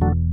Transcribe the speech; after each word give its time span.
you. 0.00 0.31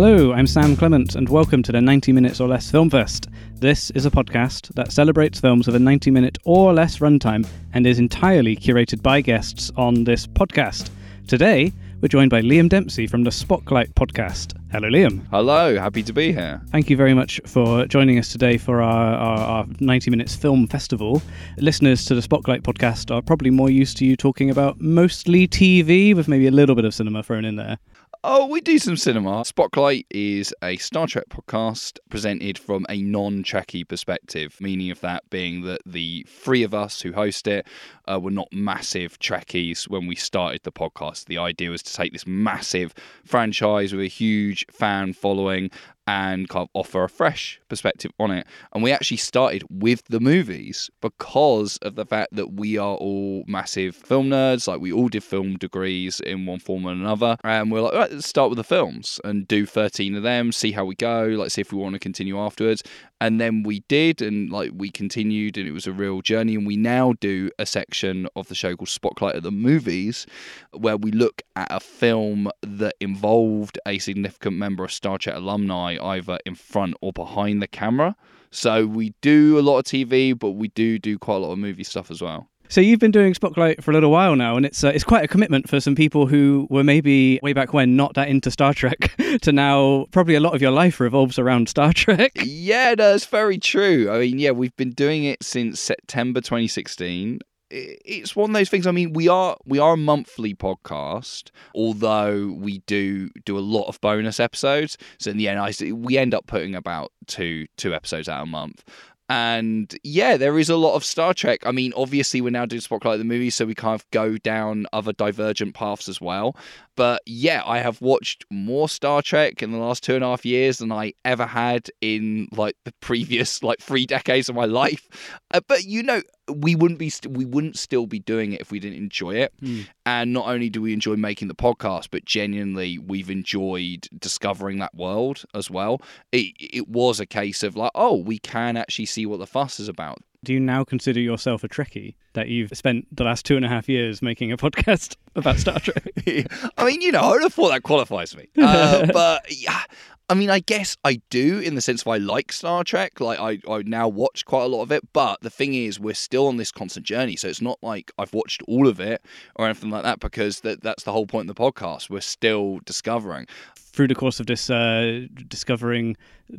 Hello, 0.00 0.32
I'm 0.32 0.46
Sam 0.46 0.76
Clement, 0.76 1.16
and 1.16 1.28
welcome 1.28 1.60
to 1.64 1.72
the 1.72 1.80
90 1.80 2.12
Minutes 2.12 2.40
or 2.40 2.46
Less 2.46 2.70
Film 2.70 2.88
Fest. 2.88 3.28
This 3.56 3.90
is 3.90 4.06
a 4.06 4.12
podcast 4.12 4.72
that 4.74 4.92
celebrates 4.92 5.40
films 5.40 5.66
with 5.66 5.74
a 5.74 5.80
90 5.80 6.12
minute 6.12 6.38
or 6.44 6.72
less 6.72 6.98
runtime 6.98 7.44
and 7.72 7.84
is 7.84 7.98
entirely 7.98 8.54
curated 8.54 9.02
by 9.02 9.20
guests 9.20 9.72
on 9.76 10.04
this 10.04 10.24
podcast. 10.24 10.90
Today, 11.26 11.72
we're 12.00 12.06
joined 12.06 12.30
by 12.30 12.42
Liam 12.42 12.68
Dempsey 12.68 13.08
from 13.08 13.24
the 13.24 13.32
Spotlight 13.32 13.92
podcast. 13.96 14.56
Hello, 14.70 14.88
Liam. 14.88 15.26
Hello, 15.32 15.76
happy 15.76 16.04
to 16.04 16.12
be 16.12 16.32
here. 16.32 16.62
Thank 16.70 16.90
you 16.90 16.96
very 16.96 17.12
much 17.12 17.40
for 17.44 17.84
joining 17.86 18.20
us 18.20 18.30
today 18.30 18.56
for 18.56 18.80
our, 18.80 19.14
our, 19.16 19.38
our 19.38 19.66
90 19.80 20.12
Minutes 20.12 20.36
Film 20.36 20.68
Festival. 20.68 21.20
Listeners 21.56 22.04
to 22.04 22.14
the 22.14 22.22
Spotlight 22.22 22.62
podcast 22.62 23.12
are 23.12 23.20
probably 23.20 23.50
more 23.50 23.68
used 23.68 23.96
to 23.96 24.04
you 24.04 24.14
talking 24.14 24.48
about 24.48 24.80
mostly 24.80 25.48
TV, 25.48 26.14
with 26.14 26.28
maybe 26.28 26.46
a 26.46 26.52
little 26.52 26.76
bit 26.76 26.84
of 26.84 26.94
cinema 26.94 27.24
thrown 27.24 27.44
in 27.44 27.56
there. 27.56 27.78
Oh, 28.24 28.46
we 28.46 28.60
do 28.60 28.80
some 28.80 28.96
cinema. 28.96 29.44
Spotlight 29.44 30.04
is 30.10 30.52
a 30.60 30.76
Star 30.78 31.06
Trek 31.06 31.28
podcast 31.28 31.98
presented 32.10 32.58
from 32.58 32.84
a 32.88 33.00
non 33.00 33.44
Trekkie 33.44 33.86
perspective, 33.86 34.56
meaning 34.60 34.90
of 34.90 35.00
that 35.02 35.22
being 35.30 35.62
that 35.62 35.82
the 35.86 36.26
three 36.28 36.64
of 36.64 36.74
us 36.74 37.00
who 37.00 37.12
host 37.12 37.46
it 37.46 37.64
uh, 38.08 38.18
were 38.18 38.32
not 38.32 38.48
massive 38.52 39.20
Trekkies 39.20 39.88
when 39.88 40.08
we 40.08 40.16
started 40.16 40.62
the 40.64 40.72
podcast. 40.72 41.26
The 41.26 41.38
idea 41.38 41.70
was 41.70 41.82
to 41.84 41.94
take 41.94 42.12
this 42.12 42.26
massive 42.26 42.92
franchise 43.24 43.92
with 43.92 44.04
a 44.04 44.08
huge 44.08 44.66
fan 44.68 45.12
following 45.12 45.70
and 46.08 46.48
kind 46.48 46.62
of 46.62 46.70
offer 46.72 47.04
a 47.04 47.08
fresh 47.08 47.60
perspective 47.68 48.10
on 48.18 48.30
it. 48.30 48.46
And 48.72 48.82
we 48.82 48.92
actually 48.92 49.18
started 49.18 49.62
with 49.68 50.02
the 50.06 50.20
movies 50.20 50.90
because 51.02 51.76
of 51.82 51.96
the 51.96 52.06
fact 52.06 52.34
that 52.34 52.54
we 52.54 52.78
are 52.78 52.96
all 52.96 53.44
massive 53.46 53.94
film 53.94 54.30
nerds. 54.30 54.66
Like 54.66 54.80
we 54.80 54.90
all 54.90 55.08
did 55.08 55.22
film 55.22 55.58
degrees 55.58 56.20
in 56.20 56.46
one 56.46 56.60
form 56.60 56.86
or 56.86 56.92
another. 56.92 57.36
And 57.44 57.70
we're 57.70 57.82
like, 57.82 57.92
right, 57.92 58.10
let's 58.10 58.26
start 58.26 58.48
with 58.48 58.56
the 58.56 58.64
films 58.64 59.20
and 59.22 59.46
do 59.46 59.66
13 59.66 60.14
of 60.14 60.22
them, 60.22 60.50
see 60.50 60.72
how 60.72 60.86
we 60.86 60.94
go, 60.94 61.24
like 61.24 61.50
see 61.50 61.60
if 61.60 61.74
we 61.74 61.78
want 61.78 61.92
to 61.92 61.98
continue 61.98 62.38
afterwards 62.38 62.82
and 63.20 63.40
then 63.40 63.62
we 63.62 63.80
did 63.88 64.22
and 64.22 64.50
like 64.50 64.70
we 64.74 64.90
continued 64.90 65.58
and 65.58 65.66
it 65.66 65.72
was 65.72 65.86
a 65.86 65.92
real 65.92 66.22
journey 66.22 66.54
and 66.54 66.66
we 66.66 66.76
now 66.76 67.14
do 67.20 67.50
a 67.58 67.66
section 67.66 68.28
of 68.36 68.48
the 68.48 68.54
show 68.54 68.76
called 68.76 68.88
spotlight 68.88 69.34
of 69.34 69.42
the 69.42 69.50
movies 69.50 70.26
where 70.72 70.96
we 70.96 71.10
look 71.10 71.42
at 71.56 71.66
a 71.70 71.80
film 71.80 72.50
that 72.62 72.94
involved 73.00 73.78
a 73.86 73.98
significant 73.98 74.56
member 74.56 74.84
of 74.84 74.92
star 74.92 75.18
trek 75.18 75.36
alumni 75.36 75.96
either 76.00 76.38
in 76.46 76.54
front 76.54 76.94
or 77.00 77.12
behind 77.12 77.62
the 77.62 77.68
camera 77.68 78.16
so 78.50 78.86
we 78.86 79.14
do 79.20 79.58
a 79.58 79.60
lot 79.60 79.78
of 79.78 79.84
tv 79.84 80.38
but 80.38 80.52
we 80.52 80.68
do 80.68 80.98
do 80.98 81.18
quite 81.18 81.36
a 81.36 81.38
lot 81.38 81.52
of 81.52 81.58
movie 81.58 81.84
stuff 81.84 82.10
as 82.10 82.22
well 82.22 82.48
so 82.70 82.82
you've 82.82 83.00
been 83.00 83.10
doing 83.10 83.32
Spotlight 83.32 83.82
for 83.82 83.92
a 83.92 83.94
little 83.94 84.10
while 84.10 84.36
now, 84.36 84.56
and 84.56 84.66
it's 84.66 84.84
uh, 84.84 84.88
it's 84.88 85.04
quite 85.04 85.24
a 85.24 85.28
commitment 85.28 85.70
for 85.70 85.80
some 85.80 85.94
people 85.94 86.26
who 86.26 86.66
were 86.68 86.84
maybe 86.84 87.40
way 87.42 87.54
back 87.54 87.72
when 87.72 87.96
not 87.96 88.12
that 88.14 88.28
into 88.28 88.50
Star 88.50 88.74
Trek 88.74 89.16
to 89.40 89.52
now 89.52 90.04
probably 90.10 90.34
a 90.34 90.40
lot 90.40 90.54
of 90.54 90.60
your 90.60 90.70
life 90.70 91.00
revolves 91.00 91.38
around 91.38 91.70
Star 91.70 91.94
Trek. 91.94 92.32
Yeah, 92.44 92.94
that's 92.94 93.24
very 93.24 93.56
true. 93.56 94.10
I 94.10 94.18
mean, 94.18 94.38
yeah, 94.38 94.50
we've 94.50 94.76
been 94.76 94.90
doing 94.90 95.24
it 95.24 95.42
since 95.42 95.80
September 95.80 96.42
2016 96.42 97.40
it's 97.70 98.34
one 98.34 98.50
of 98.50 98.54
those 98.54 98.68
things. 98.68 98.86
I 98.86 98.90
mean, 98.90 99.12
we 99.12 99.28
are 99.28 99.56
we 99.64 99.78
are 99.78 99.94
a 99.94 99.96
monthly 99.96 100.54
podcast, 100.54 101.50
although 101.74 102.52
we 102.58 102.78
do 102.86 103.30
do 103.44 103.58
a 103.58 103.60
lot 103.60 103.88
of 103.88 104.00
bonus 104.00 104.40
episodes. 104.40 104.96
So 105.18 105.30
in 105.30 105.36
the 105.36 105.48
end, 105.48 105.58
I 105.58 105.92
we 105.92 106.18
end 106.18 106.34
up 106.34 106.46
putting 106.46 106.74
about 106.74 107.12
two 107.26 107.66
two 107.76 107.94
episodes 107.94 108.28
out 108.28 108.42
a 108.42 108.46
month. 108.46 108.84
And 109.30 109.94
yeah, 110.02 110.38
there 110.38 110.58
is 110.58 110.70
a 110.70 110.76
lot 110.76 110.94
of 110.94 111.04
Star 111.04 111.34
Trek. 111.34 111.60
I 111.66 111.72
mean, 111.72 111.92
obviously, 111.94 112.40
we're 112.40 112.48
now 112.48 112.64
doing 112.64 112.80
Spotlight 112.80 113.18
the 113.18 113.24
movie, 113.24 113.50
so 113.50 113.66
we 113.66 113.74
kind 113.74 113.94
of 113.94 114.10
go 114.10 114.38
down 114.38 114.86
other 114.94 115.12
divergent 115.12 115.74
paths 115.74 116.08
as 116.08 116.18
well. 116.18 116.56
But 116.98 117.22
yeah, 117.26 117.62
I 117.64 117.78
have 117.78 118.00
watched 118.00 118.44
more 118.50 118.88
Star 118.88 119.22
Trek 119.22 119.62
in 119.62 119.70
the 119.70 119.78
last 119.78 120.02
two 120.02 120.16
and 120.16 120.24
a 120.24 120.26
half 120.26 120.44
years 120.44 120.78
than 120.78 120.90
I 120.90 121.12
ever 121.24 121.46
had 121.46 121.88
in 122.00 122.48
like 122.50 122.74
the 122.84 122.92
previous 123.00 123.62
like 123.62 123.78
three 123.78 124.04
decades 124.04 124.48
of 124.48 124.56
my 124.56 124.64
life. 124.64 125.08
Uh, 125.54 125.60
but 125.68 125.84
you 125.84 126.02
know, 126.02 126.20
we 126.52 126.74
wouldn't 126.74 126.98
be 126.98 127.08
st- 127.08 127.36
we 127.36 127.44
wouldn't 127.44 127.78
still 127.78 128.06
be 128.06 128.18
doing 128.18 128.52
it 128.52 128.60
if 128.60 128.72
we 128.72 128.80
didn't 128.80 128.98
enjoy 128.98 129.36
it. 129.36 129.54
Mm. 129.62 129.86
And 130.06 130.32
not 130.32 130.48
only 130.48 130.68
do 130.68 130.82
we 130.82 130.92
enjoy 130.92 131.14
making 131.14 131.46
the 131.46 131.54
podcast, 131.54 132.08
but 132.10 132.24
genuinely 132.24 132.98
we've 132.98 133.30
enjoyed 133.30 134.08
discovering 134.18 134.78
that 134.80 134.94
world 134.94 135.44
as 135.54 135.70
well. 135.70 136.02
It 136.32 136.52
it 136.58 136.88
was 136.88 137.20
a 137.20 137.26
case 137.26 137.62
of 137.62 137.76
like, 137.76 137.92
oh, 137.94 138.16
we 138.16 138.40
can 138.40 138.76
actually 138.76 139.06
see 139.06 139.24
what 139.24 139.38
the 139.38 139.46
fuss 139.46 139.78
is 139.78 139.88
about. 139.88 140.18
Do 140.44 140.52
you 140.52 140.60
now 140.60 140.84
consider 140.84 141.18
yourself 141.20 141.64
a 141.64 141.68
Trekkie 141.68 142.14
that 142.34 142.48
you've 142.48 142.70
spent 142.72 143.14
the 143.14 143.24
last 143.24 143.44
two 143.44 143.56
and 143.56 143.64
a 143.64 143.68
half 143.68 143.88
years 143.88 144.22
making 144.22 144.52
a 144.52 144.56
podcast 144.56 145.16
about 145.36 145.58
Star 145.58 145.80
Trek? 145.80 146.12
I 146.78 146.84
mean, 146.84 147.00
you 147.00 147.10
know, 147.10 147.20
I 147.20 147.30
would 147.32 147.42
have 147.42 147.54
thought 147.54 147.70
that 147.70 147.82
qualifies 147.82 148.36
me. 148.36 148.48
Uh, 148.56 149.06
but 149.12 149.44
yeah, 149.50 149.82
I 150.30 150.34
mean, 150.34 150.50
I 150.50 150.58
guess 150.58 150.94
I 151.04 151.22
do 151.30 151.58
in 151.58 151.74
the 151.74 151.80
sense 151.80 152.02
of 152.02 152.08
I 152.08 152.18
like 152.18 152.52
Star 152.52 152.84
Trek. 152.84 153.18
Like, 153.18 153.38
I, 153.38 153.58
I 153.70 153.82
now 153.86 154.08
watch 154.08 154.44
quite 154.44 154.64
a 154.64 154.66
lot 154.66 154.82
of 154.82 154.92
it. 154.92 155.10
But 155.14 155.40
the 155.40 155.48
thing 155.48 155.72
is, 155.72 155.98
we're 155.98 156.12
still 156.12 156.48
on 156.48 156.58
this 156.58 156.70
constant 156.70 157.06
journey. 157.06 157.34
So 157.36 157.48
it's 157.48 157.62
not 157.62 157.78
like 157.82 158.12
I've 158.18 158.34
watched 158.34 158.62
all 158.68 158.88
of 158.88 159.00
it 159.00 159.24
or 159.56 159.64
anything 159.64 159.88
like 159.88 160.02
that 160.02 160.20
because 160.20 160.60
that, 160.60 160.82
that's 160.82 161.04
the 161.04 161.12
whole 161.12 161.26
point 161.26 161.48
of 161.48 161.56
the 161.56 161.62
podcast. 161.62 162.10
We're 162.10 162.20
still 162.20 162.80
discovering. 162.84 163.46
Through 163.74 164.08
the 164.08 164.14
course 164.14 164.38
of 164.38 164.46
this, 164.46 164.68
uh, 164.68 165.26
discovering 165.48 166.14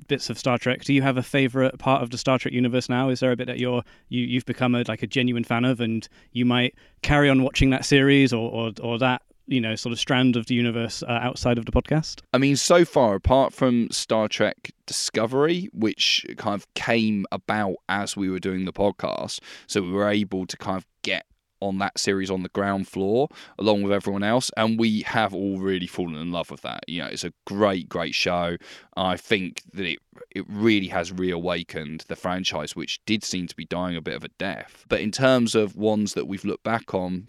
bits 0.07 0.31
of 0.31 0.39
Star 0.39 0.57
Trek, 0.57 0.83
do 0.83 0.91
you 0.91 1.03
have 1.03 1.17
a 1.17 1.23
favorite 1.23 1.77
part 1.77 2.01
of 2.01 2.09
the 2.09 2.17
Star 2.17 2.39
Trek 2.39 2.53
universe 2.53 2.89
now? 2.89 3.09
Is 3.09 3.19
there 3.19 3.31
a 3.31 3.35
bit 3.35 3.45
that 3.45 3.59
you're 3.59 3.83
you, 4.09 4.25
you've 4.25 4.45
become 4.45 4.73
a 4.73 4.83
like 4.87 5.03
a 5.03 5.07
genuine 5.07 5.43
fan 5.43 5.63
of, 5.63 5.79
and 5.79 6.09
you 6.33 6.43
might 6.43 6.75
carry 7.03 7.29
on 7.29 7.43
watching 7.43 7.69
that 7.69 7.85
series 7.85 8.33
or 8.33 8.51
or, 8.51 8.71
or 8.81 8.97
that 8.97 9.21
you 9.49 9.59
know 9.59 9.75
sort 9.75 9.91
of 9.91 9.99
strand 9.99 10.35
of 10.35 10.45
the 10.45 10.55
universe 10.55 11.03
uh, 11.03 11.19
outside 11.21 11.57
of 11.57 11.65
the 11.65 11.71
podcast? 11.71 12.21
I 12.33 12.37
mean, 12.37 12.55
so 12.55 12.85
far, 12.85 13.15
apart 13.15 13.53
from 13.53 13.89
Star 13.91 14.27
Trek 14.27 14.71
Discovery, 14.85 15.69
which 15.73 16.25
kind 16.37 16.55
of 16.55 16.71
came 16.75 17.25
about 17.31 17.75
as 17.89 18.15
we 18.15 18.29
were 18.29 18.39
doing 18.39 18.65
the 18.65 18.73
podcast, 18.73 19.39
so 19.67 19.81
we 19.81 19.91
were 19.91 20.09
able 20.09 20.45
to 20.45 20.55
kind 20.55 20.77
of 20.77 20.85
get 21.01 21.25
on 21.61 21.77
that 21.79 21.99
series 21.99 22.31
on 22.31 22.41
the 22.41 22.49
ground 22.49 22.87
floor 22.87 23.27
along 23.57 23.83
with 23.83 23.91
everyone 23.91 24.23
else 24.23 24.49
and 24.55 24.79
we 24.79 25.01
have 25.01 25.33
all 25.33 25.59
really 25.59 25.87
fallen 25.87 26.15
in 26.15 26.31
love 26.31 26.49
with 26.49 26.61
that. 26.61 26.85
You 26.87 27.01
know 27.01 27.07
it's 27.07 27.25
a 27.25 27.33
great 27.45 27.89
great 27.89 28.15
show. 28.15 28.55
I 28.95 29.17
think 29.17 29.63
that 29.73 29.85
it 29.85 29.99
it 30.31 30.45
really 30.47 30.87
has 30.87 31.11
reawakened 31.11 32.05
the 32.07 32.15
franchise 32.15 32.77
which 32.77 33.03
did 33.05 33.25
seem 33.25 33.47
to 33.47 33.55
be 33.55 33.65
dying 33.65 33.97
a 33.97 34.01
bit 34.01 34.15
of 34.15 34.23
a 34.23 34.29
death. 34.29 34.85
But 34.87 35.01
in 35.01 35.11
terms 35.11 35.53
of 35.53 35.75
ones 35.75 36.13
that 36.13 36.27
we've 36.27 36.45
looked 36.45 36.63
back 36.63 36.93
on 36.93 37.27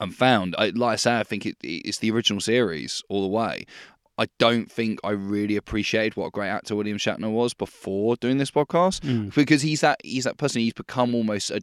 and 0.00 0.14
found. 0.14 0.54
I, 0.58 0.70
like 0.70 0.94
I 0.94 0.96
say, 0.96 1.18
I 1.18 1.24
think 1.24 1.46
it, 1.46 1.56
it's 1.62 1.98
the 1.98 2.10
original 2.10 2.40
series 2.40 3.02
all 3.08 3.22
the 3.22 3.28
way. 3.28 3.66
I 4.16 4.26
don't 4.38 4.70
think 4.70 5.00
I 5.02 5.10
really 5.10 5.56
appreciated 5.56 6.16
what 6.16 6.26
a 6.26 6.30
great 6.30 6.48
actor 6.48 6.76
William 6.76 6.98
Shatner 6.98 7.32
was 7.32 7.52
before 7.52 8.16
doing 8.16 8.38
this 8.38 8.50
podcast 8.50 9.00
mm. 9.00 9.34
because 9.34 9.62
he's 9.62 9.80
that 9.80 10.00
he's 10.04 10.24
that 10.24 10.38
person. 10.38 10.60
He's 10.60 10.72
become 10.72 11.14
almost 11.14 11.50
a. 11.50 11.60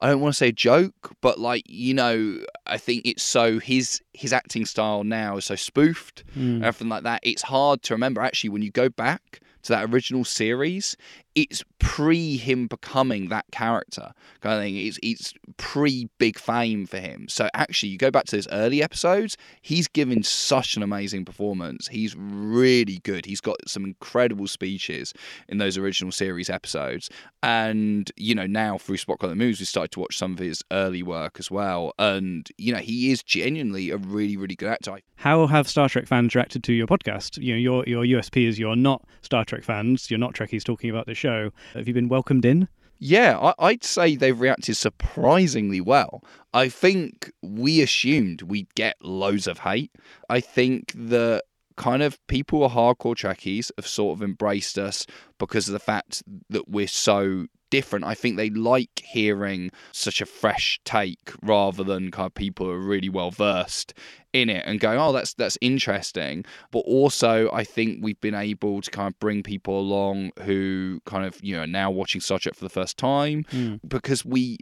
I 0.00 0.08
don't 0.08 0.20
want 0.20 0.34
to 0.34 0.38
say 0.38 0.48
a 0.48 0.52
joke, 0.52 1.14
but 1.20 1.38
like 1.38 1.64
you 1.66 1.92
know, 1.94 2.38
I 2.66 2.78
think 2.78 3.02
it's 3.04 3.22
so 3.22 3.58
his 3.58 4.00
his 4.14 4.32
acting 4.32 4.64
style 4.64 5.04
now 5.04 5.36
is 5.36 5.44
so 5.44 5.54
spoofed, 5.54 6.24
mm. 6.36 6.62
everything 6.62 6.88
like 6.88 7.02
that. 7.02 7.20
It's 7.22 7.42
hard 7.42 7.82
to 7.84 7.94
remember 7.94 8.22
actually 8.22 8.50
when 8.50 8.62
you 8.62 8.70
go 8.70 8.88
back 8.88 9.40
to 9.64 9.72
that 9.72 9.90
original 9.90 10.24
series, 10.24 10.96
it's 11.36 11.62
pre 11.78 12.38
him 12.38 12.66
becoming 12.66 13.28
that 13.28 13.44
character 13.52 14.12
kind 14.40 14.56
of 14.56 14.62
thing. 14.62 14.76
It's 14.76 14.98
it's 15.02 15.34
pre 15.58 16.08
big 16.18 16.38
fame 16.38 16.86
for 16.86 16.98
him. 16.98 17.28
So 17.28 17.48
actually, 17.54 17.90
you 17.90 17.98
go 17.98 18.10
back 18.10 18.24
to 18.26 18.36
his 18.36 18.48
early 18.50 18.82
episodes, 18.82 19.36
he's 19.60 19.86
given 19.86 20.22
such 20.22 20.76
an 20.76 20.82
amazing 20.82 21.26
performance. 21.26 21.88
He's 21.88 22.16
really 22.16 23.00
good. 23.04 23.26
He's 23.26 23.42
got 23.42 23.56
some 23.68 23.84
incredible 23.84 24.46
speeches 24.46 25.12
in 25.48 25.58
those 25.58 25.76
original 25.76 26.10
series 26.10 26.48
episodes, 26.48 27.10
and 27.42 28.10
you 28.16 28.34
know 28.34 28.46
now 28.46 28.78
through 28.78 28.96
Spotlight 28.96 29.30
the 29.30 29.36
Moves, 29.36 29.60
we 29.60 29.66
started 29.66 29.92
to 29.92 30.00
watch 30.00 30.16
some 30.16 30.32
of 30.32 30.38
his 30.38 30.64
early 30.72 31.02
work 31.02 31.36
as 31.38 31.50
well. 31.50 31.92
And 31.98 32.48
you 32.56 32.72
know 32.72 32.80
he 32.80 33.12
is 33.12 33.22
genuinely 33.22 33.90
a 33.90 33.98
really 33.98 34.38
really 34.38 34.56
good 34.56 34.70
actor. 34.70 34.98
How 35.16 35.46
have 35.46 35.68
Star 35.68 35.88
Trek 35.88 36.06
fans 36.06 36.34
reacted 36.34 36.64
to 36.64 36.72
your 36.72 36.86
podcast? 36.86 37.42
You 37.42 37.52
know 37.52 37.58
your 37.58 37.84
your 37.86 38.20
USP 38.20 38.48
is 38.48 38.58
you're 38.58 38.74
not 38.74 39.04
Star 39.20 39.44
Trek 39.44 39.64
fans. 39.64 40.10
You're 40.10 40.18
not 40.18 40.34
Trekkies 40.34 40.64
talking 40.64 40.88
about 40.88 41.04
the 41.04 41.14
show 41.14 41.25
show. 41.26 41.50
Have 41.74 41.88
you 41.88 41.94
been 41.94 42.08
welcomed 42.08 42.44
in? 42.44 42.68
Yeah, 42.98 43.52
I, 43.58 43.72
would 43.72 43.84
say 43.84 44.16
they've 44.16 44.40
reacted 44.40 44.76
surprisingly 44.76 45.80
well. 45.80 46.24
I 46.54 46.68
think 46.70 47.30
we 47.42 47.82
assumed 47.82 48.42
we'd 48.42 48.74
get 48.74 48.96
loads 49.02 49.46
of 49.46 49.58
hate. 49.58 49.92
I 50.30 50.40
think 50.40 50.92
that 50.94 51.42
kind 51.76 52.02
of 52.02 52.24
people 52.26 52.60
who 52.60 52.64
are 52.78 52.94
hardcore 52.94 53.14
Trekkies 53.14 53.70
have 53.76 53.86
sort 53.86 54.16
of 54.16 54.22
embraced 54.22 54.78
us 54.78 55.06
because 55.38 55.68
of 55.68 55.74
the 55.74 55.78
fact 55.78 56.22
that 56.48 56.68
we're 56.68 56.88
so 56.88 57.48
different. 57.70 58.04
I 58.04 58.14
think 58.14 58.36
they 58.36 58.50
like 58.50 59.02
hearing 59.04 59.70
such 59.92 60.20
a 60.20 60.26
fresh 60.26 60.80
take 60.84 61.32
rather 61.42 61.82
than 61.84 62.10
kind 62.10 62.26
of 62.26 62.34
people 62.34 62.66
who 62.66 62.72
are 62.72 62.78
really 62.78 63.08
well 63.08 63.30
versed 63.30 63.94
in 64.32 64.50
it 64.50 64.62
and 64.66 64.80
going, 64.80 64.98
oh, 64.98 65.12
that's 65.12 65.34
that's 65.34 65.58
interesting. 65.60 66.44
But 66.70 66.80
also, 66.80 67.50
I 67.52 67.64
think 67.64 67.98
we've 68.02 68.20
been 68.20 68.34
able 68.34 68.80
to 68.82 68.90
kind 68.90 69.08
of 69.08 69.18
bring 69.18 69.42
people 69.42 69.78
along 69.78 70.32
who 70.42 71.00
kind 71.06 71.24
of 71.24 71.38
you 71.42 71.56
know 71.56 71.64
now 71.64 71.90
watching 71.90 72.20
Star 72.20 72.38
Trek 72.38 72.54
for 72.54 72.64
the 72.64 72.70
first 72.70 72.96
time 72.96 73.44
Mm. 73.50 73.80
because 73.86 74.24
we 74.24 74.58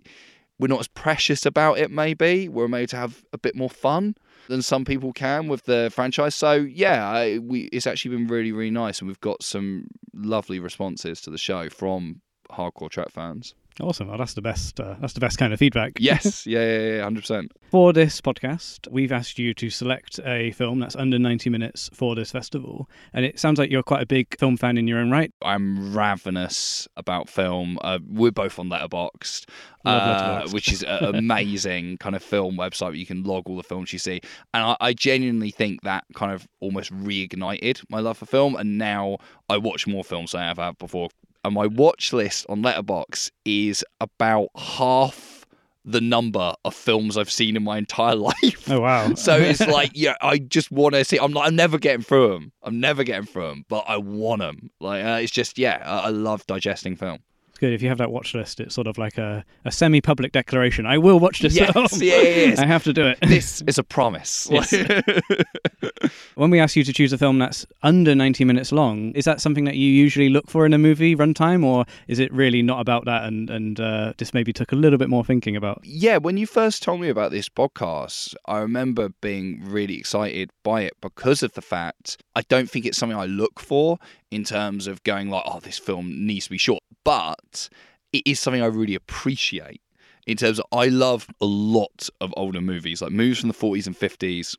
we're 0.59 0.69
not 0.69 0.79
as 0.81 0.87
precious 0.89 1.45
about 1.45 1.79
it. 1.79 1.91
Maybe 1.91 2.49
we're 2.49 2.67
able 2.67 2.87
to 2.87 2.97
have 2.97 3.25
a 3.33 3.39
bit 3.39 3.57
more 3.57 3.69
fun 3.71 4.15
than 4.47 4.63
some 4.63 4.85
people 4.85 5.13
can 5.13 5.49
with 5.49 5.65
the 5.65 5.91
franchise. 5.93 6.35
So 6.37 6.53
yeah, 6.53 7.09
I, 7.09 7.39
we 7.39 7.63
it's 7.73 7.87
actually 7.89 8.17
been 8.17 8.29
really 8.29 8.53
really 8.53 8.71
nice, 8.71 9.01
and 9.01 9.09
we've 9.09 9.21
got 9.21 9.43
some 9.43 9.89
lovely 10.15 10.61
responses 10.61 11.21
to 11.23 11.31
the 11.31 11.39
show 11.39 11.69
from 11.69 12.21
hardcore 12.55 12.91
Trek 12.91 13.11
fans. 13.11 13.55
Awesome. 13.81 14.07
Well, 14.07 14.19
that's 14.19 14.35
the 14.35 14.43
best. 14.43 14.79
Uh, 14.79 14.95
that's 15.01 15.15
the 15.15 15.21
best 15.21 15.37
kind 15.39 15.53
of 15.53 15.59
feedback. 15.59 15.93
Yes, 16.05 16.47
yeah, 16.47 16.61
yeah, 16.61 16.97
yeah, 16.97 17.03
hundred 17.03 17.21
percent. 17.21 17.53
For 17.71 17.93
this 17.93 18.21
podcast, 18.21 18.87
we've 18.91 19.11
asked 19.11 19.39
you 19.39 19.55
to 19.55 19.71
select 19.71 20.21
a 20.25 20.53
film 20.53 20.81
that's 20.81 20.95
under 20.95 21.19
90 21.19 21.49
minutes 21.49 21.89
for 21.95 22.15
this 22.15 22.31
festival. 22.31 22.91
And 23.15 23.25
it 23.25 23.41
sounds 23.41 23.59
like 23.59 23.71
you're 23.71 23.83
quite 23.83 24.03
a 24.03 24.07
big 24.07 24.39
film 24.39 24.59
fan 24.59 24.77
in 24.77 24.87
your 24.87 24.99
own 24.99 25.11
right. 25.11 25.33
I'm 25.43 25.97
ravenous 25.97 26.87
about 26.97 27.29
film. 27.29 27.79
Uh, 27.81 28.01
we're 28.07 28.33
both 28.33 28.59
on 28.59 28.69
Letterboxd, 28.69 29.47
uh, 29.87 30.47
which 30.51 30.71
is 30.71 30.83
an 30.83 31.15
amazing 31.15 31.97
kind 31.99 32.15
of 32.15 32.23
film 32.23 32.57
website 32.57 32.89
where 32.89 32.95
you 32.95 33.07
can 33.07 33.23
log 33.23 33.49
all 33.49 33.57
the 33.57 33.63
films 33.63 33.93
you 33.93 33.99
see. 33.99 34.21
And 34.53 34.63
I, 34.63 34.77
I 34.81 34.93
genuinely 34.93 35.51
think 35.51 35.83
that 35.83 36.05
kind 36.15 36.33
of 36.33 36.47
almost 36.61 36.93
reignited 36.93 37.83
my 37.89 38.01
love 38.01 38.19
for 38.19 38.27
film. 38.27 38.57
And 38.57 38.77
now 38.79 39.19
I 39.49 39.57
watch 39.57 39.87
more 39.87 40.05
films 40.05 40.33
than 40.33 40.43
I 40.43 40.51
ever 40.51 40.63
have 40.63 40.79
before. 40.79 41.09
And 41.45 41.55
my 41.55 41.67
watch 41.67 42.13
list 42.13 42.47
on 42.49 42.63
Letterboxd 42.63 43.31
is 43.45 43.85
about 44.01 44.49
half 44.57 45.45
the 45.85 46.01
number 46.01 46.55
of 46.65 46.75
films 46.75 47.19
I've 47.19 47.31
seen 47.31 47.57
in 47.57 47.63
my 47.63 47.77
entire 47.79 48.15
life. 48.33 48.71
Oh, 48.71 48.81
wow. 48.81 49.15
So 49.15 49.37
it's 49.37 49.61
like, 49.67 49.91
yeah, 49.95 50.17
I 50.23 50.39
just 50.39 50.71
want 50.71 50.95
to 50.95 51.05
see. 51.05 51.19
I'm 51.19 51.33
like, 51.33 51.47
I'm 51.47 51.57
never 51.57 51.79
getting 51.79 52.03
through 52.03 52.29
them. 52.29 52.53
I'm 52.63 52.81
never 52.81 53.05
getting 53.05 53.27
through 53.27 53.49
them, 53.49 53.65
but 53.69 53.85
I 53.87 53.99
want 53.99 54.41
them. 54.41 54.71
Like, 54.81 55.05
uh, 55.05 55.19
it's 55.21 55.33
just, 55.33 55.59
yeah, 55.59 55.83
I, 55.85 56.07
I 56.07 56.09
love 56.09 56.47
digesting 56.47 56.97
film. 56.97 57.19
It's 57.55 57.61
good. 57.61 57.73
If 57.73 57.83
you 57.83 57.89
have 57.89 57.99
that 57.99 58.11
watch 58.11 58.35
list, 58.35 58.59
it's 58.59 58.75
sort 58.75 58.89
of 58.89 58.99
like 58.99 59.17
a, 59.17 59.45
a 59.65 59.71
semi 59.71 60.01
public 60.01 60.33
declaration. 60.33 60.87
I 60.87 60.99
will 60.99 61.21
watch 61.21 61.39
this 61.39 61.55
Yes, 61.55 61.73
film. 61.73 61.87
yeah, 62.03 62.17
yes. 62.21 62.59
I 62.65 62.67
have 62.67 62.83
to 62.83 62.93
do 62.93 63.07
it. 63.07 63.19
This 63.23 63.63
is 63.69 63.79
a 63.79 63.85
promise. 63.85 64.49
Yes. 64.55 64.75
when 66.35 66.51
we 66.51 66.59
ask 66.59 66.75
you 66.75 66.83
to 66.83 66.93
choose 66.93 67.13
a 67.13 67.19
film 67.19 67.39
that's 67.39 67.65
under 67.85 68.13
90 68.13 68.45
minutes 68.45 68.73
long, 68.73 69.13
is 69.13 69.25
that 69.25 69.41
something 69.41 69.65
that 69.67 69.77
you 69.77 69.89
usually 69.89 70.29
look 70.31 70.51
for 70.51 70.67
in 70.67 70.73
a 70.75 70.79
movie 70.79 71.15
runtime, 71.15 71.65
or 71.65 71.85
is 72.09 72.19
it 72.19 72.33
really 72.33 72.61
not 72.61 72.81
about 72.81 73.05
that 73.05 73.23
and, 73.23 73.49
and 73.51 73.79
uh, 73.79 74.13
this 74.19 74.35
maybe 74.35 74.53
took 74.53 74.73
a 74.73 74.77
little 74.77 74.99
bit 74.99 75.09
more 75.09 75.25
thinking 75.25 75.55
about? 75.55 75.81
yeah, 75.85 76.17
when 76.17 76.37
you 76.37 76.47
first 76.47 76.83
told 76.83 77.01
me 77.01 77.09
about 77.09 77.31
this 77.31 77.49
podcast, 77.49 78.35
I 78.47 78.59
remember 78.59 79.11
being 79.21 79.61
really 79.65 79.97
excited 79.97 80.51
by 80.65 80.83
it 80.83 80.95
because 81.01 81.45
of 81.45 81.53
the 81.53 81.63
fact 81.63 82.21
I 82.37 82.43
don't 82.43 82.69
think 82.69 82.87
it's 82.87 82.99
something 82.99 83.19
I 83.19 83.27
look 83.27 83.61
for 83.61 83.99
in 84.31 84.45
terms 84.45 84.87
of 84.87 85.03
going 85.05 85.31
like, 85.31 85.45
oh, 85.47 85.61
this 85.61 85.79
film 85.79 86.27
needs 86.27 86.45
to 86.47 86.51
be 86.51 86.59
short, 86.59 86.83
but 87.05 87.69
it 88.13 88.23
is 88.27 88.41
something 88.41 88.63
I 88.63 88.67
really 88.67 88.95
appreciate. 88.95 89.81
In 90.27 90.37
terms 90.37 90.59
of, 90.59 90.67
I 90.73 90.87
love 90.89 91.27
a 91.41 91.45
lot 91.45 92.09
of 92.21 92.33
older 92.37 92.61
movies, 92.61 93.03
like 93.03 93.13
movies 93.13 93.41
from 93.41 93.49
the 93.49 93.55
40s 93.55 93.87
and 93.87 93.99
50s 93.99 94.57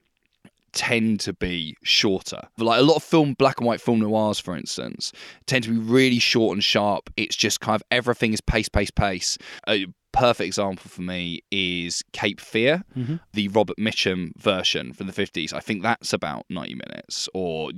tend 0.73 1.21
to 1.21 1.33
be 1.33 1.75
shorter. 1.81 2.41
Like 2.57 2.79
a 2.79 2.83
lot 2.83 2.97
of 2.97 3.03
film, 3.03 3.33
black 3.33 3.59
and 3.59 3.65
white 3.65 3.81
film 3.81 3.99
noirs, 3.99 4.39
for 4.39 4.55
instance, 4.55 5.11
tend 5.47 5.63
to 5.63 5.71
be 5.71 5.77
really 5.77 6.19
short 6.19 6.53
and 6.53 6.63
sharp. 6.63 7.09
It's 7.17 7.35
just 7.35 7.61
kind 7.61 7.75
of 7.75 7.83
everything 7.89 8.33
is 8.33 8.41
pace, 8.41 8.69
pace, 8.69 8.91
pace. 8.91 9.37
A 9.67 9.87
perfect 10.15 10.47
example 10.47 10.89
for 10.89 11.01
me 11.01 11.41
is 11.51 12.03
Cape 12.13 12.39
Fear, 12.39 12.83
Mhm. 12.97 13.19
the 13.33 13.47
Robert 13.49 13.77
Mitchum 13.77 14.31
version 14.37 14.93
from 14.93 15.07
the 15.07 15.13
50s. 15.13 15.53
I 15.53 15.59
think 15.59 15.83
that's 15.83 16.13
about 16.13 16.45
90 16.49 16.75
minutes 16.75 17.29
or 17.33 17.71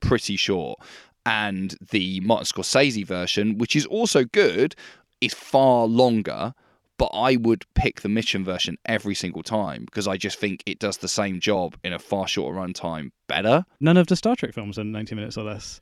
pretty 0.00 0.36
short. 0.36 0.78
And 1.24 1.76
the 1.92 2.20
Martin 2.20 2.46
Scorsese 2.46 3.06
version, 3.06 3.56
which 3.58 3.76
is 3.76 3.86
also 3.86 4.24
good, 4.24 4.74
is 5.20 5.32
far 5.34 5.86
longer 5.86 6.54
but 6.98 7.10
I 7.14 7.34
would 7.34 7.64
pick 7.74 8.02
the 8.02 8.08
Mitchum 8.08 8.44
version 8.44 8.76
every 8.84 9.16
single 9.16 9.42
time 9.42 9.86
because 9.86 10.06
I 10.06 10.16
just 10.16 10.38
think 10.38 10.62
it 10.66 10.78
does 10.78 10.98
the 10.98 11.08
same 11.08 11.40
job 11.40 11.74
in 11.82 11.92
a 11.92 11.98
far 11.98 12.28
shorter 12.28 12.56
runtime 12.56 13.10
better. 13.26 13.64
None 13.80 13.96
of 13.96 14.06
the 14.06 14.14
Star 14.14 14.36
Trek 14.36 14.54
films 14.54 14.78
are 14.78 14.84
90 14.84 15.16
minutes 15.16 15.36
or 15.36 15.42
less. 15.42 15.80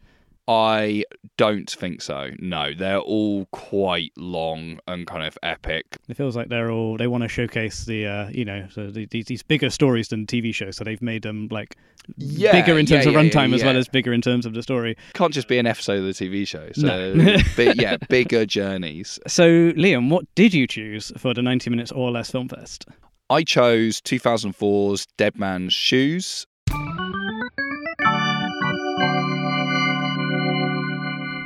I 0.51 1.05
don't 1.37 1.71
think 1.71 2.03
so. 2.03 2.31
No, 2.41 2.75
they're 2.75 2.99
all 2.99 3.47
quite 3.53 4.11
long 4.17 4.81
and 4.89 5.07
kind 5.07 5.25
of 5.25 5.39
epic. 5.45 5.97
It 6.09 6.17
feels 6.17 6.35
like 6.35 6.49
they're 6.49 6.73
all 6.73 6.97
they 6.97 7.07
want 7.07 7.23
to 7.23 7.29
showcase 7.29 7.85
the 7.85 8.05
uh, 8.05 8.29
you 8.31 8.45
know 8.45 8.67
so 8.69 8.91
the, 8.91 9.07
these, 9.07 9.27
these 9.27 9.45
bigger 9.45 9.71
stories 9.71 10.09
than 10.09 10.27
TV 10.27 10.53
shows, 10.53 10.77
so 10.77 10.83
they've 10.83 11.01
made 11.01 11.23
them 11.23 11.47
like 11.53 11.77
Yeah, 12.17 12.51
bigger 12.51 12.77
in 12.81 12.85
terms 12.87 13.05
yeah, 13.05 13.11
of 13.11 13.15
yeah, 13.15 13.31
runtime 13.31 13.55
as 13.55 13.63
well 13.63 13.77
as 13.77 13.87
bigger 13.87 14.13
in 14.13 14.23
terms 14.23 14.45
of 14.45 14.55
the 14.55 14.63
story. 14.65 14.97
Can't 15.15 15.33
just 15.33 15.47
be 15.47 15.59
an 15.59 15.67
episode 15.67 15.99
of 15.99 16.05
the 16.05 16.11
TV 16.11 16.45
show. 16.49 16.69
So, 16.73 17.15
No. 17.15 17.37
but 17.57 17.77
yeah, 17.81 17.97
bigger 18.09 18.45
journeys. 18.45 19.21
So 19.29 19.45
Liam, 19.45 20.11
what 20.11 20.25
did 20.35 20.53
you 20.53 20.67
choose 20.67 21.13
for 21.17 21.33
the 21.33 21.43
90 21.43 21.71
minutes 21.71 21.93
or 21.93 22.11
less 22.11 22.29
film 22.29 22.49
fest? 22.49 22.87
I 23.29 23.45
chose 23.45 24.01
2004's 24.01 25.07
Dead 25.17 25.39
Man's 25.39 25.73
Shoes. 25.73 26.45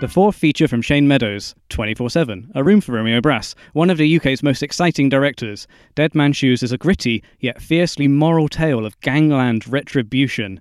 The 0.04 0.08
fourth 0.08 0.36
feature 0.36 0.68
from 0.68 0.82
Shane 0.82 1.08
Meadows, 1.08 1.54
24 1.70 2.10
7, 2.10 2.52
A 2.54 2.62
Room 2.62 2.82
for 2.82 2.92
Romeo 2.92 3.22
Brass, 3.22 3.54
one 3.72 3.88
of 3.88 3.96
the 3.96 4.16
UK's 4.18 4.42
most 4.42 4.62
exciting 4.62 5.08
directors. 5.08 5.66
Dead 5.94 6.14
Man 6.14 6.34
Shoes 6.34 6.62
is 6.62 6.72
a 6.72 6.76
gritty, 6.76 7.24
yet 7.40 7.62
fiercely 7.62 8.06
moral 8.06 8.50
tale 8.50 8.84
of 8.84 9.00
gangland 9.00 9.66
retribution. 9.66 10.60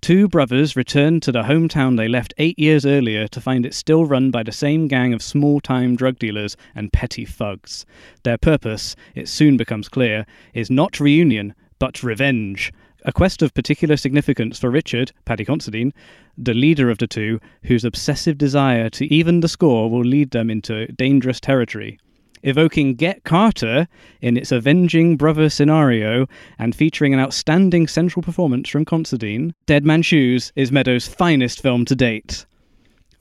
Two 0.00 0.28
brothers 0.28 0.76
return 0.76 1.20
to 1.20 1.30
the 1.30 1.42
hometown 1.42 1.98
they 1.98 2.08
left 2.08 2.32
eight 2.38 2.58
years 2.58 2.86
earlier 2.86 3.28
to 3.28 3.38
find 3.38 3.66
it 3.66 3.74
still 3.74 4.06
run 4.06 4.30
by 4.30 4.42
the 4.42 4.50
same 4.50 4.88
gang 4.88 5.12
of 5.12 5.22
small 5.22 5.60
time 5.60 5.94
drug 5.94 6.18
dealers 6.18 6.56
and 6.74 6.90
petty 6.90 7.26
thugs. 7.26 7.84
Their 8.22 8.38
purpose, 8.38 8.96
it 9.14 9.28
soon 9.28 9.58
becomes 9.58 9.90
clear, 9.90 10.24
is 10.54 10.70
not 10.70 11.00
reunion, 11.00 11.54
but 11.78 12.02
revenge. 12.02 12.72
A 13.04 13.12
quest 13.12 13.42
of 13.42 13.54
particular 13.54 13.96
significance 13.96 14.58
for 14.58 14.70
Richard, 14.70 15.12
Paddy 15.24 15.44
Considine, 15.44 15.92
the 16.36 16.54
leader 16.54 16.90
of 16.90 16.98
the 16.98 17.06
two, 17.06 17.40
whose 17.64 17.84
obsessive 17.84 18.38
desire 18.38 18.88
to 18.90 19.12
even 19.12 19.40
the 19.40 19.48
score 19.48 19.90
will 19.90 20.04
lead 20.04 20.30
them 20.30 20.50
into 20.50 20.86
dangerous 20.92 21.40
territory. 21.40 21.98
Evoking 22.42 22.94
Get 22.94 23.24
Carter 23.24 23.86
in 24.20 24.36
its 24.36 24.50
avenging 24.50 25.16
brother 25.16 25.50
scenario 25.50 26.26
and 26.58 26.74
featuring 26.74 27.12
an 27.12 27.20
outstanding 27.20 27.86
central 27.86 28.22
performance 28.22 28.68
from 28.68 28.84
Considine, 28.84 29.54
Dead 29.66 29.84
Man 29.84 30.02
Shoes 30.02 30.52
is 30.56 30.72
Meadows' 30.72 31.06
finest 31.06 31.60
film 31.60 31.84
to 31.84 31.94
date. 31.94 32.46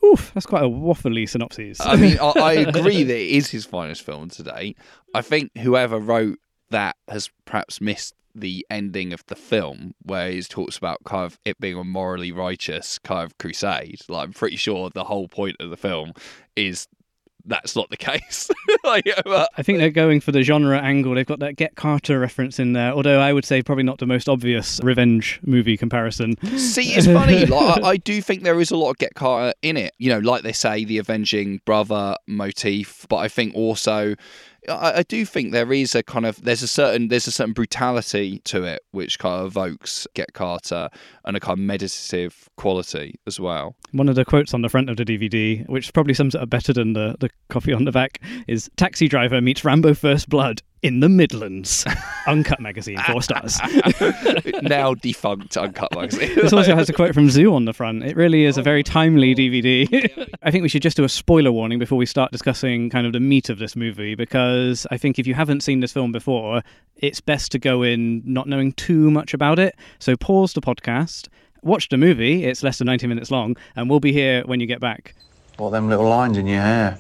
Oof, 0.04 0.32
that's 0.34 0.46
quite 0.46 0.64
a 0.64 0.70
waffly 0.70 1.28
synopsis. 1.28 1.80
I 1.82 1.98
mean, 1.98 2.18
I, 2.20 2.32
I 2.38 2.54
agree 2.68 3.04
that 3.04 3.18
it 3.18 3.30
is 3.30 3.50
his 3.50 3.66
finest 3.66 4.04
film 4.04 4.30
to 4.30 4.44
date. 4.44 4.78
I 5.14 5.22
think 5.22 5.56
whoever 5.58 6.00
wrote 6.00 6.40
that 6.70 6.96
has 7.10 7.30
perhaps 7.46 7.82
missed 7.82 8.16
the 8.40 8.66
ending 8.70 9.14
of 9.14 9.26
the 9.28 9.36
film 9.36 9.94
where 10.04 10.32
he 10.32 10.42
talks 10.42 10.78
about 10.78 11.04
kind 11.06 11.26
of 11.26 11.40
it 11.46 11.60
being 11.60 11.78
a 11.78 11.84
morally 11.84 12.32
righteous 12.32 13.00
kind 13.00 13.24
of 13.24 13.38
crusade. 13.38 14.00
Like 14.08 14.28
I'm 14.28 14.34
pretty 14.34 14.56
sure 14.58 14.90
the 14.90 15.04
whole 15.04 15.28
point 15.28 15.58
of 15.60 15.70
the 15.70 15.78
film 15.78 16.14
is 16.56 16.88
that's 17.46 17.76
not 17.76 17.90
the 17.90 17.98
case. 17.98 18.52
like, 18.84 19.06
but- 19.24 19.50
I 19.58 19.64
think 19.64 19.80
they're 19.80 19.90
going 19.90 20.20
for 20.20 20.32
the 20.32 20.44
genre 20.44 20.80
angle. 20.80 21.16
They've 21.16 21.26
got 21.26 21.40
that 21.40 21.56
Get 21.56 21.76
Carter 21.76 22.20
reference 22.20 22.60
in 22.60 22.74
there, 22.74 22.92
although 22.92 23.20
I 23.20 23.34
would 23.34 23.46
say 23.46 23.64
probably 23.64 23.86
not 23.86 23.98
the 23.98 24.06
most 24.06 24.30
obvious 24.30 24.80
revenge 24.84 25.40
movie 25.44 25.78
comparison. 25.78 26.36
See, 26.58 26.94
it's 26.94 27.08
funny. 27.08 27.46
Like, 27.46 27.82
I, 27.84 27.88
I 27.92 27.98
do 27.98 28.22
think 28.22 28.44
there 28.44 28.60
is 28.60 28.72
a 28.72 28.78
lot 28.78 28.92
of 28.92 28.98
Get 28.98 29.16
Carter 29.16 29.54
in 29.62 29.78
it. 29.78 29.94
You 29.98 30.10
know, 30.10 30.20
like 30.20 30.44
they 30.44 30.52
say, 30.54 30.84
the 30.84 30.98
avenging 31.00 31.62
brother 31.66 32.16
motif. 32.28 33.06
But 33.10 33.18
I 33.18 33.28
think 33.30 33.56
also, 33.56 34.16
I, 34.70 35.00
I 35.00 35.04
do 35.04 35.26
think 35.26 35.52
there 35.52 35.72
is 35.74 35.96
a 35.96 36.04
kind 36.04 36.26
of 36.26 36.42
there's 36.44 36.64
a 36.64 36.68
certain 36.68 37.08
there's 37.08 37.28
a 37.28 37.32
certain 37.32 37.54
brutality 37.54 38.40
to 38.46 38.64
it, 38.64 38.82
which 38.92 39.20
kind 39.20 39.42
of 39.42 39.48
evokes 39.48 40.08
Get 40.14 40.34
Carter 40.34 40.90
and 41.26 41.36
a 41.36 41.40
kind 41.40 41.60
of 41.60 41.66
meditative 41.66 42.50
quality 42.58 43.20
as 43.28 43.40
well. 43.40 43.76
One 43.92 44.10
of 44.10 44.16
the 44.16 44.26
quotes 44.26 44.54
on 44.54 44.62
the 44.62 44.70
front 44.70 44.90
of 44.90 44.98
the 44.98 45.06
DVD, 45.06 45.68
which 45.68 45.94
probably 45.94 46.14
sums 46.14 46.36
it 46.36 46.42
up 46.42 46.50
better 46.50 46.74
than 46.74 46.94
the, 46.94 47.16
the 47.20 47.30
copy 47.50 47.74
on 47.74 47.86
the 47.86 47.92
back, 47.92 48.22
is 48.48 48.70
Taxi 48.78 49.08
driver 49.08 49.42
meets 49.42 49.66
Rambo 49.66 49.94
First 49.94 50.30
Blood 50.30 50.62
in 50.82 51.00
the 51.00 51.10
Midlands. 51.10 51.86
Uncut 52.28 52.60
magazine, 52.60 52.98
four 53.08 53.22
stars. 53.22 53.60
now 54.62 54.94
defunct 54.94 55.58
uncut 55.58 55.94
magazine. 55.96 56.36
This 56.36 56.54
also 56.54 56.76
has 56.76 56.90
a 56.90 56.94
quote 56.94 57.14
from 57.14 57.30
Zoo 57.30 57.54
on 57.54 57.66
the 57.66 57.74
front. 57.74 58.04
It 58.04 58.16
really 58.16 58.46
is 58.46 58.58
a 58.58 58.62
very 58.62 58.84
timely 58.84 59.34
DVD. 59.34 60.36
I 60.44 60.52
think 60.52 60.62
we 60.62 60.70
should 60.70 60.82
just 60.82 60.98
do 60.98 61.04
a 61.04 61.10
spoiler 61.10 61.52
warning 61.52 61.80
before 61.80 61.98
we 61.98 62.06
start 62.06 62.32
discussing 62.32 62.90
kind 62.90 63.08
of 63.08 63.14
the 63.14 63.20
meat 63.20 63.50
of 63.50 63.60
this 63.60 63.76
movie, 63.76 64.16
because 64.16 64.86
I 64.92 64.98
think 64.98 65.20
if 65.20 65.28
you 65.28 65.34
haven't 65.34 65.62
seen 65.62 65.80
this 65.80 65.92
film 65.92 66.12
before, 66.12 66.62
it's 66.98 67.22
best 67.22 67.52
to 67.54 67.60
go 67.60 67.82
in 67.82 68.22
not 68.26 68.48
knowing 68.48 68.74
too 68.74 69.10
much 69.12 69.34
about 69.34 69.60
it. 69.60 69.76
So 70.00 70.16
pause 70.16 70.54
the 70.54 70.62
podcast, 70.62 71.28
watch 71.64 71.90
the 71.90 71.98
movie, 71.98 72.46
it's 72.46 72.64
less 72.64 72.78
than 72.78 72.86
90 72.86 73.08
minutes 73.08 73.32
long, 73.32 73.58
and 73.76 73.90
we'll 73.90 74.00
be 74.00 74.14
here 74.14 74.44
when 74.46 74.60
you 74.60 74.68
get 74.68 74.80
back. 74.80 75.16
What 75.58 75.72
them 75.72 75.90
little 75.90 76.08
lines 76.08 76.38
in 76.38 76.48
your 76.48 76.62
hair? 76.62 76.98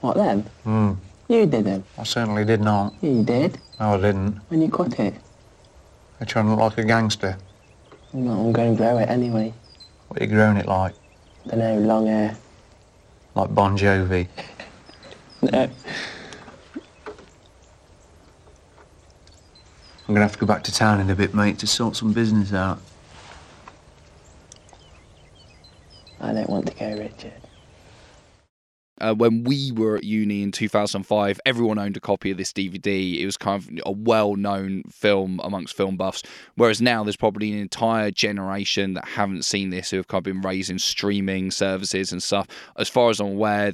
What 0.00 0.16
them? 0.16 0.42
Hmm. 0.64 0.92
You 1.34 1.46
didn't. 1.46 1.84
I 1.98 2.04
certainly 2.04 2.44
did 2.44 2.60
not. 2.60 2.94
You 3.02 3.24
did. 3.24 3.58
No, 3.80 3.94
I 3.94 3.96
didn't. 3.96 4.40
When 4.50 4.62
you 4.62 4.70
cut 4.70 5.00
it. 5.00 5.14
I 6.20 6.24
trying 6.24 6.44
to 6.44 6.52
look 6.52 6.60
like 6.60 6.78
a 6.78 6.84
gangster. 6.84 7.36
No, 8.12 8.30
I'm 8.30 8.52
going 8.52 8.76
to 8.76 8.80
grow 8.80 8.98
it 8.98 9.08
anyway. 9.08 9.52
What 10.06 10.20
are 10.20 10.24
you 10.24 10.30
growing 10.30 10.58
it 10.58 10.66
like? 10.66 10.94
Don't 11.48 11.58
know, 11.58 11.78
long 11.80 12.06
hair. 12.06 12.36
Like 13.34 13.52
Bon 13.52 13.76
Jovi. 13.76 14.28
No. 15.42 15.68
I'm 20.06 20.14
gonna 20.14 20.20
have 20.20 20.32
to 20.32 20.38
go 20.38 20.46
back 20.46 20.62
to 20.64 20.72
town 20.72 21.00
in 21.00 21.10
a 21.10 21.14
bit, 21.14 21.34
mate, 21.34 21.58
to 21.58 21.66
sort 21.66 21.96
some 21.96 22.14
business 22.14 22.54
out. 22.54 22.80
I 26.18 26.32
don't 26.32 26.48
want 26.48 26.66
to 26.68 26.74
go, 26.74 26.96
Richard. 26.96 27.43
Uh, 29.00 29.14
when 29.14 29.44
we 29.44 29.72
were 29.72 29.96
at 29.96 30.04
uni 30.04 30.42
in 30.42 30.52
2005, 30.52 31.40
everyone 31.44 31.78
owned 31.78 31.96
a 31.96 32.00
copy 32.00 32.30
of 32.30 32.36
this 32.36 32.52
DVD. 32.52 33.18
It 33.20 33.26
was 33.26 33.36
kind 33.36 33.62
of 33.62 33.80
a 33.86 33.90
well 33.90 34.36
known 34.36 34.84
film 34.90 35.40
amongst 35.42 35.76
film 35.76 35.96
buffs. 35.96 36.22
Whereas 36.54 36.80
now 36.80 37.02
there's 37.02 37.16
probably 37.16 37.52
an 37.52 37.58
entire 37.58 38.10
generation 38.10 38.94
that 38.94 39.06
haven't 39.06 39.44
seen 39.44 39.70
this 39.70 39.90
who 39.90 39.96
have 39.96 40.08
kind 40.08 40.20
of 40.20 40.24
been 40.24 40.40
raised 40.40 40.70
in 40.70 40.78
streaming 40.78 41.50
services 41.50 42.12
and 42.12 42.22
stuff. 42.22 42.46
As 42.76 42.88
far 42.88 43.10
as 43.10 43.20
I'm 43.20 43.28
aware, 43.28 43.72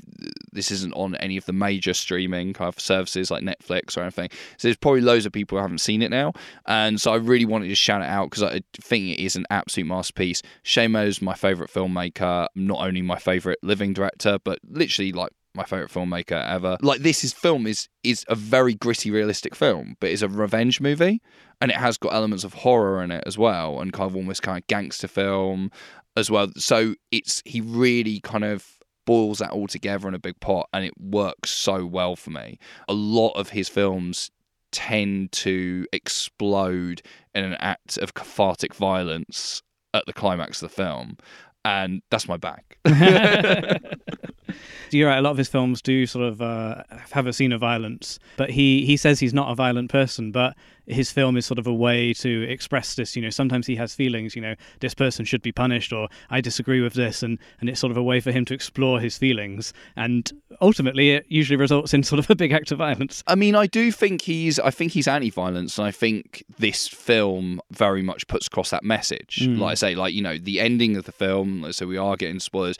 this 0.53 0.71
isn't 0.71 0.93
on 0.95 1.15
any 1.17 1.37
of 1.37 1.45
the 1.47 1.53
major 1.53 1.95
streaming 1.95 2.53
kind 2.53 2.69
of 2.69 2.79
services 2.81 3.31
like 3.31 3.43
Netflix 3.43 3.97
or 3.97 4.03
anything. 4.03 4.31
So 4.57 4.69
there's 4.69 4.77
probably 4.77 5.01
loads 5.01 5.27
of 5.27 5.33
people 5.33 5.59
who 5.59 5.63
haven't 5.63 5.81
seen 5.81 6.03
it 6.03 6.11
now. 6.11 6.33
And 6.67 7.01
so 7.01 7.13
I 7.13 7.17
really 7.17 7.45
wanted 7.47 7.69
to 7.69 7.75
shout 7.75 8.03
it 8.03 8.09
out 8.09 8.31
because 8.31 8.43
I 8.43 8.61
think 8.75 9.07
it 9.07 9.23
is 9.23 9.37
an 9.37 9.47
absolute 9.51 9.87
masterpiece. 9.87 10.43
Shamo's 10.65 11.23
my 11.23 11.35
favourite 11.35 11.73
filmmaker, 11.73 12.49
not 12.55 12.81
only 12.81 13.03
my 13.03 13.19
favourite 13.19 13.59
living 13.63 13.93
director, 13.93 14.39
but 14.45 14.59
literally 14.69 15.13
like 15.13 15.33
my 15.55 15.65
favorite 15.65 15.91
filmmaker 15.91 16.45
ever. 16.49 16.77
Like 16.81 17.01
this 17.01 17.25
is 17.25 17.33
film 17.33 17.67
is 17.67 17.89
is 18.05 18.25
a 18.29 18.35
very 18.35 18.75
gritty, 18.75 19.11
realistic 19.11 19.55
film, 19.55 19.97
but 20.01 20.11
it's 20.11 20.23
a 20.23 20.29
revenge 20.29 20.81
movie, 20.81 21.21
and 21.61 21.71
it 21.71 21.77
has 21.77 21.97
got 21.97 22.13
elements 22.13 22.45
of 22.45 22.55
horror 22.55 23.03
in 23.03 23.11
it 23.11 23.25
as 23.27 23.37
well, 23.37 23.81
and 23.81 23.93
kind 23.93 24.09
of 24.09 24.17
almost 24.17 24.43
kind 24.43 24.59
of 24.59 24.67
gangster 24.67 25.09
film 25.09 25.71
as 26.17 26.31
well. 26.31 26.49
So 26.57 26.95
it's 27.11 27.43
he 27.45 27.61
really 27.61 28.21
kind 28.21 28.45
of 28.45 28.67
boils 29.07 29.39
that 29.39 29.51
all 29.51 29.67
together 29.67 30.09
in 30.09 30.15
a 30.15 30.19
big 30.19 30.39
pot, 30.41 30.69
and 30.73 30.85
it 30.85 30.95
works 31.01 31.51
so 31.51 31.85
well 31.87 32.17
for 32.17 32.31
me. 32.31 32.59
A 32.89 32.93
lot 32.93 33.31
of 33.33 33.51
his 33.51 33.69
films 33.69 34.31
tend 34.73 35.33
to 35.33 35.87
explode 35.93 37.03
in 37.35 37.45
an 37.45 37.55
act 37.55 37.97
of 37.99 38.15
cathartic 38.15 38.75
violence 38.75 39.63
at 39.93 40.07
the 40.07 40.13
climax 40.13 40.63
of 40.63 40.71
the 40.71 40.75
film 40.75 41.17
and 41.65 42.03
that's 42.11 42.29
my 42.29 42.37
back. 42.37 42.79
You're 44.91 45.09
right. 45.09 45.19
A 45.19 45.23
lot 45.23 45.31
of 45.31 45.39
his 45.39 45.49
films 45.49 45.83
do 45.83 46.07
sort 46.07 46.25
of 46.25 46.43
uh, 46.43 46.83
have 47.11 47.27
a 47.27 47.33
scene 47.33 47.53
of 47.53 47.61
violence, 47.61 48.19
but 48.37 48.51
he 48.51 48.85
he 48.85 48.97
says 48.97 49.21
he's 49.21 49.35
not 49.35 49.51
a 49.51 49.55
violent 49.55 49.91
person. 49.91 50.33
But 50.33 50.57
his 50.87 51.11
film 51.11 51.37
is 51.37 51.47
sort 51.47 51.59
of 51.59 51.67
a 51.67 51.73
way 51.73 52.13
to 52.15 52.43
express 52.49 52.95
this. 52.95 53.15
You 53.17 53.23
know, 53.23 53.31
sometimes 53.31 53.67
he 53.67 53.77
has 53.77 53.95
feelings. 53.95 54.35
You 54.35 54.43
know, 54.43 54.55
this 54.81 54.95
person 54.95 55.25
should 55.25 55.43
be 55.43 55.53
punished, 55.53 55.93
or 55.93 56.09
I 56.31 56.41
disagree 56.41 56.81
with 56.81 56.95
this, 56.95 57.23
and 57.23 57.39
and 57.61 57.69
it's 57.69 57.81
sort 57.81 57.91
of 57.91 57.97
a 57.97 58.03
way 58.03 58.21
for 58.21 58.33
him 58.33 58.45
to 58.47 58.55
explore 58.55 59.01
his 59.01 59.17
feelings. 59.17 59.73
And 59.97 60.31
ultimately, 60.61 61.13
it 61.13 61.27
usually 61.29 61.57
results 61.57 61.95
in 61.95 62.03
sort 62.03 62.19
of 62.19 62.31
a 62.31 62.35
big 62.35 62.53
act 62.53 62.73
of 62.73 62.79
violence. 62.79 63.23
I 63.27 63.35
mean, 63.35 63.55
I 63.55 63.67
do 63.67 63.93
think 63.93 64.23
he's 64.23 64.59
I 64.59 64.71
think 64.71 64.93
he's 64.93 65.09
anti-violence, 65.09 65.79
and 65.79 65.87
I 65.87 65.91
think 65.91 66.45
this 66.59 66.89
film 66.89 67.61
very 67.71 68.03
much 68.03 68.27
puts 68.27 68.47
across 68.47 68.71
that 68.71 68.85
message. 68.85 69.41
Mm. 69.43 69.59
Like 69.59 69.73
I 69.73 69.75
say, 69.75 69.95
like 69.95 70.15
you 70.15 70.23
know, 70.23 70.39
the 70.39 70.61
ending 70.61 70.97
of 70.97 71.05
the 71.05 71.13
film. 71.13 71.73
So 71.73 71.87
we 71.87 71.97
are 71.97 72.17
getting 72.17 72.41
spoilers 72.41 72.77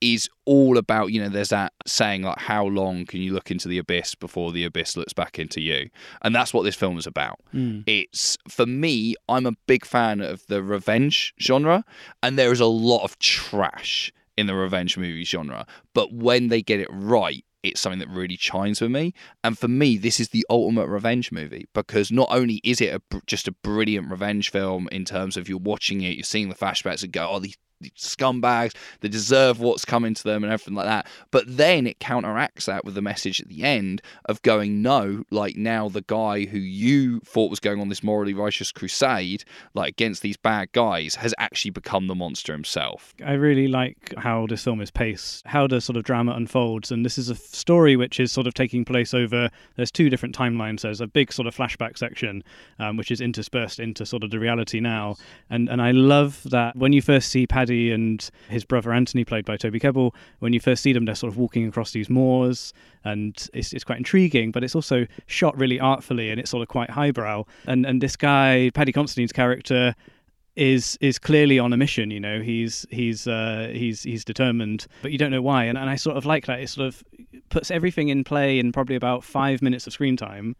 is 0.00 0.28
all 0.44 0.78
about 0.78 1.06
you 1.12 1.20
know 1.20 1.28
there's 1.28 1.48
that 1.48 1.72
saying 1.86 2.22
like 2.22 2.38
how 2.38 2.64
long 2.64 3.04
can 3.04 3.20
you 3.20 3.32
look 3.32 3.50
into 3.50 3.68
the 3.68 3.78
abyss 3.78 4.14
before 4.14 4.52
the 4.52 4.64
abyss 4.64 4.96
looks 4.96 5.12
back 5.12 5.38
into 5.38 5.60
you? 5.60 5.90
And 6.22 6.34
that's 6.34 6.54
what 6.54 6.62
this 6.62 6.76
film 6.76 6.98
is 6.98 7.06
about. 7.06 7.40
Mm. 7.54 7.84
it's 7.86 8.36
for 8.48 8.66
me 8.66 9.14
i'm 9.28 9.46
a 9.46 9.52
big 9.66 9.84
fan 9.84 10.20
of 10.20 10.46
the 10.46 10.62
revenge 10.62 11.34
genre 11.40 11.84
and 12.22 12.38
there 12.38 12.52
is 12.52 12.60
a 12.60 12.66
lot 12.66 13.04
of 13.04 13.18
trash 13.18 14.12
in 14.36 14.46
the 14.46 14.54
revenge 14.54 14.96
movie 14.96 15.24
genre. 15.24 15.66
But 15.94 16.12
when 16.12 16.48
they 16.48 16.62
get 16.62 16.80
it 16.80 16.88
right 16.90 17.44
it's 17.64 17.80
something 17.80 17.98
that 17.98 18.08
really 18.08 18.36
shines 18.36 18.80
with 18.80 18.90
me. 18.90 19.12
And 19.42 19.58
for 19.58 19.68
me 19.68 19.96
this 19.96 20.20
is 20.20 20.28
the 20.28 20.46
ultimate 20.48 20.86
revenge 20.86 21.32
movie 21.32 21.66
because 21.74 22.12
not 22.12 22.28
only 22.30 22.60
is 22.62 22.80
it 22.80 22.94
a, 22.94 23.20
just 23.26 23.48
a 23.48 23.52
brilliant 23.52 24.10
revenge 24.10 24.50
film 24.50 24.88
in 24.92 25.04
terms 25.04 25.36
of 25.36 25.48
you're 25.48 25.58
watching 25.58 26.02
it 26.02 26.16
you're 26.16 26.24
seeing 26.24 26.48
the 26.48 26.54
flashbacks 26.54 27.02
and 27.02 27.12
go 27.12 27.28
oh 27.28 27.38
these 27.40 27.56
scumbags 27.96 28.74
they 29.00 29.08
deserve 29.08 29.60
what's 29.60 29.84
coming 29.84 30.14
to 30.14 30.24
them 30.24 30.42
and 30.44 30.52
everything 30.52 30.74
like 30.74 30.86
that 30.86 31.06
but 31.30 31.44
then 31.46 31.86
it 31.86 31.98
counteracts 32.00 32.66
that 32.66 32.84
with 32.84 32.94
the 32.94 33.02
message 33.02 33.40
at 33.40 33.48
the 33.48 33.62
end 33.62 34.02
of 34.26 34.40
going 34.42 34.82
no 34.82 35.24
like 35.30 35.56
now 35.56 35.88
the 35.88 36.02
guy 36.02 36.44
who 36.44 36.58
you 36.58 37.20
thought 37.20 37.50
was 37.50 37.60
going 37.60 37.80
on 37.80 37.88
this 37.88 38.02
morally 38.02 38.34
righteous 38.34 38.72
crusade 38.72 39.44
like 39.74 39.90
against 39.90 40.22
these 40.22 40.36
bad 40.36 40.70
guys 40.72 41.14
has 41.14 41.34
actually 41.38 41.70
become 41.70 42.06
the 42.06 42.14
monster 42.14 42.52
himself 42.52 43.14
I 43.24 43.32
really 43.32 43.68
like 43.68 44.14
how 44.16 44.46
this 44.46 44.64
film 44.64 44.80
is 44.80 44.90
paced, 44.90 45.46
how 45.46 45.66
the 45.66 45.80
sort 45.80 45.96
of 45.96 46.04
drama 46.04 46.32
unfolds, 46.32 46.90
and 46.90 47.04
this 47.04 47.18
is 47.18 47.28
a 47.28 47.34
story 47.34 47.96
which 47.96 48.20
is 48.20 48.32
sort 48.32 48.46
of 48.46 48.54
taking 48.54 48.84
place 48.84 49.12
over. 49.12 49.50
There's 49.76 49.90
two 49.90 50.08
different 50.08 50.36
timelines. 50.36 50.82
There's 50.82 51.00
a 51.00 51.06
big 51.06 51.32
sort 51.32 51.46
of 51.46 51.56
flashback 51.56 51.98
section, 51.98 52.42
um, 52.78 52.96
which 52.96 53.10
is 53.10 53.20
interspersed 53.20 53.80
into 53.80 54.06
sort 54.06 54.24
of 54.24 54.30
the 54.30 54.38
reality 54.38 54.80
now, 54.80 55.16
and 55.50 55.68
and 55.68 55.82
I 55.82 55.90
love 55.90 56.42
that 56.46 56.76
when 56.76 56.92
you 56.92 57.02
first 57.02 57.28
see 57.28 57.46
Paddy 57.46 57.67
and 57.68 58.28
his 58.48 58.64
brother 58.64 58.92
Anthony, 58.92 59.24
played 59.24 59.44
by 59.44 59.56
Toby 59.56 59.80
Kebbell, 59.80 60.14
when 60.40 60.52
you 60.52 60.60
first 60.60 60.82
see 60.82 60.92
them, 60.92 61.04
they're 61.04 61.14
sort 61.14 61.32
of 61.32 61.38
walking 61.38 61.66
across 61.66 61.92
these 61.92 62.08
moors, 62.10 62.72
and 63.04 63.48
it's 63.52 63.72
it's 63.72 63.84
quite 63.84 63.98
intriguing, 63.98 64.50
but 64.50 64.64
it's 64.64 64.74
also 64.74 65.06
shot 65.26 65.56
really 65.56 65.80
artfully, 65.80 66.30
and 66.30 66.40
it's 66.40 66.50
sort 66.50 66.62
of 66.62 66.68
quite 66.68 66.90
highbrow. 66.90 67.44
And 67.66 67.86
and 67.86 68.00
this 68.00 68.16
guy, 68.16 68.70
Paddy 68.74 68.92
Considine's 68.92 69.32
character 69.32 69.94
is 70.56 70.98
is 71.00 71.18
clearly 71.18 71.58
on 71.58 71.72
a 71.72 71.76
mission. 71.76 72.10
You 72.10 72.20
know, 72.20 72.40
he's 72.40 72.84
he's 72.90 73.26
uh, 73.26 73.70
he's 73.72 74.02
he's 74.02 74.24
determined, 74.24 74.86
but 75.02 75.12
you 75.12 75.18
don't 75.18 75.30
know 75.30 75.42
why. 75.42 75.64
And 75.64 75.78
and 75.78 75.88
I 75.88 75.96
sort 75.96 76.16
of 76.16 76.26
like 76.26 76.46
that. 76.46 76.60
It 76.60 76.68
sort 76.68 76.88
of 76.88 77.04
puts 77.48 77.70
everything 77.70 78.08
in 78.08 78.24
play 78.24 78.58
in 78.58 78.72
probably 78.72 78.96
about 78.96 79.24
five 79.24 79.62
minutes 79.62 79.86
of 79.86 79.92
screen 79.92 80.16
time 80.16 80.56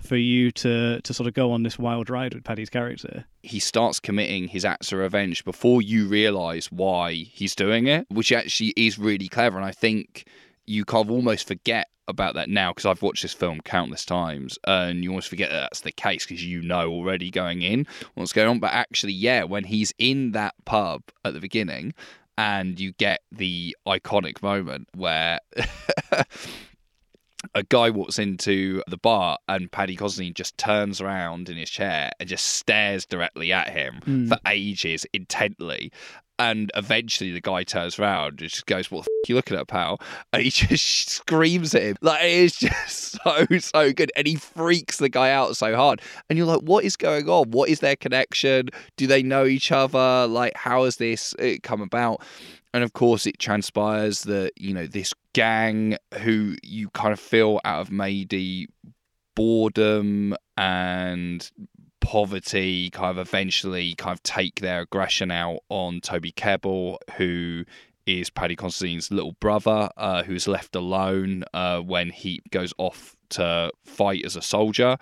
for 0.00 0.16
you 0.16 0.50
to 0.50 1.00
to 1.02 1.14
sort 1.14 1.26
of 1.28 1.34
go 1.34 1.52
on 1.52 1.62
this 1.62 1.78
wild 1.78 2.10
ride 2.10 2.34
with 2.34 2.44
Paddy's 2.44 2.70
character. 2.70 3.24
he 3.42 3.60
starts 3.60 4.00
committing 4.00 4.48
his 4.48 4.64
acts 4.64 4.92
of 4.92 4.98
revenge 4.98 5.44
before 5.44 5.82
you 5.82 6.06
realize 6.06 6.70
why 6.72 7.12
he's 7.12 7.54
doing 7.54 7.86
it, 7.86 8.06
which 8.10 8.32
actually 8.32 8.72
is 8.76 8.98
really 8.98 9.28
clever. 9.28 9.56
And 9.56 9.64
I 9.64 9.72
think 9.72 10.26
you 10.66 10.84
kind 10.84 11.06
of 11.06 11.10
almost 11.10 11.46
forget 11.46 11.88
about 12.08 12.34
that 12.34 12.48
now 12.48 12.72
because 12.72 12.86
I've 12.86 13.02
watched 13.02 13.22
this 13.22 13.32
film 13.32 13.60
countless 13.60 14.04
times 14.04 14.58
and 14.66 15.02
you 15.04 15.10
almost 15.10 15.28
forget 15.28 15.50
that 15.50 15.60
that's 15.60 15.80
the 15.80 15.92
case 15.92 16.26
because 16.26 16.44
you 16.44 16.60
know 16.60 16.90
already 16.90 17.30
going 17.30 17.62
in 17.62 17.86
what's 18.14 18.32
going 18.32 18.48
on. 18.48 18.58
But 18.58 18.72
actually, 18.72 19.12
yeah, 19.12 19.44
when 19.44 19.64
he's 19.64 19.94
in 19.98 20.32
that 20.32 20.54
pub 20.64 21.02
at 21.24 21.34
the 21.34 21.40
beginning 21.40 21.94
and 22.36 22.80
you 22.80 22.92
get 22.92 23.20
the 23.30 23.76
iconic 23.86 24.42
moment 24.42 24.88
where. 24.94 25.38
a 27.54 27.62
guy 27.62 27.90
walks 27.90 28.18
into 28.18 28.82
the 28.88 28.96
bar 28.98 29.38
and 29.48 29.70
Paddy 29.72 29.96
Considine 29.96 30.34
just 30.34 30.58
turns 30.58 31.00
around 31.00 31.48
in 31.48 31.56
his 31.56 31.70
chair 31.70 32.10
and 32.20 32.28
just 32.28 32.46
stares 32.46 33.06
directly 33.06 33.52
at 33.52 33.70
him 33.70 34.00
Mm. 34.06 34.28
for 34.28 34.38
ages 34.46 35.06
intently. 35.12 35.90
And 36.40 36.70
eventually 36.74 37.32
the 37.32 37.40
guy 37.42 37.64
turns 37.64 37.98
around 37.98 38.40
and 38.40 38.48
just 38.48 38.64
goes, 38.64 38.90
What 38.90 39.04
the 39.04 39.10
f- 39.24 39.28
you 39.28 39.34
looking 39.34 39.58
at, 39.58 39.68
pal? 39.68 40.00
And 40.32 40.42
he 40.42 40.50
just 40.50 41.10
screams 41.10 41.74
at 41.74 41.82
him. 41.82 41.96
Like, 42.00 42.24
it 42.24 42.30
is 42.30 42.56
just 42.56 43.18
so, 43.24 43.46
so 43.58 43.92
good. 43.92 44.10
And 44.16 44.26
he 44.26 44.36
freaks 44.36 44.96
the 44.96 45.10
guy 45.10 45.30
out 45.32 45.54
so 45.56 45.76
hard. 45.76 46.00
And 46.28 46.38
you're 46.38 46.46
like, 46.46 46.62
What 46.62 46.84
is 46.84 46.96
going 46.96 47.28
on? 47.28 47.50
What 47.50 47.68
is 47.68 47.80
their 47.80 47.96
connection? 47.96 48.70
Do 48.96 49.06
they 49.06 49.22
know 49.22 49.44
each 49.44 49.70
other? 49.70 50.26
Like, 50.26 50.56
how 50.56 50.84
has 50.84 50.96
this 50.96 51.34
uh, 51.34 51.56
come 51.62 51.82
about? 51.82 52.22
And 52.72 52.84
of 52.84 52.94
course, 52.94 53.26
it 53.26 53.38
transpires 53.38 54.22
that, 54.22 54.52
you 54.56 54.72
know, 54.72 54.86
this 54.86 55.12
gang 55.34 55.98
who 56.20 56.56
you 56.62 56.88
kind 56.90 57.12
of 57.12 57.20
feel 57.20 57.60
out 57.64 57.80
of 57.80 57.90
maybe 57.90 58.68
boredom 59.34 60.36
and 60.56 61.50
poverty 62.00 62.90
kind 62.90 63.10
of 63.10 63.18
eventually 63.18 63.94
kind 63.94 64.14
of 64.14 64.22
take 64.22 64.60
their 64.60 64.82
aggression 64.82 65.30
out 65.30 65.60
on 65.68 66.00
Toby 66.00 66.32
Kebbell, 66.32 66.98
who 67.16 67.64
is 68.06 68.30
Paddy 68.30 68.56
Considine's 68.56 69.10
little 69.10 69.32
brother, 69.32 69.90
uh, 69.96 70.22
who's 70.22 70.48
left 70.48 70.74
alone 70.74 71.44
uh, 71.54 71.80
when 71.80 72.10
he 72.10 72.40
goes 72.50 72.72
off 72.78 73.16
to 73.30 73.70
fight 73.84 74.24
as 74.24 74.36
a 74.36 74.42
soldier. 74.42 74.96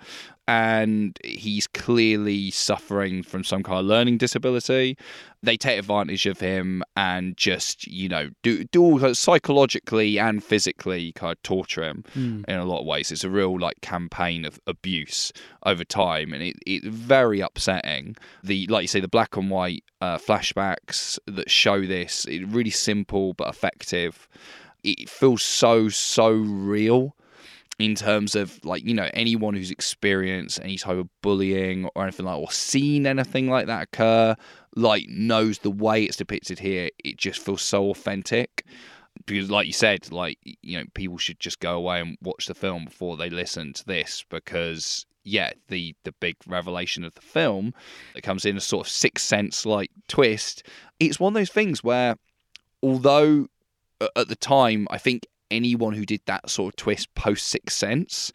And 0.49 1.15
he's 1.23 1.67
clearly 1.67 2.49
suffering 2.49 3.21
from 3.21 3.43
some 3.43 3.61
kind 3.61 3.79
of 3.79 3.85
learning 3.85 4.17
disability. 4.17 4.97
They 5.43 5.57
take 5.57 5.77
advantage 5.77 6.25
of 6.25 6.39
him 6.39 6.83
and 6.97 7.37
just, 7.37 7.85
you 7.85 8.09
know, 8.09 8.29
do, 8.41 8.63
do 8.63 8.81
all 8.81 9.13
psychologically 9.13 10.17
and 10.17 10.43
physically 10.43 11.11
kind 11.11 11.31
of 11.33 11.41
torture 11.43 11.83
him 11.83 12.03
Mm. 12.15 12.45
in 12.47 12.55
a 12.55 12.65
lot 12.65 12.79
of 12.81 12.87
ways. 12.87 13.11
It's 13.11 13.23
a 13.23 13.29
real 13.29 13.59
like 13.59 13.79
campaign 13.81 14.43
of 14.43 14.59
abuse 14.65 15.31
over 15.67 15.83
time, 15.85 16.33
and 16.33 16.41
it, 16.41 16.55
it's 16.65 16.87
very 16.87 17.41
upsetting. 17.41 18.15
The 18.43 18.65
like 18.67 18.81
you 18.81 18.87
say, 18.87 18.99
the 19.01 19.07
black 19.07 19.37
and 19.37 19.51
white 19.51 19.83
uh, 20.01 20.17
flashbacks 20.17 21.19
that 21.27 21.51
show 21.51 21.85
this, 21.85 22.25
it 22.25 22.47
really 22.47 22.71
simple 22.71 23.33
but 23.33 23.49
effective. 23.49 24.27
it 24.83 25.09
feels 25.09 25.43
so 25.43 25.89
so 25.89 26.31
real 26.31 27.15
in 27.79 27.95
terms 27.95 28.35
of 28.35 28.63
like 28.65 28.83
you 28.83 28.93
know 28.93 29.09
anyone 29.13 29.55
who's 29.55 29.71
experienced 29.71 30.59
any 30.61 30.77
type 30.77 30.97
of 30.97 31.09
bullying 31.21 31.89
or 31.95 32.03
anything 32.03 32.25
like 32.25 32.37
or 32.37 32.51
seen 32.51 33.07
anything 33.07 33.49
like 33.49 33.67
that 33.67 33.83
occur 33.83 34.35
like 34.75 35.07
knows 35.07 35.59
the 35.59 35.71
way 35.71 36.03
it's 36.03 36.17
depicted 36.17 36.59
here 36.59 36.89
it 37.03 37.17
just 37.17 37.39
feels 37.39 37.61
so 37.61 37.89
authentic. 37.89 38.65
Because 39.25 39.49
like 39.49 39.67
you 39.67 39.73
said 39.73 40.11
like 40.11 40.37
you 40.43 40.77
know 40.77 40.85
people 40.93 41.17
should 41.17 41.39
just 41.39 41.59
go 41.59 41.75
away 41.75 41.99
and 41.99 42.17
watch 42.21 42.45
the 42.45 42.55
film 42.55 42.85
before 42.85 43.17
they 43.17 43.29
listen 43.29 43.73
to 43.73 43.85
this 43.85 44.23
because 44.29 45.05
yeah 45.23 45.51
the 45.67 45.93
the 46.03 46.13
big 46.13 46.35
revelation 46.47 47.03
of 47.03 47.13
the 47.15 47.21
film 47.21 47.73
that 48.13 48.21
comes 48.21 48.45
in 48.45 48.55
a 48.55 48.61
sort 48.61 48.87
of 48.87 48.91
sixth 48.91 49.25
sense 49.25 49.65
like 49.65 49.91
twist. 50.07 50.63
It's 50.99 51.19
one 51.19 51.31
of 51.31 51.35
those 51.35 51.49
things 51.49 51.83
where 51.83 52.15
although 52.81 53.47
at 54.15 54.29
the 54.29 54.35
time 54.35 54.87
i 54.89 54.97
think 54.97 55.27
anyone 55.51 55.93
who 55.93 56.05
did 56.05 56.21
that 56.25 56.49
sort 56.49 56.73
of 56.73 56.75
twist 56.77 57.13
post 57.15 57.47
sixth 57.47 57.77
sense 57.77 58.31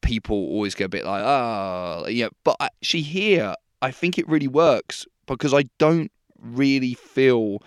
people 0.00 0.36
always 0.36 0.74
go 0.74 0.86
a 0.86 0.88
bit 0.88 1.04
like 1.04 1.22
ah 1.24 2.06
yeah 2.06 2.28
but 2.44 2.56
actually 2.60 3.02
here 3.02 3.54
i 3.80 3.90
think 3.90 4.18
it 4.18 4.28
really 4.28 4.48
works 4.48 5.06
because 5.26 5.54
i 5.54 5.64
don't 5.78 6.10
really 6.40 6.94
feel 6.94 7.62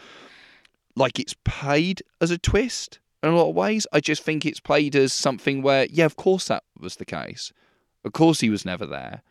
like 0.96 1.20
it's 1.20 1.36
played 1.46 2.02
as 2.22 2.32
a 2.32 2.38
twist 2.38 3.00
in 3.24 3.30
a 3.30 3.36
lot 3.36 3.50
of 3.50 3.56
ways. 3.56 3.88
I 3.92 4.00
just 4.00 4.24
think 4.24 4.46
it's 4.46 4.60
played 4.60 4.96
as 4.96 5.14
something 5.14 5.62
where, 5.62 5.88
yeah, 5.90 6.06
of 6.06 6.16
course 6.16 6.48
that 6.48 6.64
was 6.80 6.98
the 6.98 7.06
case. 7.06 7.52
Of 8.04 8.14
course 8.14 8.40
he 8.40 8.50
was 8.50 8.66
never 8.66 8.86
there. 8.86 9.24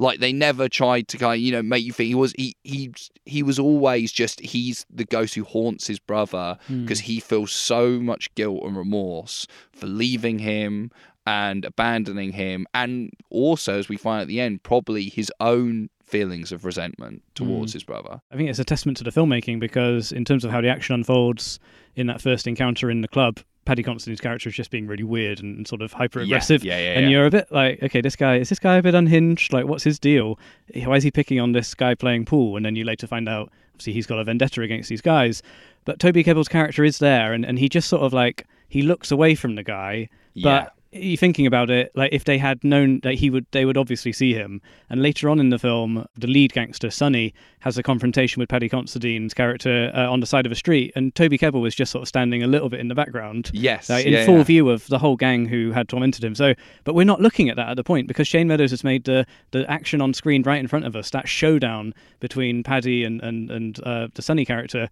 Like 0.00 0.20
they 0.20 0.32
never 0.32 0.68
tried 0.68 1.08
to 1.08 1.18
kind 1.18 1.34
of, 1.34 1.40
you 1.40 1.52
know, 1.52 1.62
make 1.62 1.84
you 1.84 1.92
think 1.92 2.06
he 2.06 2.14
was 2.14 2.32
he 2.38 2.56
he 2.62 2.92
he 3.26 3.42
was 3.42 3.58
always 3.58 4.12
just 4.12 4.40
he's 4.40 4.86
the 4.88 5.04
ghost 5.04 5.34
who 5.34 5.44
haunts 5.44 5.88
his 5.88 5.98
brother 5.98 6.56
hmm. 6.68 6.82
because 6.82 7.00
he 7.00 7.18
feels 7.18 7.52
so 7.52 7.98
much 7.98 8.32
guilt 8.36 8.62
and 8.64 8.76
remorse 8.76 9.46
for 9.72 9.86
leaving 9.86 10.38
him 10.38 10.92
and 11.26 11.64
abandoning 11.64 12.32
him. 12.32 12.66
And 12.72 13.12
also 13.28 13.78
as 13.78 13.88
we 13.88 13.96
find 13.96 14.22
at 14.22 14.28
the 14.28 14.40
end 14.40 14.62
probably 14.62 15.08
his 15.08 15.32
own 15.40 15.90
feelings 16.08 16.52
of 16.52 16.64
resentment 16.64 17.22
towards 17.34 17.72
mm. 17.72 17.74
his 17.74 17.84
brother. 17.84 18.20
I 18.32 18.36
think 18.36 18.48
it's 18.48 18.58
a 18.58 18.64
testament 18.64 18.98
to 18.98 19.04
the 19.04 19.10
filmmaking 19.10 19.60
because, 19.60 20.10
in 20.12 20.24
terms 20.24 20.44
of 20.44 20.50
how 20.50 20.60
the 20.60 20.68
action 20.68 20.94
unfolds 20.94 21.60
in 21.96 22.06
that 22.06 22.20
first 22.20 22.46
encounter 22.46 22.90
in 22.90 23.02
the 23.02 23.08
club, 23.08 23.40
Paddy 23.64 23.82
Considine's 23.82 24.20
character 24.20 24.48
is 24.48 24.54
just 24.54 24.70
being 24.70 24.86
really 24.86 25.02
weird 25.02 25.40
and 25.40 25.68
sort 25.68 25.82
of 25.82 25.92
hyper 25.92 26.20
aggressive. 26.20 26.64
Yeah, 26.64 26.78
yeah, 26.78 26.92
yeah, 26.92 26.98
and 26.98 27.10
you're 27.10 27.26
a 27.26 27.30
bit 27.30 27.52
like, 27.52 27.82
okay, 27.82 28.00
this 28.00 28.16
guy 28.16 28.36
is 28.36 28.48
this 28.48 28.58
guy 28.58 28.76
a 28.76 28.82
bit 28.82 28.94
unhinged? 28.94 29.52
Like, 29.52 29.66
what's 29.66 29.84
his 29.84 29.98
deal? 29.98 30.38
Why 30.74 30.96
is 30.96 31.02
he 31.02 31.10
picking 31.10 31.38
on 31.38 31.52
this 31.52 31.74
guy 31.74 31.94
playing 31.94 32.24
pool? 32.24 32.56
And 32.56 32.64
then 32.64 32.76
you 32.76 32.84
later 32.84 33.06
find 33.06 33.28
out, 33.28 33.52
obviously, 33.74 33.92
he's 33.92 34.06
got 34.06 34.18
a 34.18 34.24
vendetta 34.24 34.62
against 34.62 34.88
these 34.88 35.02
guys. 35.02 35.42
But 35.84 36.00
Toby 36.00 36.24
Kebbell's 36.24 36.48
character 36.48 36.82
is 36.82 36.98
there, 36.98 37.34
and, 37.34 37.44
and 37.44 37.58
he 37.58 37.68
just 37.68 37.88
sort 37.88 38.02
of 38.02 38.14
like 38.14 38.46
he 38.68 38.80
looks 38.80 39.10
away 39.10 39.34
from 39.34 39.54
the 39.54 39.62
guy, 39.62 40.08
Yeah. 40.32 40.64
but 40.64 40.74
you 40.92 41.16
thinking 41.16 41.46
about 41.46 41.70
it, 41.70 41.92
like 41.94 42.12
if 42.12 42.24
they 42.24 42.38
had 42.38 42.62
known 42.64 43.00
that 43.00 43.14
he 43.14 43.28
would, 43.30 43.46
they 43.50 43.64
would 43.64 43.76
obviously 43.76 44.12
see 44.12 44.32
him. 44.32 44.60
And 44.88 45.02
later 45.02 45.28
on 45.28 45.38
in 45.38 45.50
the 45.50 45.58
film, 45.58 46.06
the 46.16 46.26
lead 46.26 46.52
gangster 46.52 46.90
Sonny 46.90 47.34
has 47.60 47.76
a 47.76 47.82
confrontation 47.82 48.40
with 48.40 48.48
Paddy 48.48 48.68
Considine's 48.68 49.34
character 49.34 49.92
uh, 49.94 50.10
on 50.10 50.20
the 50.20 50.26
side 50.26 50.46
of 50.46 50.52
a 50.52 50.54
street, 50.54 50.92
and 50.96 51.14
Toby 51.14 51.36
Kebbell 51.36 51.60
was 51.60 51.74
just 51.74 51.92
sort 51.92 52.02
of 52.02 52.08
standing 52.08 52.42
a 52.42 52.46
little 52.46 52.68
bit 52.68 52.80
in 52.80 52.88
the 52.88 52.94
background. 52.94 53.50
Yes, 53.52 53.90
like, 53.90 54.06
in 54.06 54.12
yeah, 54.12 54.24
full 54.24 54.38
yeah. 54.38 54.44
view 54.44 54.70
of 54.70 54.86
the 54.86 54.98
whole 54.98 55.16
gang 55.16 55.46
who 55.46 55.72
had 55.72 55.88
tormented 55.88 56.24
him. 56.24 56.34
So, 56.34 56.54
but 56.84 56.94
we're 56.94 57.04
not 57.04 57.20
looking 57.20 57.48
at 57.48 57.56
that 57.56 57.68
at 57.68 57.76
the 57.76 57.84
point 57.84 58.08
because 58.08 58.26
Shane 58.26 58.48
Meadows 58.48 58.70
has 58.70 58.82
made 58.82 59.04
the 59.04 59.26
the 59.50 59.70
action 59.70 60.00
on 60.00 60.14
screen 60.14 60.42
right 60.42 60.60
in 60.60 60.68
front 60.68 60.86
of 60.86 60.96
us. 60.96 61.10
That 61.10 61.28
showdown 61.28 61.94
between 62.20 62.62
Paddy 62.62 63.04
and 63.04 63.20
and 63.20 63.50
and 63.50 63.80
uh, 63.84 64.08
the 64.14 64.22
Sonny 64.22 64.44
character 64.44 64.88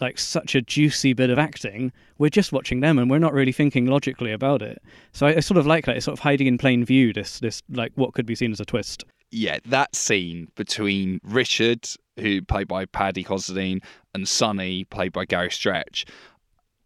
like 0.00 0.18
such 0.18 0.54
a 0.54 0.62
juicy 0.62 1.12
bit 1.12 1.30
of 1.30 1.38
acting. 1.38 1.92
We're 2.18 2.30
just 2.30 2.52
watching 2.52 2.80
them, 2.80 2.98
and 2.98 3.10
we're 3.10 3.18
not 3.18 3.32
really 3.32 3.52
thinking 3.52 3.86
logically 3.86 4.32
about 4.32 4.62
it. 4.62 4.82
So 5.12 5.26
I, 5.26 5.36
I 5.36 5.40
sort 5.40 5.58
of 5.58 5.66
like 5.66 5.86
that. 5.86 5.96
It's 5.96 6.04
sort 6.04 6.18
of 6.18 6.20
hiding 6.20 6.46
in 6.46 6.58
plain 6.58 6.84
view. 6.84 7.12
This 7.12 7.40
this 7.40 7.62
like 7.70 7.92
what 7.96 8.14
could 8.14 8.26
be 8.26 8.34
seen 8.34 8.52
as 8.52 8.60
a 8.60 8.64
twist. 8.64 9.04
yeah, 9.30 9.58
that 9.66 9.94
scene 9.94 10.48
between 10.56 11.20
Richard, 11.24 11.88
who 12.18 12.42
played 12.42 12.68
by 12.68 12.84
Paddy 12.86 13.22
Considine, 13.22 13.80
and 14.14 14.28
Sonny, 14.28 14.84
played 14.84 15.12
by 15.12 15.24
Gary 15.24 15.50
Stretch, 15.50 16.04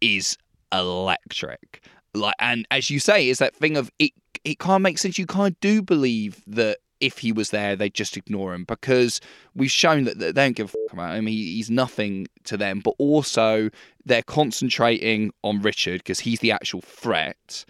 is 0.01 0.37
electric. 0.71 1.83
Like, 2.13 2.35
and 2.39 2.65
as 2.71 2.89
you 2.89 2.99
say, 2.99 3.29
it's 3.29 3.39
that 3.39 3.55
thing 3.55 3.77
of 3.77 3.89
it. 3.99 4.11
It 4.43 4.59
of 4.75 4.81
makes 4.81 5.01
sense. 5.01 5.17
You 5.17 5.25
of 5.47 5.59
do 5.59 5.81
believe 5.81 6.43
that 6.45 6.77
if 6.99 7.19
he 7.19 7.31
was 7.31 7.49
there, 7.49 7.75
they'd 7.75 7.93
just 7.93 8.17
ignore 8.17 8.53
him 8.53 8.63
because 8.63 9.21
we've 9.53 9.71
shown 9.71 10.05
that 10.05 10.19
they 10.19 10.31
don't 10.31 10.55
give 10.55 10.67
a 10.67 10.69
fuck 10.69 10.93
about 10.93 11.15
him. 11.15 11.27
He, 11.27 11.55
he's 11.55 11.69
nothing 11.69 12.27
to 12.45 12.57
them. 12.57 12.81
But 12.83 12.95
also, 12.97 13.69
they're 14.05 14.23
concentrating 14.23 15.31
on 15.43 15.61
Richard 15.61 15.99
because 15.99 16.21
he's 16.21 16.39
the 16.39 16.51
actual 16.51 16.81
threat. 16.81 17.65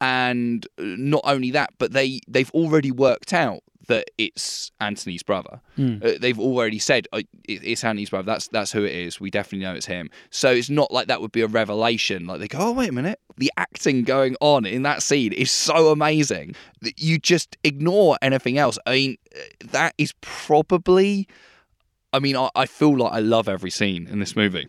And 0.00 0.66
uh, 0.78 0.82
not 0.84 1.22
only 1.24 1.50
that, 1.50 1.74
but 1.78 1.92
they 1.92 2.20
they've 2.26 2.50
already 2.52 2.90
worked 2.90 3.32
out 3.32 3.60
that 3.88 4.10
it's 4.18 4.70
Anthony's 4.80 5.22
brother. 5.22 5.60
Uh, 6.04 6.12
they've 6.20 6.38
already 6.38 6.78
said 6.78 7.06
uh, 7.12 7.18
it- 7.48 7.64
it's 7.64 7.82
Anthony's 7.82 8.10
brother. 8.10 8.26
That's 8.26 8.48
that's 8.48 8.72
who 8.72 8.84
it 8.84 8.94
is. 8.94 9.18
We 9.20 9.30
definitely 9.30 9.64
know 9.66 9.74
it's 9.74 9.86
him. 9.86 10.10
So 10.30 10.50
it's 10.50 10.70
not 10.70 10.92
like 10.92 11.06
that 11.08 11.20
would 11.20 11.32
be 11.32 11.40
a 11.42 11.46
revelation. 11.46 12.26
Like 12.26 12.40
they 12.40 12.48
go, 12.48 12.58
oh 12.60 12.72
wait 12.72 12.90
a 12.90 12.92
minute, 12.92 13.18
the 13.38 13.50
acting 13.56 14.02
going 14.04 14.36
on 14.40 14.66
in 14.66 14.82
that 14.82 15.02
scene 15.02 15.32
is 15.32 15.50
so 15.50 15.88
amazing 15.90 16.54
that 16.82 17.00
you 17.00 17.18
just 17.18 17.56
ignore 17.64 18.18
anything 18.22 18.58
else. 18.58 18.78
I 18.86 18.90
mean, 18.92 19.16
that 19.72 19.94
is 19.98 20.12
probably. 20.20 21.26
I 22.12 22.18
mean, 22.18 22.36
I, 22.36 22.50
I 22.56 22.66
feel 22.66 22.96
like 22.98 23.12
I 23.12 23.20
love 23.20 23.48
every 23.48 23.70
scene 23.70 24.08
in 24.08 24.18
this 24.18 24.34
movie. 24.34 24.68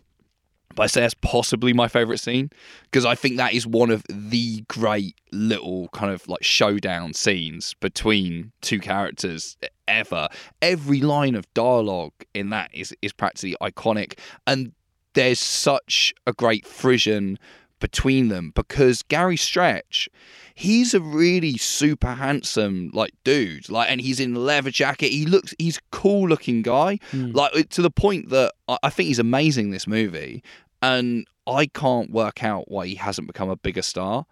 But 0.74 0.84
I 0.84 0.86
say 0.86 1.00
that's 1.00 1.14
possibly 1.14 1.72
my 1.72 1.88
favourite 1.88 2.20
scene 2.20 2.50
because 2.84 3.04
I 3.04 3.14
think 3.14 3.36
that 3.36 3.52
is 3.52 3.66
one 3.66 3.90
of 3.90 4.04
the 4.08 4.64
great 4.68 5.16
little 5.32 5.88
kind 5.88 6.12
of 6.12 6.26
like 6.28 6.42
showdown 6.42 7.14
scenes 7.14 7.74
between 7.74 8.52
two 8.60 8.78
characters 8.78 9.56
ever. 9.88 10.28
Every 10.60 11.00
line 11.00 11.34
of 11.34 11.52
dialogue 11.54 12.12
in 12.34 12.50
that 12.50 12.70
is, 12.72 12.94
is 13.02 13.12
practically 13.12 13.56
iconic, 13.60 14.18
and 14.46 14.72
there's 15.14 15.40
such 15.40 16.14
a 16.26 16.32
great 16.32 16.66
frisson 16.66 17.38
between 17.82 18.28
them 18.28 18.52
because 18.54 19.02
Gary 19.02 19.36
Stretch, 19.36 20.08
he's 20.54 20.94
a 20.94 21.00
really 21.00 21.58
super 21.58 22.14
handsome 22.14 22.90
like 22.94 23.12
dude, 23.24 23.68
like, 23.68 23.90
and 23.90 24.00
he's 24.00 24.20
in 24.20 24.34
leather 24.34 24.70
jacket. 24.70 25.10
He 25.10 25.26
looks, 25.26 25.52
he's 25.58 25.80
cool 25.90 26.28
looking 26.28 26.62
guy, 26.62 26.98
hmm. 27.10 27.32
like 27.32 27.68
to 27.70 27.82
the 27.82 27.90
point 27.90 28.30
that 28.30 28.54
I, 28.68 28.78
I 28.84 28.88
think 28.88 29.08
he's 29.08 29.18
amazing 29.18 29.70
this 29.70 29.86
movie, 29.86 30.42
and 30.80 31.26
I 31.46 31.66
can't 31.66 32.10
work 32.10 32.42
out 32.42 32.70
why 32.70 32.86
he 32.86 32.94
hasn't 32.94 33.26
become 33.26 33.50
a 33.50 33.56
bigger 33.56 33.82
star. 33.82 34.24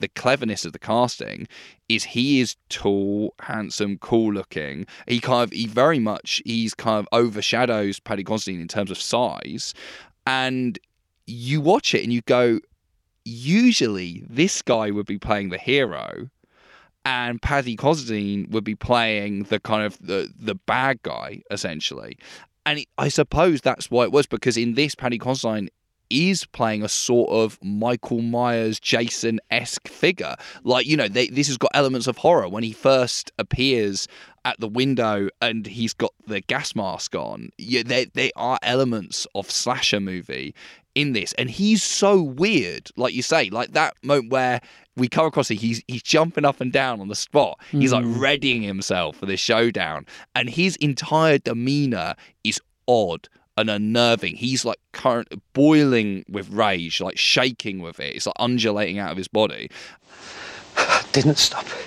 The 0.00 0.08
cleverness 0.08 0.64
of 0.64 0.72
the 0.72 0.78
casting 0.78 1.46
is 1.88 2.02
he 2.02 2.40
is 2.40 2.56
tall, 2.68 3.34
handsome, 3.40 3.98
cool 3.98 4.32
looking. 4.32 4.86
He 5.06 5.20
kind 5.20 5.44
of 5.44 5.52
he 5.52 5.66
very 5.66 5.98
much 5.98 6.42
he's 6.46 6.72
kind 6.72 6.98
of 6.98 7.06
overshadows 7.12 8.00
Paddy 8.00 8.24
Considine 8.24 8.62
in 8.62 8.68
terms 8.68 8.90
of 8.90 8.98
size, 8.98 9.74
and 10.26 10.78
you 11.26 11.60
watch 11.60 11.94
it 11.94 12.02
and 12.02 12.12
you 12.12 12.22
go, 12.22 12.60
usually 13.24 14.24
this 14.28 14.62
guy 14.62 14.90
would 14.90 15.06
be 15.06 15.18
playing 15.18 15.48
the 15.50 15.58
hero 15.58 16.28
and 17.04 17.40
Paddy 17.40 17.76
Considine 17.76 18.48
would 18.50 18.64
be 18.64 18.74
playing 18.74 19.44
the 19.44 19.60
kind 19.60 19.84
of 19.84 19.98
the 19.98 20.32
the 20.38 20.54
bad 20.54 21.02
guy 21.02 21.42
essentially. 21.50 22.18
And 22.66 22.84
I 22.96 23.08
suppose 23.08 23.60
that's 23.60 23.90
why 23.90 24.04
it 24.04 24.12
was 24.12 24.26
because 24.26 24.56
in 24.56 24.74
this 24.74 24.94
Paddy 24.94 25.18
Considine 25.18 25.68
is 26.10 26.44
playing 26.46 26.82
a 26.82 26.88
sort 26.88 27.30
of 27.30 27.58
Michael 27.62 28.20
Myers, 28.20 28.78
Jason 28.78 29.40
esque 29.50 29.88
figure. 29.88 30.36
Like, 30.62 30.86
you 30.86 30.96
know, 30.96 31.08
they, 31.08 31.28
this 31.28 31.48
has 31.48 31.56
got 31.58 31.70
elements 31.74 32.06
of 32.06 32.18
horror 32.18 32.48
when 32.48 32.62
he 32.62 32.72
first 32.72 33.32
appears 33.38 34.06
at 34.44 34.60
the 34.60 34.68
window 34.68 35.28
and 35.40 35.66
he's 35.66 35.94
got 35.94 36.12
the 36.26 36.40
gas 36.42 36.74
mask 36.74 37.14
on. 37.14 37.50
Yeah, 37.58 37.82
there, 37.84 38.06
there 38.12 38.30
are 38.36 38.58
elements 38.62 39.26
of 39.34 39.50
slasher 39.50 40.00
movie 40.00 40.54
in 40.94 41.12
this. 41.12 41.32
And 41.34 41.50
he's 41.50 41.82
so 41.82 42.22
weird, 42.22 42.90
like 42.96 43.14
you 43.14 43.22
say, 43.22 43.50
like 43.50 43.72
that 43.72 43.94
moment 44.02 44.30
where 44.30 44.60
we 44.96 45.08
come 45.08 45.26
across 45.26 45.50
it, 45.50 45.56
he's 45.56 45.82
he's 45.88 46.02
jumping 46.02 46.44
up 46.44 46.60
and 46.60 46.72
down 46.72 47.00
on 47.00 47.08
the 47.08 47.16
spot. 47.16 47.58
He's 47.70 47.92
like 47.92 48.04
mm. 48.04 48.20
readying 48.20 48.62
himself 48.62 49.16
for 49.16 49.26
this 49.26 49.40
showdown. 49.40 50.06
And 50.34 50.48
his 50.48 50.76
entire 50.76 51.38
demeanor 51.38 52.14
is 52.44 52.60
odd 52.86 53.28
and 53.56 53.70
unnerving. 53.70 54.36
He's 54.36 54.64
like 54.64 54.78
current 54.92 55.28
boiling 55.52 56.24
with 56.28 56.48
rage, 56.50 57.00
like 57.00 57.18
shaking 57.18 57.80
with 57.80 58.00
it. 58.00 58.16
It's 58.16 58.26
like 58.26 58.36
undulating 58.38 58.98
out 58.98 59.10
of 59.10 59.16
his 59.16 59.28
body. 59.28 59.70
Didn't 61.12 61.38
stop 61.38 61.66
it. 61.66 61.86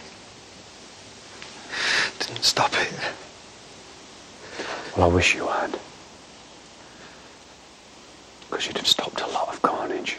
Didn't 2.20 2.44
stop 2.44 2.74
it. 2.74 2.92
Well, 4.96 5.10
I 5.10 5.14
wish 5.14 5.36
you 5.36 5.48
had. 5.48 5.80
Because 8.50 8.68
you'd 8.68 8.78
have 8.78 8.88
stopped 8.88 9.22
a 9.22 9.28
lot 9.28 9.50
of 9.50 9.62
carnage. 9.62 10.18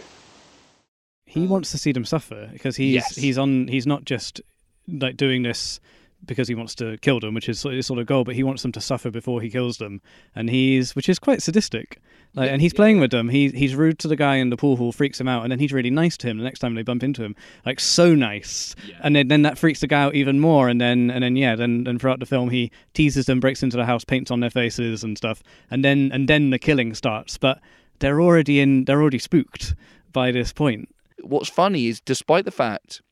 He 1.25 1.47
wants 1.47 1.71
to 1.73 1.79
see 1.79 1.93
them 1.93 2.05
suffer 2.05 2.49
because 2.53 2.77
he's 2.77 2.95
Yes. 2.95 3.17
he's 3.17 3.39
on. 3.39 3.69
He's 3.69 3.87
not 3.87 4.05
just 4.05 4.41
like 4.87 5.17
doing 5.17 5.43
this 5.43 5.79
because 6.25 6.49
he 6.49 6.55
wants 6.55 6.75
to 6.75 6.97
kill 6.99 7.21
them, 7.21 7.33
which 7.35 7.49
is 7.49 7.61
sort 7.61 7.75
of 7.75 7.77
his 7.77 7.87
sort 7.87 8.01
of 8.01 8.07
goal. 8.07 8.25
But 8.25 8.35
he 8.35 8.43
wants 8.43 8.63
them 8.63 8.73
to 8.73 8.81
suffer 8.81 9.11
before 9.11 9.41
he 9.41 9.51
kills 9.51 9.79
them, 9.79 10.01
and 10.35 10.49
he's 10.51 10.97
which 10.97 11.09
is 11.09 11.19
quite 11.19 11.43
sadistic. 11.43 12.01
Like, 12.35 12.51
and 12.51 12.61
he's 12.61 12.75
playing 12.75 13.01
with 13.01 13.11
them. 13.11 13.29
He 13.31 13.49
he's 13.51 13.75
rude 13.75 13.99
to 14.01 14.09
the 14.09 14.17
guy 14.17 14.37
in 14.37 14.51
the 14.51 14.57
pool 14.57 14.77
hall, 14.77 14.93
freaks 14.93 15.21
him 15.21 15.29
out, 15.29 15.43
and 15.43 15.51
then 15.53 15.59
he's 15.59 15.73
really 15.73 15.91
nice 15.91 16.17
to 16.19 16.27
him 16.27 16.39
the 16.39 16.45
next 16.45 16.59
time 16.61 16.75
they 16.75 16.83
bump 16.83 17.03
into 17.03 17.23
him, 17.23 17.35
like 17.65 17.81
so 17.81 18.15
nice. 18.15 18.75
And 19.03 19.17
then, 19.17 19.29
then 19.29 19.43
that 19.43 19.57
freaks 19.59 19.81
the 19.81 19.87
guy 19.87 20.03
out 20.03 20.15
even 20.15 20.39
more. 20.41 20.69
And 20.69 20.81
then 20.81 21.11
and 21.11 21.23
then 21.25 21.37
yeah, 21.37 21.57
then 21.57 21.85
then 21.85 21.99
throughout 21.99 22.21
the 22.21 22.27
film 22.27 22.51
he 22.51 22.71
teases 22.95 23.27
them, 23.27 23.41
breaks 23.41 23.63
into 23.63 23.77
the 23.77 23.87
house, 23.87 24.05
paints 24.05 24.31
on 24.31 24.41
their 24.41 24.51
faces 24.51 25.05
and 25.05 25.17
stuff, 25.17 25.43
and 25.71 25.85
then 25.85 26.11
and 26.13 26.29
then 26.29 26.51
the 26.51 26.59
killing 26.59 26.95
starts. 26.95 27.39
But 27.39 27.61
they're 27.99 28.21
already 28.21 28.61
in. 28.61 28.85
They're 28.85 29.01
already 29.01 29.19
spooked 29.19 29.75
by 30.13 30.31
this 30.31 30.53
point. 30.53 30.89
What's 31.23 31.49
funny 31.49 31.89
is, 31.89 32.01
despite 32.01 32.45
the 32.45 32.51
fact 32.51 33.03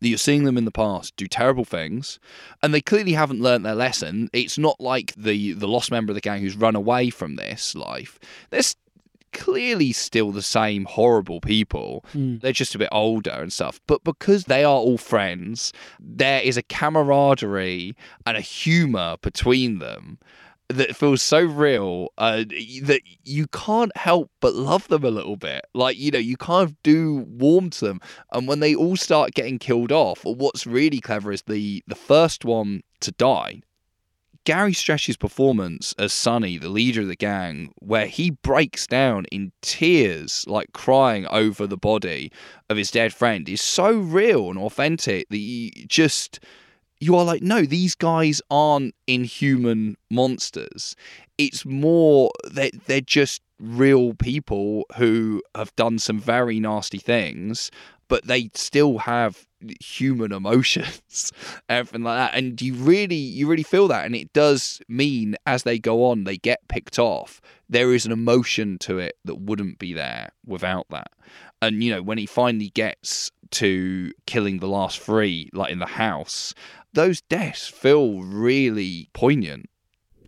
that 0.00 0.08
you're 0.08 0.18
seeing 0.18 0.44
them 0.44 0.56
in 0.56 0.64
the 0.64 0.70
past 0.70 1.16
do 1.16 1.26
terrible 1.26 1.64
things, 1.64 2.20
and 2.62 2.72
they 2.72 2.80
clearly 2.80 3.12
haven't 3.12 3.40
learnt 3.40 3.64
their 3.64 3.74
lesson. 3.74 4.30
It's 4.32 4.58
not 4.58 4.80
like 4.80 5.14
the 5.16 5.52
the 5.52 5.68
lost 5.68 5.90
member 5.90 6.12
of 6.12 6.14
the 6.14 6.20
gang 6.20 6.40
who's 6.40 6.56
run 6.56 6.76
away 6.76 7.10
from 7.10 7.36
this 7.36 7.74
life. 7.74 8.18
They're 8.50 8.62
clearly 9.32 9.92
still 9.92 10.32
the 10.32 10.42
same 10.42 10.84
horrible 10.84 11.40
people. 11.40 12.04
Hmm. 12.12 12.38
They're 12.38 12.52
just 12.52 12.74
a 12.74 12.78
bit 12.78 12.88
older 12.92 13.30
and 13.30 13.52
stuff. 13.52 13.80
But 13.86 14.04
because 14.04 14.44
they 14.44 14.64
are 14.64 14.76
all 14.76 14.98
friends, 14.98 15.72
there 15.98 16.40
is 16.40 16.56
a 16.56 16.62
camaraderie 16.62 17.94
and 18.26 18.36
a 18.36 18.40
humour 18.40 19.16
between 19.22 19.78
them 19.78 20.18
that 20.70 20.96
feels 20.96 21.22
so 21.22 21.40
real 21.40 22.08
uh, 22.18 22.44
that 22.82 23.00
you 23.24 23.46
can't 23.48 23.96
help 23.96 24.30
but 24.40 24.54
love 24.54 24.88
them 24.88 25.04
a 25.04 25.10
little 25.10 25.36
bit. 25.36 25.64
Like, 25.74 25.98
you 25.98 26.10
know, 26.10 26.18
you 26.18 26.36
kind 26.36 26.68
of 26.68 26.80
do 26.82 27.26
warm 27.28 27.70
to 27.70 27.86
them. 27.86 28.00
And 28.32 28.46
when 28.46 28.60
they 28.60 28.74
all 28.74 28.96
start 28.96 29.34
getting 29.34 29.58
killed 29.58 29.92
off, 29.92 30.24
or 30.24 30.34
what's 30.34 30.66
really 30.66 31.00
clever 31.00 31.32
is 31.32 31.42
the, 31.42 31.82
the 31.86 31.94
first 31.94 32.44
one 32.44 32.82
to 33.00 33.12
die. 33.12 33.60
Gary 34.44 34.72
Stretch's 34.72 35.18
performance 35.18 35.94
as 35.98 36.14
Sonny, 36.14 36.56
the 36.56 36.70
leader 36.70 37.02
of 37.02 37.08
the 37.08 37.16
gang, 37.16 37.72
where 37.80 38.06
he 38.06 38.30
breaks 38.30 38.86
down 38.86 39.26
in 39.26 39.52
tears, 39.60 40.44
like 40.48 40.72
crying 40.72 41.26
over 41.26 41.66
the 41.66 41.76
body 41.76 42.32
of 42.70 42.78
his 42.78 42.90
dead 42.90 43.12
friend, 43.12 43.48
is 43.48 43.60
so 43.60 43.92
real 43.92 44.48
and 44.48 44.58
authentic 44.58 45.28
that 45.28 45.38
you 45.38 45.70
just 45.86 46.40
you 47.00 47.16
are 47.16 47.24
like, 47.24 47.42
no, 47.42 47.62
these 47.62 47.94
guys 47.94 48.42
aren't 48.50 48.94
inhuman 49.06 49.96
monsters. 50.10 50.94
It's 51.38 51.64
more 51.64 52.30
that 52.44 52.72
they're 52.86 53.00
just 53.00 53.40
real 53.58 54.14
people 54.14 54.84
who 54.96 55.42
have 55.54 55.74
done 55.76 55.98
some 55.98 56.20
very 56.20 56.60
nasty 56.60 56.98
things, 56.98 57.70
but 58.08 58.26
they 58.26 58.50
still 58.54 58.98
have 58.98 59.46
human 59.80 60.32
emotions, 60.32 61.32
everything 61.68 62.02
like 62.02 62.18
that. 62.18 62.36
And 62.36 62.60
you 62.60 62.74
really, 62.74 63.14
you 63.14 63.46
really 63.46 63.62
feel 63.62 63.88
that, 63.88 64.04
and 64.04 64.14
it 64.14 64.32
does 64.34 64.82
mean 64.88 65.36
as 65.46 65.62
they 65.62 65.78
go 65.78 66.04
on, 66.04 66.24
they 66.24 66.36
get 66.36 66.68
picked 66.68 66.98
off. 66.98 67.40
There 67.68 67.94
is 67.94 68.04
an 68.04 68.12
emotion 68.12 68.78
to 68.80 68.98
it 68.98 69.16
that 69.24 69.36
wouldn't 69.36 69.78
be 69.78 69.94
there 69.94 70.30
without 70.44 70.86
that. 70.90 71.12
And 71.62 71.82
you 71.82 71.92
know, 71.92 72.02
when 72.02 72.18
he 72.18 72.26
finally 72.26 72.70
gets 72.70 73.30
to 73.52 74.12
killing 74.26 74.58
the 74.58 74.68
last 74.68 75.00
three, 75.00 75.50
like 75.52 75.72
in 75.72 75.78
the 75.78 75.86
house, 75.86 76.54
those 76.92 77.20
deaths 77.22 77.68
feel 77.68 78.20
really 78.22 79.08
poignant. 79.12 79.68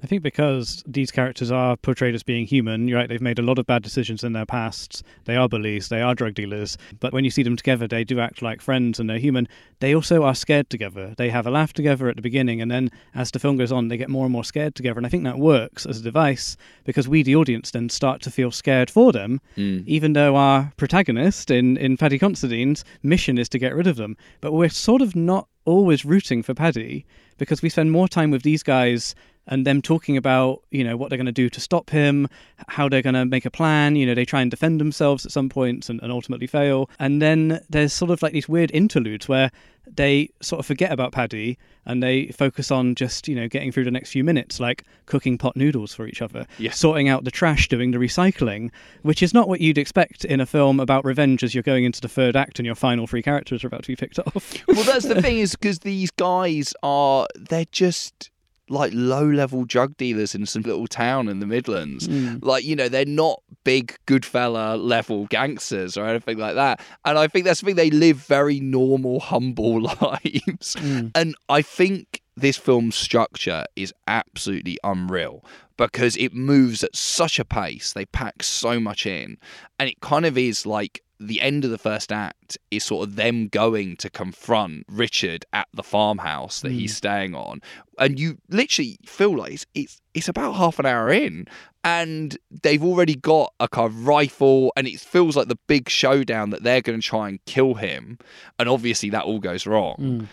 I 0.02 0.06
think 0.06 0.22
because 0.22 0.82
these 0.84 1.12
characters 1.12 1.52
are 1.52 1.76
portrayed 1.76 2.16
as 2.16 2.24
being 2.24 2.44
human, 2.44 2.88
you're 2.88 2.98
right, 2.98 3.08
they've 3.08 3.20
made 3.20 3.38
a 3.38 3.42
lot 3.42 3.58
of 3.58 3.66
bad 3.66 3.84
decisions 3.84 4.24
in 4.24 4.32
their 4.32 4.44
pasts. 4.44 5.02
They 5.26 5.36
are 5.36 5.48
bullies, 5.48 5.88
they 5.88 6.02
are 6.02 6.14
drug 6.14 6.34
dealers, 6.34 6.76
but 6.98 7.12
when 7.12 7.24
you 7.24 7.30
see 7.30 7.44
them 7.44 7.56
together, 7.56 7.86
they 7.86 8.02
do 8.02 8.18
act 8.18 8.42
like 8.42 8.60
friends 8.60 8.98
and 8.98 9.08
they're 9.08 9.18
human. 9.18 9.46
They 9.78 9.94
also 9.94 10.24
are 10.24 10.34
scared 10.34 10.70
together. 10.70 11.14
They 11.16 11.30
have 11.30 11.46
a 11.46 11.50
laugh 11.50 11.72
together 11.72 12.08
at 12.08 12.16
the 12.16 12.22
beginning, 12.22 12.60
and 12.60 12.68
then 12.68 12.90
as 13.14 13.30
the 13.30 13.38
film 13.38 13.56
goes 13.56 13.70
on, 13.70 13.88
they 13.88 13.96
get 13.96 14.10
more 14.10 14.24
and 14.24 14.32
more 14.32 14.44
scared 14.44 14.74
together. 14.74 14.98
And 14.98 15.06
I 15.06 15.08
think 15.08 15.22
that 15.22 15.38
works 15.38 15.86
as 15.86 16.00
a 16.00 16.02
device 16.02 16.56
because 16.84 17.06
we, 17.06 17.22
the 17.22 17.36
audience, 17.36 17.70
then 17.70 17.88
start 17.88 18.22
to 18.22 18.30
feel 18.30 18.50
scared 18.50 18.90
for 18.90 19.12
them, 19.12 19.40
mm. 19.56 19.86
even 19.86 20.14
though 20.14 20.34
our 20.34 20.72
protagonist 20.76 21.48
in, 21.50 21.76
in 21.76 21.96
Paddy 21.96 22.18
Considine's 22.18 22.84
mission 23.04 23.38
is 23.38 23.48
to 23.50 23.58
get 23.58 23.74
rid 23.74 23.86
of 23.86 23.96
them. 23.96 24.16
But 24.40 24.52
we're 24.52 24.68
sort 24.68 25.00
of 25.00 25.14
not 25.14 25.46
always 25.64 26.04
rooting 26.04 26.42
for 26.42 26.54
Paddy 26.54 27.06
because 27.38 27.62
we 27.62 27.68
spend 27.68 27.92
more 27.92 28.08
time 28.08 28.30
with 28.30 28.42
these 28.42 28.62
guys 28.62 29.14
and 29.48 29.66
them 29.66 29.82
talking 29.82 30.16
about 30.16 30.62
you 30.70 30.84
know 30.84 30.96
what 30.96 31.08
they're 31.08 31.16
going 31.16 31.26
to 31.26 31.32
do 31.32 31.50
to 31.50 31.60
stop 31.60 31.90
him 31.90 32.28
how 32.68 32.88
they're 32.88 33.02
going 33.02 33.14
to 33.14 33.24
make 33.24 33.44
a 33.44 33.50
plan 33.50 33.96
you 33.96 34.06
know 34.06 34.14
they 34.14 34.24
try 34.24 34.40
and 34.40 34.50
defend 34.50 34.80
themselves 34.80 35.26
at 35.26 35.32
some 35.32 35.48
points 35.48 35.88
and, 35.90 36.00
and 36.02 36.12
ultimately 36.12 36.46
fail 36.46 36.88
and 36.98 37.20
then 37.20 37.60
there's 37.68 37.92
sort 37.92 38.10
of 38.10 38.22
like 38.22 38.32
these 38.32 38.48
weird 38.48 38.70
interludes 38.72 39.28
where 39.28 39.50
they 39.94 40.28
sort 40.40 40.60
of 40.60 40.66
forget 40.66 40.92
about 40.92 41.10
paddy 41.10 41.58
and 41.84 42.00
they 42.00 42.26
focus 42.28 42.70
on 42.70 42.94
just 42.94 43.26
you 43.26 43.34
know 43.34 43.48
getting 43.48 43.72
through 43.72 43.82
the 43.82 43.90
next 43.90 44.10
few 44.10 44.22
minutes 44.22 44.60
like 44.60 44.84
cooking 45.06 45.36
pot 45.36 45.56
noodles 45.56 45.92
for 45.92 46.06
each 46.06 46.22
other 46.22 46.46
Yeah. 46.58 46.70
sorting 46.70 47.08
out 47.08 47.24
the 47.24 47.32
trash 47.32 47.66
doing 47.68 47.90
the 47.90 47.98
recycling 47.98 48.70
which 49.02 49.24
is 49.24 49.34
not 49.34 49.48
what 49.48 49.60
you'd 49.60 49.78
expect 49.78 50.24
in 50.24 50.40
a 50.40 50.46
film 50.46 50.78
about 50.78 51.04
revenge 51.04 51.42
as 51.42 51.52
you're 51.52 51.62
going 51.64 51.82
into 51.84 52.00
the 52.00 52.08
third 52.08 52.36
act 52.36 52.60
and 52.60 52.66
your 52.66 52.76
final 52.76 53.08
three 53.08 53.22
characters 53.22 53.64
are 53.64 53.66
about 53.66 53.82
to 53.82 53.88
be 53.88 53.96
picked 53.96 54.18
off 54.26 54.54
well, 54.68 54.84
that's 54.84 55.06
the 55.06 55.20
thing 55.20 55.38
is 55.38 55.56
because 55.56 55.80
these 55.80 56.12
guys 56.12 56.72
are 56.84 57.26
they're 57.34 57.66
just 57.72 58.30
like 58.72 58.92
low 58.94 59.24
level 59.24 59.64
drug 59.64 59.96
dealers 59.96 60.34
in 60.34 60.46
some 60.46 60.62
little 60.62 60.86
town 60.86 61.28
in 61.28 61.40
the 61.40 61.46
Midlands. 61.46 62.06
Hmm. 62.06 62.38
Like, 62.40 62.64
you 62.64 62.74
know, 62.74 62.88
they're 62.88 63.04
not 63.04 63.42
big 63.64 63.96
Goodfella 64.06 64.82
level 64.82 65.26
gangsters 65.26 65.96
or 65.96 66.06
anything 66.06 66.38
like 66.38 66.54
that. 66.54 66.80
And 67.04 67.18
I 67.18 67.28
think 67.28 67.44
that's 67.44 67.60
the 67.60 67.66
thing, 67.66 67.76
they 67.76 67.90
live 67.90 68.16
very 68.16 68.60
normal, 68.60 69.20
humble 69.20 69.82
lives. 70.00 70.74
Hmm. 70.78 71.08
And 71.14 71.34
I 71.48 71.62
think 71.62 72.22
this 72.36 72.56
film's 72.56 72.96
structure 72.96 73.64
is 73.76 73.92
absolutely 74.06 74.78
unreal 74.82 75.44
because 75.76 76.16
it 76.16 76.32
moves 76.32 76.82
at 76.82 76.96
such 76.96 77.38
a 77.38 77.44
pace. 77.44 77.92
They 77.92 78.06
pack 78.06 78.42
so 78.42 78.80
much 78.80 79.04
in. 79.04 79.36
And 79.78 79.88
it 79.88 80.00
kind 80.00 80.24
of 80.24 80.38
is 80.38 80.64
like 80.64 81.02
the 81.26 81.40
end 81.40 81.64
of 81.64 81.70
the 81.70 81.78
first 81.78 82.12
act 82.12 82.58
is 82.70 82.84
sort 82.84 83.08
of 83.08 83.16
them 83.16 83.48
going 83.48 83.96
to 83.96 84.10
confront 84.10 84.84
Richard 84.88 85.44
at 85.52 85.68
the 85.74 85.82
farmhouse 85.82 86.60
that 86.60 86.72
he's 86.72 86.92
hmm. 86.92 86.96
staying 86.96 87.34
on, 87.34 87.60
and 87.98 88.18
you 88.18 88.38
literally 88.48 88.98
feel 89.04 89.36
like 89.36 89.52
it's, 89.52 89.66
it's 89.74 90.00
it's 90.14 90.28
about 90.28 90.52
half 90.52 90.78
an 90.78 90.86
hour 90.86 91.10
in, 91.10 91.46
and 91.84 92.36
they've 92.62 92.82
already 92.82 93.14
got 93.14 93.52
a 93.60 93.68
kind 93.68 93.88
of 93.88 94.06
rifle, 94.06 94.72
and 94.76 94.86
it 94.86 95.00
feels 95.00 95.36
like 95.36 95.48
the 95.48 95.58
big 95.66 95.88
showdown 95.88 96.50
that 96.50 96.62
they're 96.62 96.82
going 96.82 97.00
to 97.00 97.06
try 97.06 97.28
and 97.28 97.44
kill 97.46 97.74
him, 97.74 98.18
and 98.58 98.68
obviously 98.68 99.10
that 99.10 99.24
all 99.24 99.40
goes 99.40 99.66
wrong. 99.66 99.94
Hmm. 99.96 100.24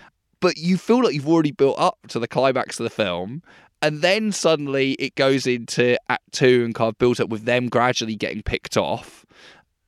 But 0.41 0.57
you 0.57 0.77
feel 0.77 1.03
like 1.03 1.13
you've 1.13 1.27
already 1.27 1.51
built 1.51 1.77
up 1.79 1.97
to 2.09 2.19
the 2.19 2.27
climax 2.27 2.79
of 2.79 2.85
the 2.85 2.89
film. 2.89 3.43
And 3.81 4.01
then 4.01 4.33
suddenly 4.33 4.93
it 4.93 5.15
goes 5.15 5.47
into 5.47 5.97
act 6.09 6.33
two 6.33 6.63
and 6.65 6.75
kind 6.75 6.89
of 6.89 6.97
built 6.97 7.19
up 7.21 7.29
with 7.29 7.45
them 7.45 7.69
gradually 7.69 8.15
getting 8.15 8.43
picked 8.43 8.75
off 8.75 9.18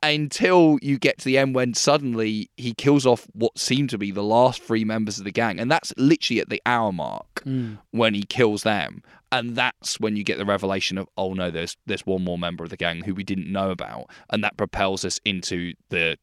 until 0.03 0.79
you 0.81 0.97
get 0.97 1.19
to 1.19 1.25
the 1.25 1.37
end 1.37 1.53
when 1.53 1.73
suddenly 1.73 2.49
he 2.57 2.73
kills 2.73 3.05
off 3.05 3.27
what 3.33 3.57
seem 3.57 3.87
to 3.87 3.97
be 3.97 4.11
the 4.11 4.23
last 4.23 4.61
three 4.61 4.83
members 4.83 5.19
of 5.19 5.25
the 5.25 5.31
gang 5.31 5.59
and 5.59 5.69
that's 5.69 5.93
literally 5.97 6.39
at 6.39 6.49
the 6.49 6.61
hour 6.65 6.91
mark 6.91 7.43
mm. 7.43 7.77
when 7.91 8.13
he 8.13 8.23
kills 8.23 8.63
them. 8.63 9.03
And 9.33 9.55
that's 9.55 9.99
when 9.99 10.17
you 10.17 10.23
get 10.23 10.37
the 10.37 10.45
revelation 10.45 10.97
of 10.97 11.07
oh 11.17 11.33
no 11.33 11.51
there's 11.51 11.77
there's 11.85 12.05
one 12.05 12.23
more 12.23 12.37
member 12.37 12.63
of 12.63 12.69
the 12.69 12.77
gang 12.77 13.03
who 13.03 13.13
we 13.13 13.23
didn't 13.23 13.51
know 13.51 13.69
about. 13.69 14.07
And 14.29 14.43
that 14.43 14.57
propels 14.57 15.05
us 15.05 15.19
into 15.23 15.73
the 15.89 16.17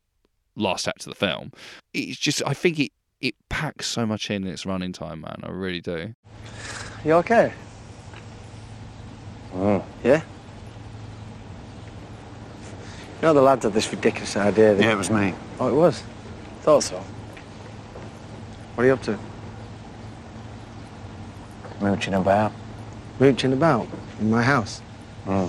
last 0.56 0.88
act 0.88 1.06
of 1.06 1.10
the 1.10 1.14
film. 1.14 1.52
It's 1.94 2.18
just 2.18 2.42
i 2.46 2.52
think 2.52 2.78
it 2.78 2.92
it 3.20 3.34
packs 3.48 3.86
so 3.86 4.06
much 4.06 4.30
in 4.30 4.46
its 4.46 4.66
running 4.66 4.92
time 4.92 5.22
man. 5.22 5.40
I 5.42 5.50
really 5.50 5.80
do. 5.80 6.14
You 7.04 7.14
okay? 7.14 7.52
Oh. 9.54 9.84
Yeah? 10.04 10.22
You 13.18 13.22
know 13.22 13.35
the 13.35 13.42
lads 13.42 13.64
had 13.64 13.72
this 13.72 13.90
ridiculous 13.90 14.37
idea. 14.37 14.74
That... 14.74 14.83
Yeah, 14.85 14.92
it 14.92 14.96
was 14.96 15.11
me. 15.11 15.35
Oh, 15.59 15.68
it 15.68 15.74
was? 15.74 16.04
Thought 16.62 16.85
so. 16.85 17.02
What 18.74 18.85
are 18.85 18.87
you 18.87 18.92
up 18.92 19.02
to? 19.02 19.18
Mooching 21.81 22.14
about. 22.14 22.52
Mooching 23.18 23.52
about 23.52 23.88
in 24.20 24.31
my 24.31 24.42
house. 24.42 24.81
Hmm. 25.24 25.46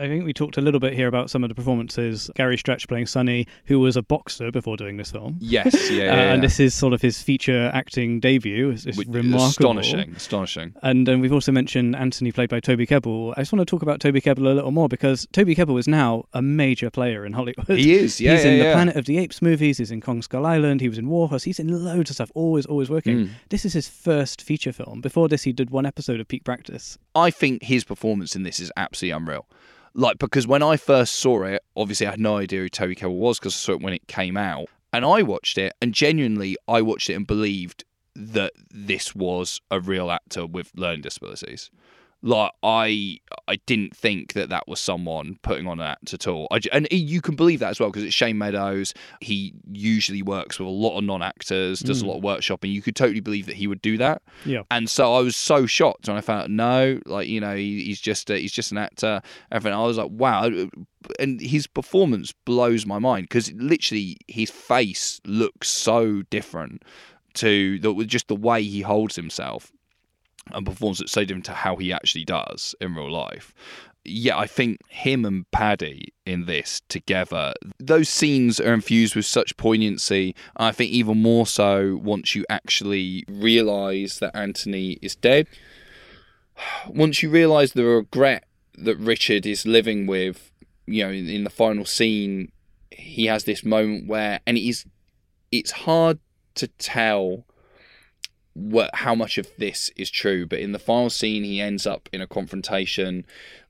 I 0.00 0.08
think 0.08 0.24
we 0.24 0.32
talked 0.32 0.56
a 0.56 0.62
little 0.62 0.80
bit 0.80 0.94
here 0.94 1.08
about 1.08 1.28
some 1.28 1.44
of 1.44 1.50
the 1.50 1.54
performances. 1.54 2.30
Gary 2.36 2.56
Stretch 2.56 2.88
playing 2.88 3.04
Sonny, 3.06 3.46
who 3.66 3.78
was 3.80 3.96
a 3.98 4.02
boxer 4.02 4.50
before 4.50 4.78
doing 4.78 4.96
this 4.96 5.10
film. 5.12 5.36
yes 5.40 5.90
yeah, 5.90 6.04
Uh, 6.12 6.16
and 6.32 6.42
this 6.42 6.58
is 6.58 6.72
sort 6.74 6.94
of 6.94 7.02
his 7.02 7.22
feature 7.22 7.70
acting 7.74 8.18
debut. 8.18 8.70
It's, 8.70 8.86
it's 8.86 8.96
Which- 8.96 9.08
remarkable. 9.08 9.44
astonishing 9.46 10.14
astonishing 10.16 10.72
And 10.82 11.06
then 11.06 11.20
we've 11.20 11.34
also 11.34 11.52
mentioned 11.52 11.96
Anthony, 11.96 12.32
played 12.32 12.48
by 12.48 12.60
Toby 12.60 12.86
Kebbell. 12.86 13.34
I 13.36 13.42
just 13.42 13.52
want 13.52 13.60
to 13.60 13.66
talk 13.70 13.82
about 13.82 14.00
Toby 14.00 14.22
Kebbell 14.22 14.50
a 14.50 14.54
little 14.54 14.70
more 14.70 14.88
because 14.88 15.26
Toby 15.32 15.54
Kebbell 15.54 15.78
is 15.78 15.86
now 15.86 16.24
a 16.32 16.40
major 16.40 16.88
player 16.88 17.26
in 17.26 17.34
Hollywood. 17.34 17.66
He 17.78 17.92
is, 17.92 18.18
yeah, 18.22 18.32
He's 18.36 18.44
yeah, 18.46 18.50
in 18.52 18.58
the 18.60 18.64
yeah. 18.64 18.72
Planet 18.72 18.96
of 18.96 19.04
the 19.04 19.18
Apes 19.18 19.42
movies. 19.42 19.76
He's 19.76 19.90
in 19.90 20.00
Kong 20.00 20.22
Skull 20.22 20.46
Island. 20.46 20.80
He 20.80 20.88
was 20.88 20.96
in 20.96 21.08
Warhorse. 21.10 21.42
He's 21.44 21.60
in 21.60 21.68
loads 21.84 22.08
of 22.08 22.14
stuff. 22.16 22.30
Always, 22.34 22.64
always 22.64 22.88
working. 22.88 23.18
Mm. 23.26 23.30
This 23.50 23.66
is 23.66 23.74
his 23.74 23.86
first 23.86 24.40
feature 24.40 24.72
film. 24.72 25.02
Before 25.02 25.28
this, 25.28 25.42
he 25.42 25.52
did 25.52 25.68
one 25.68 25.84
episode 25.84 26.20
of 26.20 26.28
Peak 26.28 26.42
Practice. 26.42 26.96
I 27.14 27.30
think 27.30 27.62
his 27.62 27.84
performance 27.84 28.34
in 28.34 28.42
this 28.42 28.60
is 28.60 28.72
absolutely 28.76 29.16
unreal. 29.16 29.46
Like 29.94 30.18
because 30.18 30.46
when 30.46 30.62
I 30.62 30.76
first 30.76 31.14
saw 31.14 31.44
it, 31.44 31.62
obviously 31.76 32.06
I 32.06 32.10
had 32.10 32.20
no 32.20 32.38
idea 32.38 32.60
who 32.60 32.68
Toby 32.68 32.96
Kebbell 32.96 33.16
was 33.16 33.38
because 33.38 33.54
I 33.54 33.58
saw 33.58 33.72
it 33.72 33.80
when 33.80 33.92
it 33.92 34.08
came 34.08 34.36
out, 34.36 34.66
and 34.92 35.04
I 35.04 35.22
watched 35.22 35.56
it, 35.58 35.72
and 35.80 35.94
genuinely 35.94 36.56
I 36.66 36.82
watched 36.82 37.10
it 37.10 37.14
and 37.14 37.26
believed 37.26 37.84
that 38.16 38.52
this 38.70 39.14
was 39.14 39.60
a 39.70 39.80
real 39.80 40.10
actor 40.10 40.46
with 40.46 40.72
learning 40.74 41.02
disabilities. 41.02 41.70
Like 42.24 42.52
I, 42.62 43.18
I 43.46 43.56
didn't 43.66 43.94
think 43.94 44.32
that 44.32 44.48
that 44.48 44.66
was 44.66 44.80
someone 44.80 45.38
putting 45.42 45.66
on 45.66 45.78
an 45.78 45.86
act 45.86 46.14
at 46.14 46.26
all. 46.26 46.48
I, 46.50 46.58
and 46.72 46.88
you 46.90 47.20
can 47.20 47.36
believe 47.36 47.60
that 47.60 47.68
as 47.68 47.78
well 47.78 47.90
because 47.90 48.02
it's 48.02 48.14
Shane 48.14 48.38
Meadows. 48.38 48.94
He 49.20 49.52
usually 49.70 50.22
works 50.22 50.58
with 50.58 50.66
a 50.66 50.70
lot 50.70 50.96
of 50.96 51.04
non-actors, 51.04 51.80
does 51.80 52.00
a 52.00 52.04
mm. 52.06 52.08
lot 52.08 52.16
of 52.16 52.22
workshopping. 52.22 52.72
You 52.72 52.80
could 52.80 52.96
totally 52.96 53.20
believe 53.20 53.44
that 53.44 53.56
he 53.56 53.66
would 53.66 53.82
do 53.82 53.98
that. 53.98 54.22
Yeah. 54.46 54.62
And 54.70 54.88
so 54.88 55.14
I 55.14 55.20
was 55.20 55.36
so 55.36 55.66
shocked 55.66 56.08
when 56.08 56.16
I 56.16 56.22
found 56.22 56.44
out 56.44 56.50
no, 56.50 56.98
like 57.04 57.28
you 57.28 57.40
know, 57.42 57.54
he, 57.54 57.84
he's 57.84 58.00
just 58.00 58.30
he's 58.30 58.52
just 58.52 58.72
an 58.72 58.78
actor. 58.78 59.20
Everything. 59.52 59.78
I 59.78 59.84
was 59.84 59.98
like, 59.98 60.10
wow. 60.10 60.50
And 61.18 61.42
his 61.42 61.66
performance 61.66 62.32
blows 62.46 62.86
my 62.86 62.98
mind 62.98 63.24
because 63.24 63.52
literally 63.52 64.16
his 64.28 64.50
face 64.50 65.20
looks 65.26 65.68
so 65.68 66.22
different 66.30 66.84
to 67.34 67.78
the, 67.80 67.92
just 68.06 68.28
the 68.28 68.36
way 68.36 68.62
he 68.62 68.80
holds 68.80 69.14
himself 69.14 69.70
and 70.52 70.66
performs 70.66 71.00
it 71.00 71.08
so 71.08 71.24
different 71.24 71.46
to 71.46 71.52
how 71.52 71.76
he 71.76 71.92
actually 71.92 72.24
does 72.24 72.74
in 72.80 72.94
real 72.94 73.10
life. 73.10 73.54
Yeah, 74.06 74.36
I 74.36 74.46
think 74.46 74.80
him 74.88 75.24
and 75.24 75.50
Paddy 75.50 76.12
in 76.26 76.44
this 76.44 76.82
together, 76.88 77.54
those 77.78 78.10
scenes 78.10 78.60
are 78.60 78.74
infused 78.74 79.16
with 79.16 79.24
such 79.24 79.56
poignancy. 79.56 80.34
I 80.56 80.72
think 80.72 80.90
even 80.90 81.22
more 81.22 81.46
so 81.46 81.98
once 82.02 82.34
you 82.34 82.44
actually 82.50 83.24
realise 83.28 84.18
that 84.18 84.36
Anthony 84.36 84.98
is 85.00 85.16
dead. 85.16 85.48
Once 86.88 87.22
you 87.22 87.30
realise 87.30 87.72
the 87.72 87.84
regret 87.84 88.44
that 88.76 88.96
Richard 88.98 89.46
is 89.46 89.66
living 89.66 90.06
with, 90.06 90.52
you 90.86 91.04
know, 91.04 91.10
in, 91.10 91.44
the 91.44 91.50
final 91.50 91.84
scene, 91.84 92.52
he 92.90 93.26
has 93.26 93.44
this 93.44 93.64
moment 93.64 94.06
where, 94.06 94.40
and 94.46 94.56
it 94.56 94.68
is, 94.68 94.84
it's 95.50 95.72
hard 95.72 96.18
to 96.56 96.68
tell 96.68 97.44
what 98.54 98.90
how 98.94 99.14
much 99.14 99.36
of 99.36 99.48
this 99.58 99.90
is 99.96 100.10
true 100.10 100.46
but 100.46 100.60
in 100.60 100.72
the 100.72 100.78
final 100.78 101.10
scene 101.10 101.42
he 101.42 101.60
ends 101.60 101.86
up 101.86 102.08
in 102.12 102.20
a 102.20 102.26
confrontation 102.26 103.26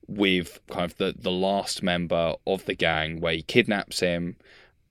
with 0.07 0.59
kind 0.69 0.85
of 0.85 0.97
the 0.97 1.13
the 1.17 1.31
last 1.31 1.81
member 1.81 2.35
of 2.45 2.65
the 2.65 2.75
gang 2.75 3.19
where 3.19 3.33
he 3.33 3.41
kidnaps 3.41 3.99
him 3.99 4.35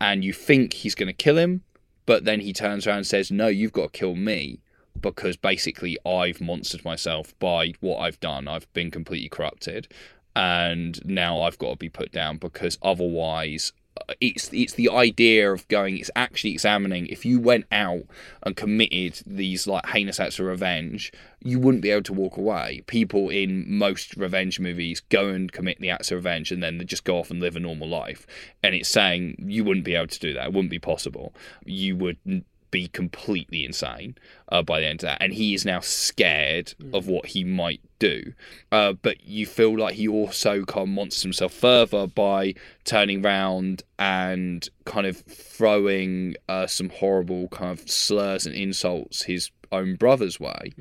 and 0.01 0.25
you 0.25 0.33
think 0.33 0.73
he's 0.73 0.97
going 0.97 1.07
to 1.07 1.13
kill 1.13 1.39
him 1.39 1.63
but 2.07 2.25
then 2.25 2.41
he 2.41 2.53
turns 2.53 2.87
around 2.87 2.99
and 2.99 3.07
says 3.07 3.31
no 3.31 3.47
you've 3.47 3.73
got 3.73 3.93
to 3.93 3.99
kill 3.99 4.17
me 4.17 4.61
because 5.01 5.37
basically 5.37 5.99
I've 6.07 6.39
monstered 6.39 6.85
myself 6.85 7.39
by 7.39 7.75
what 7.81 7.99
I've 7.99 8.21
done. 8.21 8.49
I've 8.49 8.73
been 8.73 8.91
completely 8.91 9.29
corrupted 9.29 9.89
and 10.37 10.99
now 11.05 11.43
I've 11.43 11.59
got 11.59 11.71
to 11.71 11.77
be 11.77 11.89
put 11.89 12.11
down 12.11 12.39
because 12.39 12.79
otherwise 12.83 13.73
it's 14.21 14.53
it's 14.53 14.75
the 14.75 14.91
idea 14.91 15.53
of 15.53 15.67
going 15.69 15.97
it's 15.97 16.11
actually 16.17 16.51
examining 16.51 17.07
if 17.07 17.25
you 17.25 17.39
went 17.39 17.65
out 17.71 18.03
and 18.43 18.57
committed 18.57 19.21
these 19.25 19.67
like 19.67 19.87
heinous 19.87 20.19
acts 20.19 20.39
of 20.39 20.47
revenge 20.47 21.13
you 21.45 21.59
wouldn't 21.59 21.83
be 21.83 21.91
able 21.91 22.03
to 22.03 22.13
walk 22.13 22.39
away. 22.39 22.83
People 22.87 23.29
in 23.29 23.65
most 23.69 24.17
revenge 24.17 24.59
movies 24.59 25.01
go 25.11 25.29
and 25.29 25.53
commit 25.53 25.79
the 25.79 25.91
acts 25.91 26.11
of 26.11 26.17
revenge 26.17 26.51
and 26.51 26.63
then 26.63 26.79
they 26.79 26.85
just 26.85 27.05
go 27.05 27.19
off 27.19 27.31
and 27.31 27.39
live 27.39 27.55
a 27.55 27.61
normal 27.61 27.87
life. 27.87 28.27
And 28.63 28.75
it's 28.75 28.89
saying 28.89 29.37
you 29.47 29.63
wouldn't 29.63 29.85
be 29.85 29.95
able 29.95 30.07
to 30.07 30.19
do 30.19 30.33
that. 30.33 30.47
It 30.47 30.53
wouldn't 30.55 30.71
be 30.71 30.79
possible. 30.79 31.35
You 31.67 31.97
would 31.99 32.45
be 32.75 32.89
completely 32.89 33.65
insane 33.65 34.17
uh, 34.49 34.61
by 34.61 34.81
the 34.81 34.87
end 34.87 34.99
of 34.99 35.07
that. 35.07 35.19
And 35.23 35.33
he 35.33 35.55
is 35.55 35.65
now 35.65 35.79
scared 35.79 36.75
of 36.93 37.07
what 37.07 37.27
he 37.27 37.45
might 37.45 37.81
do. 38.01 38.33
Uh, 38.73 38.95
but 38.95 39.25
you 39.25 39.47
feel 39.47 39.79
like 39.79 39.95
he 39.95 40.09
also 40.09 40.65
kind 40.65 40.89
of 40.89 40.89
monsters 40.89 41.23
himself 41.23 41.53
further 41.53 42.09
by 42.09 42.55
turning 42.83 43.23
round 43.23 43.85
and 43.97 44.69
kind 44.87 45.07
of 45.07 45.19
throwing 45.19 46.35
uh, 46.49 46.67
some 46.67 46.89
horrible 46.89 47.47
kind 47.47 47.79
of 47.79 47.89
slurs 47.89 48.45
and 48.45 48.57
insults 48.57 49.23
his 49.23 49.53
own 49.71 49.95
brother's 49.95 50.41
way. 50.41 50.73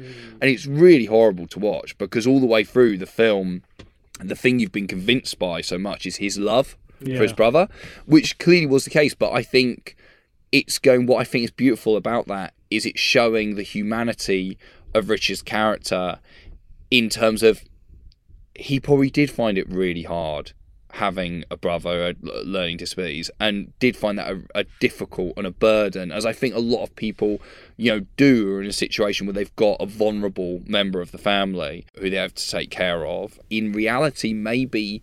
And 0.41 0.49
it's 0.49 0.65
really 0.65 1.06
horrible 1.06 1.45
to 1.45 1.60
watch 1.60 1.95
because 1.99 2.25
all 2.25 2.39
the 2.39 2.47
way 2.47 2.63
through 2.63 2.97
the 2.97 3.06
film, 3.06 3.62
the 4.19 4.36
thing 4.36 4.58
you've 4.58 4.71
been 4.71 4.88
convinced 4.88 5.38
by 5.38 5.62
so 5.62 5.77
much 5.77 6.08
is 6.08 6.15
his 6.15 6.39
love 6.39 6.75
for 7.17 7.21
his 7.21 7.34
brother, 7.34 7.67
which 8.08 8.39
clearly 8.39 8.65
was 8.65 8.84
the 8.84 8.89
case. 8.89 9.13
But 9.13 9.32
I 9.32 9.43
think 9.43 9.95
it's 10.53 10.77
going 10.77 11.07
what 11.07 11.19
I 11.19 11.23
think 11.25 11.43
is 11.43 11.51
beautiful 11.51 11.97
about 11.97 12.27
that 12.27 12.53
is 12.69 12.85
it's 12.85 12.99
showing 12.99 13.55
the 13.55 13.63
humanity 13.63 14.57
of 14.93 15.09
Richard's 15.09 15.41
character 15.41 16.19
in 16.91 17.09
terms 17.09 17.41
of 17.41 17.63
he 18.55 18.79
probably 18.79 19.09
did 19.09 19.31
find 19.31 19.57
it 19.57 19.67
really 19.67 20.03
hard 20.03 20.53
having 20.91 21.43
a 21.49 21.57
brother 21.57 22.13
learning 22.21 22.77
disabilities 22.77 23.31
and 23.39 23.73
did 23.79 23.97
find 23.97 24.19
that 24.19 24.29
a, 24.29 24.43
a 24.53 24.63
difficult 24.79 25.33
and 25.37 25.47
a 25.47 25.51
burden 25.51 26.11
as 26.11 26.23
I 26.23 26.33
think 26.33 26.53
a 26.53 26.59
lot 26.59 26.83
of 26.83 26.95
people 26.95 27.41
you 27.77 27.89
know 27.91 28.05
do 28.15 28.53
are 28.53 28.61
in 28.61 28.69
a 28.69 28.73
situation 28.73 29.25
where 29.25 29.33
they've 29.33 29.55
got 29.55 29.77
a 29.79 29.87
vulnerable 29.87 30.61
member 30.67 31.01
of 31.01 31.11
the 31.11 31.17
family 31.17 31.87
who 31.97 32.11
they 32.11 32.17
have 32.17 32.35
to 32.35 32.47
take 32.47 32.69
care 32.69 33.07
of. 33.07 33.39
In 33.49 33.71
reality 33.71 34.33
maybe 34.33 35.01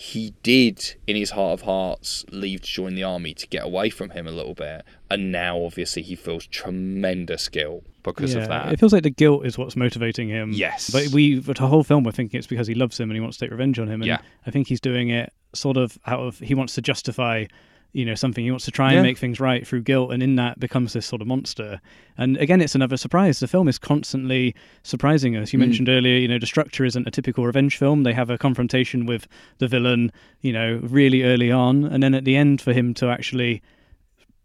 he 0.00 0.32
did, 0.44 0.94
in 1.08 1.16
his 1.16 1.30
heart 1.30 1.54
of 1.58 1.62
hearts, 1.62 2.24
leave 2.30 2.60
to 2.60 2.68
join 2.68 2.94
the 2.94 3.02
army 3.02 3.34
to 3.34 3.48
get 3.48 3.64
away 3.64 3.90
from 3.90 4.10
him 4.10 4.28
a 4.28 4.30
little 4.30 4.54
bit. 4.54 4.84
And 5.10 5.32
now, 5.32 5.60
obviously, 5.60 6.02
he 6.02 6.14
feels 6.14 6.46
tremendous 6.46 7.48
guilt 7.48 7.82
because 8.04 8.32
yeah, 8.32 8.42
of 8.42 8.48
that. 8.48 8.72
It 8.72 8.78
feels 8.78 8.92
like 8.92 9.02
the 9.02 9.10
guilt 9.10 9.44
is 9.44 9.58
what's 9.58 9.74
motivating 9.74 10.28
him. 10.28 10.52
Yes. 10.52 10.88
But 10.90 11.08
we, 11.08 11.40
the 11.40 11.66
whole 11.66 11.82
film, 11.82 12.04
we're 12.04 12.12
thinking 12.12 12.38
it's 12.38 12.46
because 12.46 12.68
he 12.68 12.74
loves 12.74 13.00
him 13.00 13.10
and 13.10 13.16
he 13.16 13.20
wants 13.20 13.38
to 13.38 13.46
take 13.46 13.50
revenge 13.50 13.80
on 13.80 13.88
him. 13.88 14.00
And 14.00 14.06
Yeah. 14.06 14.18
I 14.46 14.52
think 14.52 14.68
he's 14.68 14.80
doing 14.80 15.10
it 15.10 15.32
sort 15.52 15.76
of 15.76 15.98
out 16.06 16.20
of, 16.20 16.38
he 16.38 16.54
wants 16.54 16.76
to 16.76 16.80
justify, 16.80 17.46
you 17.92 18.04
know, 18.04 18.14
something. 18.14 18.44
He 18.44 18.50
wants 18.50 18.66
to 18.66 18.70
try 18.70 18.92
Yeah. 18.92 18.98
and 18.98 19.06
make 19.06 19.18
things 19.18 19.40
right 19.40 19.66
through 19.66 19.82
guilt. 19.82 20.12
And 20.12 20.22
in 20.22 20.36
that 20.36 20.60
becomes 20.60 20.92
this 20.92 21.06
sort 21.06 21.22
of 21.22 21.28
monster. 21.28 21.80
And 22.16 22.36
again, 22.36 22.60
it's 22.60 22.74
another 22.74 22.96
surprise. 22.96 23.40
The 23.40 23.48
film 23.48 23.66
is 23.66 23.78
constantly 23.78 24.54
surprising 24.82 25.36
us. 25.36 25.50
Mm. 25.50 25.52
You 25.54 25.58
mentioned 25.58 25.88
earlier, 25.88 26.16
you 26.18 26.28
know, 26.28 26.38
the 26.38 26.46
structure 26.46 26.84
isn't 26.84 27.06
a 27.06 27.10
typical 27.10 27.46
revenge 27.46 27.76
film. 27.76 28.02
They 28.02 28.12
have 28.12 28.30
a 28.30 28.36
confrontation 28.38 29.06
with 29.06 29.26
the 29.58 29.68
villain, 29.68 30.12
you 30.42 30.52
know, 30.52 30.80
really 30.82 31.22
early 31.22 31.50
on. 31.50 31.84
And 31.84 32.02
then 32.02 32.14
at 32.14 32.24
the 32.24 32.36
end, 32.36 32.60
for 32.60 32.72
him 32.72 32.92
to 32.94 33.08
actually 33.08 33.62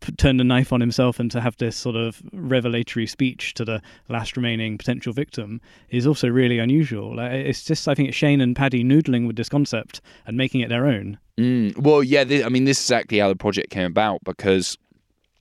p- 0.03 0.11
turn 0.13 0.37
the 0.37 0.43
knife 0.43 0.71
on 0.71 0.81
himself 0.81 1.19
and 1.19 1.31
to 1.31 1.41
have 1.41 1.57
this 1.57 1.75
sort 1.75 1.95
of 1.95 2.21
revelatory 2.33 3.07
speech 3.07 3.53
to 3.55 3.65
the 3.65 3.81
last 4.09 4.37
remaining 4.37 4.77
potential 4.77 5.13
victim 5.13 5.59
is 5.89 6.05
also 6.05 6.27
really 6.27 6.59
unusual. 6.59 7.19
It's 7.19 7.63
just, 7.63 7.87
I 7.87 7.95
think 7.95 8.09
it's 8.09 8.17
Shane 8.17 8.41
and 8.41 8.55
Paddy 8.55 8.83
noodling 8.83 9.25
with 9.27 9.35
this 9.35 9.49
concept 9.49 10.01
and 10.27 10.37
making 10.37 10.61
it 10.61 10.69
their 10.69 10.85
own. 10.85 11.17
Mm, 11.39 11.77
well, 11.77 12.03
yeah, 12.03 12.23
thi- 12.23 12.43
I 12.43 12.49
mean, 12.49 12.65
this 12.65 12.77
is 12.79 12.85
exactly 12.85 13.19
how 13.19 13.29
the 13.29 13.35
project 13.35 13.69
came 13.71 13.87
about 13.87 14.23
because 14.23 14.77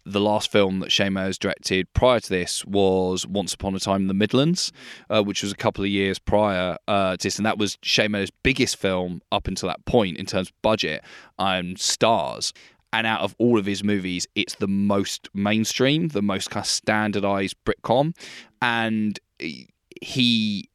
the 0.05 0.21
last 0.21 0.51
film 0.51 0.81
that 0.81 0.91
Shane 0.91 1.13
Meadows 1.13 1.39
directed 1.39 1.87
prior 1.93 2.19
to 2.19 2.29
this 2.29 2.65
was 2.65 3.25
Once 3.25 3.55
Upon 3.55 3.75
a 3.77 3.79
Time 3.79 4.03
in 4.03 4.09
the 4.09 4.15
Midlands, 4.15 4.73
uh, 5.09 5.23
which 5.23 5.43
was 5.43 5.53
a 5.53 5.57
couple 5.57 5.85
of 5.85 5.91
years 5.91 6.19
prior 6.19 6.77
uh, 6.89 7.17
to 7.17 7.23
this, 7.23 7.37
and 7.37 7.47
that 7.47 7.57
was 7.57 7.79
Shane 7.83 8.11
Meadows' 8.11 8.33
biggest 8.43 8.77
film 8.77 9.23
up 9.31 9.47
until 9.47 9.69
that 9.69 9.85
point 9.85 10.17
in 10.17 10.27
terms 10.27 10.49
of 10.49 10.63
budget 10.63 11.05
and 11.39 11.79
stars. 11.79 12.53
And 12.93 13.07
out 13.07 13.23
of 13.23 13.35
all 13.39 13.59
of 13.59 13.67
his 13.67 13.83
movies, 13.83 14.27
it's 14.35 14.57
the 14.57 14.69
most 14.69 15.29
mainstream, 15.33 16.09
the 16.09 16.23
most 16.23 16.51
kind 16.51 16.65
of 16.65 16.69
standardized 16.69 17.57
Britcom, 17.65 18.15
and 18.61 19.19
he 20.01 20.69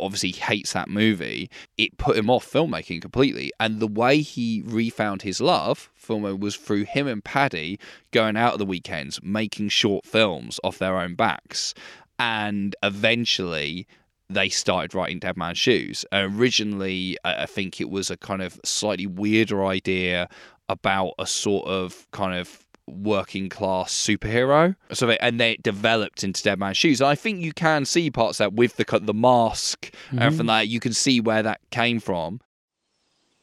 obviously 0.00 0.32
hates 0.32 0.72
that 0.72 0.88
movie. 0.88 1.50
It 1.76 1.96
put 1.98 2.16
him 2.16 2.30
off 2.30 2.50
filmmaking 2.50 3.00
completely. 3.00 3.52
And 3.60 3.80
the 3.80 3.86
way 3.86 4.20
he 4.20 4.62
refound 4.64 5.22
his 5.22 5.40
love 5.40 5.90
was 6.08 6.56
through 6.56 6.84
him 6.84 7.06
and 7.06 7.24
Paddy 7.24 7.78
going 8.10 8.36
out 8.36 8.54
at 8.54 8.58
the 8.58 8.66
weekends, 8.66 9.22
making 9.22 9.68
short 9.68 10.04
films 10.04 10.58
off 10.64 10.78
their 10.78 10.98
own 10.98 11.14
backs. 11.14 11.74
And 12.18 12.74
eventually 12.82 13.86
they 14.30 14.48
started 14.48 14.94
writing 14.94 15.20
Dead 15.20 15.36
Man's 15.36 15.58
Shoes. 15.58 16.04
originally, 16.12 17.16
I 17.24 17.46
think 17.46 17.80
it 17.80 17.88
was 17.88 18.10
a 18.10 18.16
kind 18.16 18.42
of 18.42 18.60
slightly 18.64 19.06
weirder 19.06 19.64
idea 19.64 20.28
about 20.68 21.12
a 21.18 21.26
sort 21.26 21.66
of 21.66 22.06
kind 22.10 22.38
of 22.38 22.64
working 22.86 23.48
class 23.48 23.92
superhero. 23.92 24.74
So 24.92 25.06
they, 25.06 25.18
and 25.18 25.38
then 25.38 25.52
it 25.52 25.62
developed 25.62 26.24
into 26.24 26.42
Dead 26.42 26.58
Man's 26.58 26.76
Shoes. 26.76 27.00
And 27.00 27.08
I 27.08 27.14
think 27.14 27.40
you 27.40 27.52
can 27.52 27.84
see 27.84 28.10
parts 28.10 28.40
of 28.40 28.44
that 28.44 28.52
with 28.54 28.76
the 28.76 29.00
the 29.02 29.14
mask 29.14 29.92
and 30.10 30.20
everything 30.20 30.46
like 30.46 30.62
that. 30.64 30.68
You 30.68 30.80
can 30.80 30.92
see 30.92 31.20
where 31.20 31.42
that 31.42 31.60
came 31.70 32.00
from. 32.00 32.40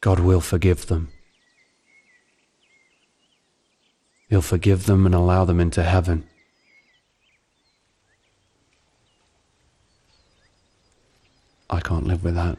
God 0.02 0.20
will 0.20 0.42
forgive 0.42 0.88
them. 0.88 1.10
He'll 4.30 4.42
forgive 4.42 4.86
them 4.86 5.06
and 5.06 5.14
allow 5.14 5.46
them 5.46 5.60
into 5.60 5.84
heaven. 5.84 6.28
I 11.70 11.80
can't 11.80 12.06
live 12.06 12.24
with 12.24 12.36
that. 12.36 12.58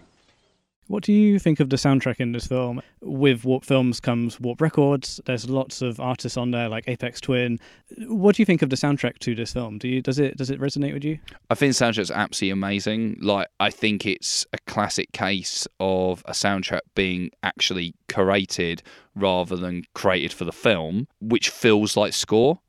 What 0.89 1.03
do 1.03 1.13
you 1.13 1.39
think 1.41 1.59
of 1.59 1.69
the 1.71 1.77
soundtrack 1.77 2.21
in 2.21 2.31
this 2.33 2.47
film? 2.47 2.81
With 3.01 3.45
Warp 3.45 3.65
Films 3.65 3.99
comes 3.99 4.39
Warp 4.41 4.61
Records. 4.61 5.21
There's 5.27 5.49
lots 5.51 5.83
of 5.83 5.99
artists 5.99 6.37
on 6.37 6.53
there 6.53 6.69
like 6.69 6.87
Aphex 6.87 7.21
Twin. 7.21 7.59
What 8.07 8.37
do 8.37 8.43
you 8.43 8.47
think 8.47 8.63
of 8.63 8.71
the 8.71 8.77
soundtrack 8.77 9.19
to 9.21 9.35
this 9.35 9.53
film? 9.53 9.79
Do 9.79 9.89
you 9.89 10.01
does 10.01 10.19
it 10.21 10.37
does 10.37 10.49
it 10.51 10.61
resonate 10.61 10.93
with 10.95 11.05
you? 11.05 11.19
I 11.51 11.57
think 11.57 11.75
the 11.77 11.85
soundtrack's 11.85 12.11
absolutely 12.13 12.53
amazing. 12.53 13.19
Like 13.21 13.49
I 13.59 13.71
think 13.71 14.07
it's 14.07 14.47
a 14.53 14.59
classic 14.67 15.11
case 15.13 15.67
of 15.81 16.23
a 16.27 16.33
soundtrack 16.33 16.81
being 16.95 17.31
actually 17.43 17.95
curated 18.09 18.81
rather 19.17 19.57
than 19.57 19.83
created 19.95 20.33
for 20.33 20.45
the 20.45 20.53
film, 20.53 21.09
which 21.21 21.49
feels 21.51 21.97
like 21.97 22.13
score. 22.13 22.61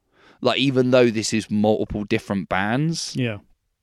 Like 0.42 0.58
even 0.60 0.92
though 0.92 1.10
this 1.10 1.34
is 1.34 1.52
multiple 1.52 2.04
different 2.04 2.50
bands, 2.50 3.16
Yeah. 3.16 3.38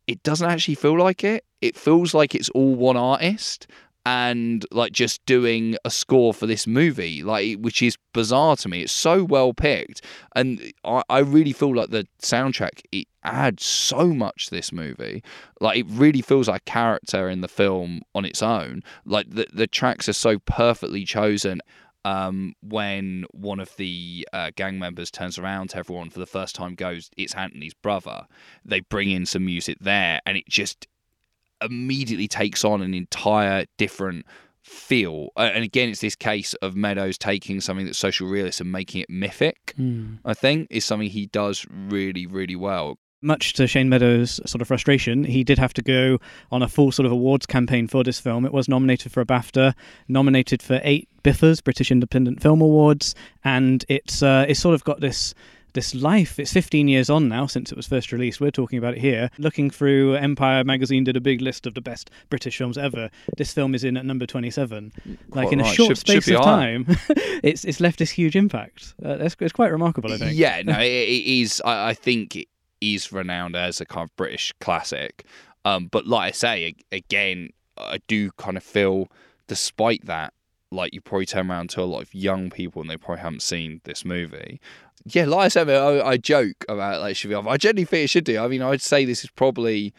it 0.07 0.23
doesn't 0.23 0.49
actually 0.51 0.75
feel 0.77 0.99
like 0.99 1.23
it. 1.25 1.44
It 1.61 1.77
feels 1.77 2.12
like 2.14 2.35
it's 2.35 2.49
all 2.51 2.75
one 2.75 2.97
artist 2.97 3.66
and 4.07 4.67
like 4.71 4.93
just 4.93 5.25
doing 5.25 5.77
a 5.85 5.90
score 5.90 6.35
for 6.35 6.47
this 6.47 6.67
movie, 6.67 7.23
like 7.23 7.59
which 7.59 7.81
is 7.83 7.97
bizarre 8.12 8.57
to 8.57 8.69
me. 8.69 8.83
It's 8.83 8.93
so 8.93 9.25
well 9.25 9.55
picked, 9.55 10.03
and 10.37 10.73
I, 10.85 11.03
I 11.09 11.19
really 11.21 11.53
feel 11.53 11.75
like 11.75 11.90
the 11.90 12.07
soundtrack 12.21 12.83
it 12.93 13.09
adds 13.23 13.64
so 13.64 14.09
much 14.09 14.47
to 14.47 14.51
this 14.55 14.73
movie. 14.73 15.23
Like 15.61 15.79
it 15.79 15.87
really 15.88 16.21
feels 16.21 16.49
like 16.49 16.64
character 16.67 17.29
in 17.31 17.40
the 17.40 17.49
film 17.49 18.03
on 18.14 18.25
its 18.25 18.43
own. 18.43 18.83
Like 19.05 19.31
the 19.31 19.47
the 19.53 19.67
tracks 19.67 20.09
are 20.09 20.14
so 20.14 20.38
perfectly 20.38 21.05
chosen. 21.05 21.61
Um, 22.07 22.53
when 22.61 23.25
one 23.33 23.61
of 23.61 23.75
the 23.77 24.29
uh, 24.35 24.51
gang 24.55 24.79
members 24.79 25.11
turns 25.11 25.38
around 25.38 25.71
to 25.71 25.79
everyone 25.79 26.11
for 26.11 26.19
the 26.19 26.27
first 26.27 26.55
time, 26.55 26.75
goes, 26.75 27.09
"It's 27.17 27.35
Anthony's 27.35 27.73
brother." 27.73 28.27
They 28.62 28.81
bring 28.81 29.11
in 29.11 29.25
some 29.25 29.47
music 29.47 29.79
there, 29.81 30.21
and 30.27 30.37
it 30.37 30.47
just 30.47 30.87
immediately 31.64 32.29
takes 32.29 32.64
on 32.64 32.83
an 32.83 32.94
entire 32.94 33.64
different 33.79 34.27
feel. 34.62 35.29
And 35.37 35.62
again, 35.62 35.90
it's 35.90 36.00
this 36.00 36.16
case 36.16 36.55
of 36.55 36.74
Meadows 36.74 37.18
taking 37.18 37.61
something 37.61 37.87
that's 37.87 37.98
social 37.98 38.29
realist 38.29 38.61
and 38.61 38.72
making 38.72 39.03
it 39.03 39.11
mythic. 39.11 39.74
I 40.24 40.35
think 40.35 40.68
is 40.70 40.85
something 40.85 41.09
he 41.09 41.27
does 41.27 41.66
really, 41.70 42.27
really 42.27 42.57
well. 42.57 42.98
Much 43.20 43.55
to 43.55 43.66
Shane 43.66 43.88
Meadows' 43.88 44.38
sort 44.44 44.61
of 44.61 44.68
frustration, 44.68 45.24
he 45.24 45.44
did 45.44 45.59
have 45.59 45.72
to 45.74 45.83
go 45.83 46.18
on 46.53 46.62
a 46.62 46.68
full 46.68 46.92
sort 46.92 47.07
of 47.07 47.12
awards 47.12 47.46
campaign 47.46 47.88
for 47.88 48.05
this 48.05 48.20
film. 48.20 48.44
It 48.44 48.53
was 48.53 48.68
nominated 48.68 49.12
for 49.12 49.22
a 49.22 49.27
BAFTA, 49.27 49.72
nominated 50.09 50.61
for 50.61 50.79
eight 50.83 51.09
BIFAs, 51.22 51.64
British 51.64 51.90
Independent 51.90 52.42
Film 52.42 52.61
Awards, 52.61 53.14
and 53.42 53.83
it's 53.88 54.22
uh, 54.22 54.44
it's 54.46 54.61
sort 54.61 54.74
of 54.74 54.85
got 54.85 55.00
this 55.00 55.35
this 55.74 55.94
life. 55.94 56.38
It's 56.38 56.52
15 56.52 56.88
years 56.88 57.10
on 57.10 57.28
now 57.28 57.46
since 57.46 57.70
it 57.70 57.76
was 57.76 57.87
first 57.87 58.10
released. 58.12 58.40
We're 58.40 58.50
talking 58.50 58.78
about 58.78 58.94
it 58.94 59.00
here. 59.00 59.30
Looking 59.38 59.70
through 59.70 60.14
Empire 60.14 60.64
magazine 60.64 61.04
did 61.04 61.16
a 61.16 61.20
big 61.20 61.40
list 61.40 61.66
of 61.66 61.74
the 61.74 61.80
best 61.80 62.10
British 62.30 62.56
films 62.56 62.78
ever. 62.78 63.10
This 63.37 63.52
film 63.52 63.74
is 63.74 63.84
in 63.84 63.96
at 63.96 64.06
number 64.06 64.26
27. 64.26 64.92
like 65.04 65.18
Quite 65.30 65.52
in 65.52 65.60
a 65.60 65.64
short 65.64 65.88
Should- 65.88 65.98
space 65.98 66.24
should 66.24 66.37
of 66.37 66.42
time, 66.44 66.87
it's 67.42 67.64
it's 67.64 67.80
left 67.80 67.98
this 67.98 68.10
huge 68.10 68.37
impact. 68.37 68.94
Uh, 69.04 69.18
it's, 69.20 69.37
it's 69.40 69.52
quite 69.52 69.70
remarkable, 69.70 70.12
I 70.12 70.16
think. 70.16 70.37
Yeah, 70.37 70.62
no, 70.64 70.72
it, 70.80 70.84
it 70.87 71.26
is. 71.26 71.60
I, 71.64 71.90
I 71.90 71.94
think 71.94 72.37
it 72.37 72.48
is 72.80 73.12
renowned 73.12 73.56
as 73.56 73.80
a 73.80 73.84
kind 73.87 74.08
of 74.08 74.16
British 74.16 74.52
classic. 74.60 75.26
Um, 75.64 75.87
but 75.87 76.06
like 76.06 76.28
I 76.28 76.30
say, 76.32 76.74
again, 76.92 77.50
I 77.78 77.98
do 78.06 78.30
kind 78.32 78.56
of 78.56 78.62
feel, 78.62 79.08
despite 79.46 80.04
that, 80.06 80.34
like 80.70 80.92
you 80.92 81.00
probably 81.00 81.26
turn 81.26 81.50
around 81.50 81.70
to 81.70 81.80
a 81.80 81.84
lot 81.84 82.02
of 82.02 82.12
young 82.14 82.50
people 82.50 82.82
and 82.82 82.90
they 82.90 82.96
probably 82.96 83.22
haven't 83.22 83.42
seen 83.42 83.80
this 83.84 84.04
movie. 84.04 84.60
Yeah, 85.07 85.27
like 85.27 85.45
I 85.47 85.49
said, 85.49 85.69
I, 85.69 86.07
I 86.07 86.17
joke 86.17 86.64
about 86.69 87.01
like 87.01 87.17
should 87.17 87.29
be 87.29 87.35
off. 87.35 87.47
I 87.47 87.57
genuinely 87.57 87.85
think 87.85 88.05
it 88.05 88.09
should 88.11 88.25
do. 88.25 88.38
I 88.38 88.49
mean, 88.49 88.62
I'd 88.62 88.81
say 88.81 89.05
this 89.05 89.23
is 89.25 89.31
probably 89.31 89.93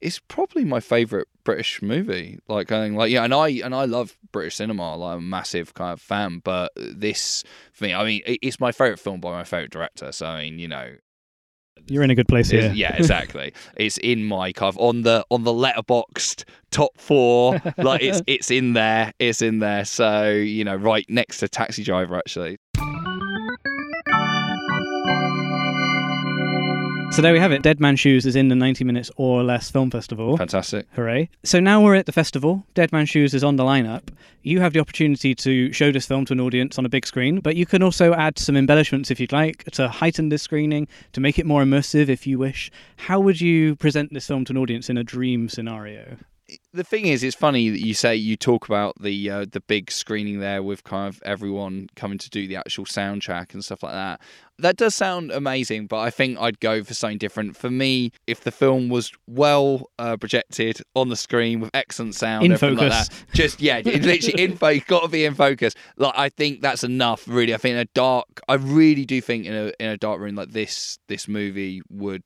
it's 0.00 0.18
probably 0.18 0.64
my 0.64 0.80
favorite 0.80 1.28
British 1.44 1.80
movie. 1.82 2.38
Like 2.48 2.66
going 2.66 2.96
like 2.96 3.10
yeah, 3.10 3.24
and 3.24 3.34
I 3.34 3.48
and 3.48 3.74
I 3.74 3.84
love 3.84 4.16
British 4.32 4.56
cinema. 4.56 4.96
Like 4.96 5.12
I'm 5.14 5.18
a 5.18 5.20
massive 5.22 5.74
kind 5.74 5.92
of 5.92 6.00
fan. 6.00 6.40
But 6.42 6.72
this 6.76 7.44
for 7.72 7.84
me, 7.84 7.94
I 7.94 8.04
mean, 8.04 8.22
it- 8.26 8.38
it's 8.42 8.58
my 8.58 8.72
favorite 8.72 8.98
film 8.98 9.20
by 9.20 9.32
my 9.32 9.44
favorite 9.44 9.70
director. 9.70 10.10
So 10.12 10.26
I 10.26 10.44
mean, 10.44 10.58
you 10.58 10.68
know, 10.68 10.94
You're 11.88 12.02
in 12.02 12.10
a 12.10 12.14
good 12.14 12.28
place 12.28 12.48
here. 12.50 12.72
yeah, 12.72 12.96
exactly. 12.96 13.52
it's 13.76 13.98
in 13.98 14.24
my 14.24 14.52
kind 14.52 14.68
of 14.70 14.78
on 14.78 15.02
the 15.02 15.26
on 15.30 15.44
the 15.44 15.52
Letterboxd 15.52 16.44
top 16.70 16.92
four. 16.98 17.60
like 17.76 18.02
it's 18.02 18.22
it's 18.26 18.50
in 18.50 18.72
there. 18.72 19.12
It's 19.18 19.42
in 19.42 19.58
there. 19.58 19.84
So 19.84 20.30
you 20.30 20.64
know, 20.64 20.74
right 20.76 21.04
next 21.10 21.38
to 21.38 21.48
Taxi 21.48 21.84
Driver 21.84 22.16
actually. 22.16 22.56
So 27.12 27.20
there 27.20 27.34
we 27.34 27.40
have 27.40 27.52
it. 27.52 27.60
Dead 27.60 27.78
Man 27.78 27.96
Shoes 27.96 28.24
is 28.24 28.36
in 28.36 28.48
the 28.48 28.54
90 28.54 28.84
Minutes 28.84 29.10
or 29.18 29.42
Less 29.42 29.70
Film 29.70 29.90
Festival. 29.90 30.34
Fantastic. 30.38 30.86
Hooray. 30.92 31.28
So 31.44 31.60
now 31.60 31.82
we're 31.82 31.94
at 31.94 32.06
the 32.06 32.12
festival. 32.12 32.64
Dead 32.72 32.90
Man 32.90 33.04
Shoes 33.04 33.34
is 33.34 33.44
on 33.44 33.56
the 33.56 33.64
lineup. 33.64 34.08
You 34.40 34.60
have 34.60 34.72
the 34.72 34.80
opportunity 34.80 35.34
to 35.34 35.70
show 35.74 35.92
this 35.92 36.06
film 36.06 36.24
to 36.24 36.32
an 36.32 36.40
audience 36.40 36.78
on 36.78 36.86
a 36.86 36.88
big 36.88 37.06
screen, 37.06 37.40
but 37.40 37.54
you 37.54 37.66
can 37.66 37.82
also 37.82 38.14
add 38.14 38.38
some 38.38 38.56
embellishments 38.56 39.10
if 39.10 39.20
you'd 39.20 39.30
like 39.30 39.64
to 39.72 39.88
heighten 39.88 40.30
this 40.30 40.40
screening, 40.40 40.88
to 41.12 41.20
make 41.20 41.38
it 41.38 41.44
more 41.44 41.62
immersive 41.62 42.08
if 42.08 42.26
you 42.26 42.38
wish. 42.38 42.70
How 42.96 43.20
would 43.20 43.42
you 43.42 43.76
present 43.76 44.14
this 44.14 44.26
film 44.26 44.46
to 44.46 44.54
an 44.54 44.56
audience 44.56 44.88
in 44.88 44.96
a 44.96 45.04
dream 45.04 45.50
scenario? 45.50 46.16
The 46.72 46.84
thing 46.84 47.06
is, 47.06 47.22
it's 47.22 47.36
funny 47.36 47.68
that 47.70 47.80
you 47.84 47.94
say 47.94 48.14
you 48.16 48.36
talk 48.36 48.66
about 48.68 48.94
the 49.00 49.30
uh, 49.30 49.46
the 49.50 49.60
big 49.60 49.90
screening 49.90 50.40
there 50.40 50.62
with 50.62 50.84
kind 50.84 51.08
of 51.08 51.22
everyone 51.24 51.88
coming 51.96 52.18
to 52.18 52.30
do 52.30 52.46
the 52.46 52.56
actual 52.56 52.84
soundtrack 52.84 53.54
and 53.54 53.64
stuff 53.64 53.82
like 53.82 53.92
that. 53.92 54.20
That 54.58 54.76
does 54.76 54.94
sound 54.94 55.32
amazing, 55.32 55.86
but 55.86 55.98
I 55.98 56.10
think 56.10 56.38
I'd 56.38 56.60
go 56.60 56.84
for 56.84 56.94
something 56.94 57.18
different. 57.18 57.56
For 57.56 57.70
me, 57.70 58.12
if 58.26 58.42
the 58.42 58.50
film 58.50 58.88
was 58.88 59.12
well 59.26 59.90
uh, 59.98 60.16
projected 60.16 60.80
on 60.94 61.08
the 61.08 61.16
screen 61.16 61.60
with 61.60 61.70
excellent 61.74 62.14
sound, 62.14 62.44
In 62.44 62.52
everything 62.52 62.78
focus. 62.78 63.08
like 63.08 63.08
that, 63.08 63.34
just 63.34 63.60
yeah, 63.60 63.78
it 63.78 64.02
literally 64.02 64.42
in 64.42 64.56
focus, 64.56 64.84
got 64.86 65.02
to 65.02 65.08
be 65.08 65.24
in 65.24 65.34
focus. 65.34 65.74
Like 65.96 66.14
I 66.16 66.28
think 66.28 66.60
that's 66.60 66.84
enough. 66.84 67.26
Really, 67.26 67.54
I 67.54 67.56
think 67.56 67.74
in 67.74 67.80
a 67.80 67.88
dark, 67.94 68.40
I 68.48 68.54
really 68.54 69.04
do 69.04 69.20
think 69.20 69.46
in 69.46 69.54
a 69.54 69.72
in 69.80 69.88
a 69.90 69.96
dark 69.96 70.20
room 70.20 70.36
like 70.36 70.52
this, 70.52 70.98
this 71.08 71.26
movie 71.26 71.82
would 71.90 72.22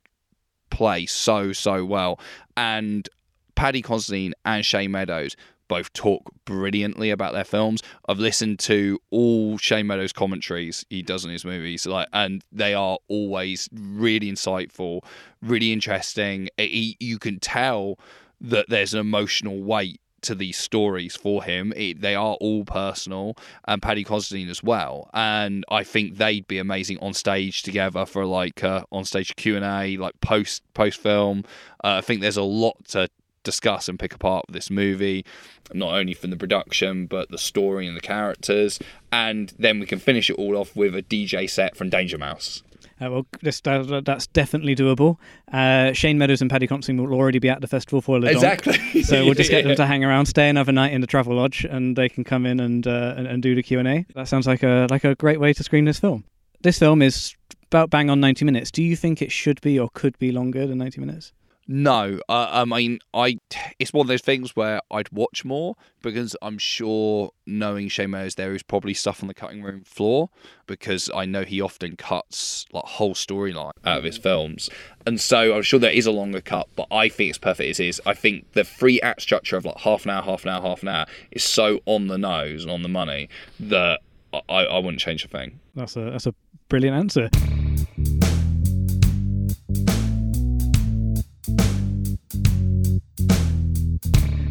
play 0.68 1.06
so 1.06 1.52
so 1.52 1.84
well 1.84 2.18
and 2.56 3.08
Paddy 3.56 3.82
Considine 3.82 4.34
and 4.44 4.64
Shane 4.64 4.92
Meadows 4.92 5.34
both 5.68 5.92
talk 5.92 6.32
brilliantly 6.44 7.10
about 7.10 7.32
their 7.32 7.44
films. 7.44 7.82
I've 8.08 8.20
listened 8.20 8.60
to 8.60 9.00
all 9.10 9.58
Shane 9.58 9.88
Meadows' 9.88 10.12
commentaries 10.12 10.86
he 10.88 11.02
does 11.02 11.24
in 11.24 11.30
his 11.32 11.44
movies, 11.44 11.86
like, 11.86 12.08
and 12.12 12.44
they 12.52 12.74
are 12.74 12.98
always 13.08 13.68
really 13.72 14.30
insightful, 14.30 15.02
really 15.42 15.72
interesting. 15.72 16.48
You 16.56 17.18
can 17.18 17.40
tell 17.40 17.98
that 18.40 18.68
there's 18.68 18.94
an 18.94 19.00
emotional 19.00 19.60
weight 19.60 20.00
to 20.22 20.34
these 20.34 20.56
stories 20.56 21.16
for 21.16 21.42
him. 21.42 21.72
It, 21.76 22.00
they 22.00 22.14
are 22.14 22.34
all 22.34 22.64
personal, 22.64 23.36
and 23.66 23.82
Paddy 23.82 24.04
Considine 24.04 24.48
as 24.48 24.62
well. 24.62 25.10
And 25.14 25.64
I 25.68 25.84
think 25.84 26.16
they'd 26.16 26.46
be 26.46 26.58
amazing 26.58 26.98
on 27.00 27.12
stage 27.12 27.62
together 27.62 28.06
for 28.06 28.24
like 28.24 28.62
uh, 28.62 28.84
on 28.92 29.04
stage 29.04 29.34
Q 29.36 29.56
and 29.56 29.64
A, 29.64 29.96
like 29.96 30.20
post 30.20 30.62
post 30.74 31.00
film. 31.00 31.44
Uh, 31.82 31.96
I 31.98 32.00
think 32.02 32.20
there's 32.20 32.36
a 32.36 32.42
lot 32.42 32.76
to 32.88 33.08
discuss 33.46 33.88
and 33.88 33.98
pick 33.98 34.12
apart 34.12 34.44
this 34.50 34.68
movie, 34.68 35.24
not 35.72 35.94
only 35.94 36.12
from 36.12 36.30
the 36.30 36.36
production 36.36 37.06
but 37.06 37.30
the 37.30 37.38
story 37.38 37.86
and 37.86 37.96
the 37.96 38.02
characters. 38.02 38.78
And 39.10 39.54
then 39.58 39.80
we 39.80 39.86
can 39.86 39.98
finish 39.98 40.28
it 40.28 40.34
all 40.34 40.56
off 40.56 40.76
with 40.76 40.94
a 40.94 41.02
DJ 41.02 41.48
set 41.48 41.76
from 41.76 41.88
Danger 41.88 42.18
Mouse. 42.18 42.62
Uh, 42.98 43.10
well, 43.10 43.26
this, 43.42 43.60
that, 43.60 44.04
that's 44.06 44.26
definitely 44.28 44.74
doable. 44.74 45.18
Uh, 45.52 45.92
Shane 45.92 46.16
Meadows 46.16 46.40
and 46.40 46.50
Paddy 46.50 46.66
Considine 46.66 47.02
will 47.02 47.14
already 47.14 47.38
be 47.38 47.48
at 47.48 47.60
the 47.60 47.66
festival 47.66 48.00
for 48.00 48.18
Le 48.18 48.32
Donk. 48.32 48.36
Exactly. 48.36 49.02
So 49.02 49.24
we'll 49.24 49.34
just 49.34 49.50
get 49.50 49.64
them 49.64 49.76
to 49.82 49.86
hang 49.86 50.02
around, 50.02 50.26
stay 50.26 50.48
another 50.48 50.72
night 50.72 50.92
in 50.92 51.02
the 51.02 51.06
travel 51.06 51.36
lodge, 51.36 51.64
and 51.64 51.94
they 51.94 52.08
can 52.08 52.24
come 52.24 52.46
in 52.46 52.58
and 52.58 52.86
uh, 52.86 53.14
and, 53.16 53.26
and 53.26 53.42
do 53.42 53.54
the 53.54 53.62
Q 53.62 53.78
and 53.78 53.88
A. 53.88 54.06
That 54.14 54.28
sounds 54.28 54.46
like 54.46 54.62
a 54.62 54.86
like 54.90 55.04
a 55.04 55.14
great 55.14 55.40
way 55.40 55.52
to 55.52 55.62
screen 55.62 55.84
this 55.84 56.00
film. 56.00 56.24
This 56.62 56.78
film 56.78 57.02
is 57.02 57.36
about 57.66 57.90
bang 57.90 58.08
on 58.08 58.18
ninety 58.18 58.46
minutes. 58.46 58.70
Do 58.70 58.82
you 58.82 58.96
think 58.96 59.20
it 59.20 59.30
should 59.30 59.60
be 59.60 59.78
or 59.78 59.90
could 59.92 60.18
be 60.18 60.32
longer 60.32 60.66
than 60.66 60.78
ninety 60.78 61.00
minutes? 61.00 61.32
No, 61.68 62.20
uh, 62.28 62.48
I 62.52 62.64
mean, 62.64 63.00
I. 63.12 63.38
It's 63.78 63.92
one 63.92 64.04
of 64.04 64.08
those 64.08 64.20
things 64.20 64.54
where 64.54 64.80
I'd 64.90 65.10
watch 65.10 65.44
more 65.44 65.74
because 66.00 66.36
I'm 66.40 66.58
sure, 66.58 67.32
knowing 67.44 67.88
Shane 67.88 68.10
Meadows, 68.10 68.36
there 68.36 68.54
is 68.54 68.62
probably 68.62 68.94
stuff 68.94 69.22
on 69.22 69.26
the 69.26 69.34
cutting 69.34 69.62
room 69.62 69.82
floor 69.82 70.30
because 70.66 71.10
I 71.12 71.24
know 71.24 71.42
he 71.42 71.60
often 71.60 71.96
cuts 71.96 72.66
like 72.72 72.84
whole 72.84 73.14
storyline 73.14 73.72
out 73.84 73.98
of 73.98 74.04
his 74.04 74.16
films, 74.16 74.70
and 75.06 75.20
so 75.20 75.56
I'm 75.56 75.62
sure 75.62 75.80
there 75.80 75.90
is 75.90 76.06
a 76.06 76.12
longer 76.12 76.40
cut. 76.40 76.68
But 76.76 76.86
I 76.92 77.08
think 77.08 77.30
it's 77.30 77.38
perfect 77.38 77.68
as 77.68 77.80
is. 77.80 78.00
I 78.06 78.14
think 78.14 78.52
the 78.52 78.64
free 78.64 79.00
act 79.00 79.22
structure 79.22 79.56
of 79.56 79.64
like 79.64 79.78
half 79.78 80.04
an 80.04 80.12
hour, 80.12 80.22
half 80.22 80.44
an 80.44 80.50
hour, 80.50 80.62
half 80.62 80.82
an 80.82 80.88
hour 80.88 81.06
is 81.32 81.42
so 81.42 81.80
on 81.86 82.06
the 82.06 82.18
nose 82.18 82.62
and 82.62 82.70
on 82.70 82.82
the 82.82 82.88
money 82.88 83.28
that 83.58 84.00
I, 84.48 84.64
I 84.64 84.78
wouldn't 84.78 85.00
change 85.00 85.24
a 85.24 85.28
thing. 85.28 85.58
That's 85.74 85.96
a 85.96 86.10
that's 86.10 86.26
a 86.26 86.34
brilliant 86.68 86.96
answer. 86.96 88.25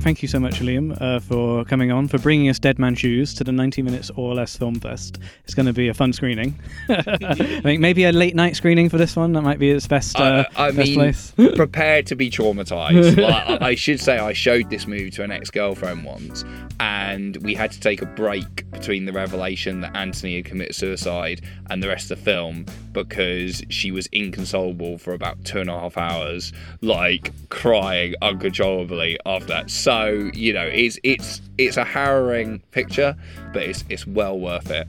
Thank 0.05 0.21
you 0.21 0.27
so 0.27 0.39
much, 0.39 0.59
Liam, 0.59 0.95
uh, 1.01 1.19
for 1.19 1.65
coming 1.65 1.91
on, 1.91 2.07
for 2.07 2.19
bringing 2.19 2.47
us 2.47 2.59
Dead 2.59 2.77
Man 2.77 2.93
Shoes 2.93 3.33
to 3.33 3.43
the 3.43 3.51
90 3.51 3.81
Minutes 3.81 4.11
or 4.15 4.35
Less 4.35 4.55
Film 4.55 4.75
Fest. 4.75 5.17
It's 5.45 5.55
going 5.55 5.65
to 5.65 5.73
be 5.73 5.87
a 5.87 5.95
fun 5.95 6.13
screening. 6.13 6.53
I 6.89 7.33
think 7.63 7.81
maybe 7.81 8.03
a 8.03 8.11
late 8.11 8.35
night 8.35 8.55
screening 8.55 8.87
for 8.87 8.99
this 8.99 9.15
one. 9.15 9.33
That 9.33 9.41
might 9.41 9.57
be 9.57 9.71
its 9.71 9.87
best, 9.87 10.19
uh, 10.19 10.45
I, 10.55 10.67
best 10.67 10.77
mean, 10.77 10.93
place. 10.93 11.33
prepared 11.55 12.05
to 12.05 12.15
be 12.15 12.29
traumatized. 12.29 13.17
Like, 13.17 13.59
I 13.63 13.69
I 13.69 13.73
should 13.73 13.99
say, 13.99 14.19
I 14.19 14.33
showed 14.33 14.69
this 14.69 14.85
movie 14.85 15.09
to 15.09 15.23
an 15.23 15.31
ex 15.31 15.49
girlfriend 15.49 16.05
once, 16.05 16.45
and 16.79 17.37
we 17.37 17.55
had 17.55 17.71
to 17.71 17.79
take 17.79 18.03
a 18.03 18.05
break 18.05 18.69
between 18.69 19.05
the 19.05 19.11
revelation 19.11 19.81
that 19.81 19.95
Anthony 19.95 20.35
had 20.35 20.45
committed 20.45 20.75
suicide 20.75 21.41
and 21.71 21.81
the 21.81 21.87
rest 21.87 22.11
of 22.11 22.19
the 22.19 22.23
film 22.23 22.67
because 22.93 23.63
she 23.69 23.89
was 23.89 24.07
inconsolable 24.13 24.99
for 24.99 25.13
about 25.13 25.43
two 25.45 25.59
and 25.59 25.69
a 25.69 25.79
half 25.79 25.97
hours, 25.97 26.53
like 26.81 27.31
crying 27.49 28.13
uncontrollably 28.21 29.17
after 29.25 29.47
that. 29.47 29.71
So 29.71 29.94
you 30.33 30.53
know, 30.53 30.65
it's 30.65 30.97
it's 31.03 31.41
it's 31.57 31.77
a 31.77 31.83
harrowing 31.83 32.61
picture, 32.71 33.15
but 33.53 33.63
it's 33.63 33.83
it's 33.89 34.05
well 34.07 34.39
worth 34.39 34.71
it. 34.71 34.87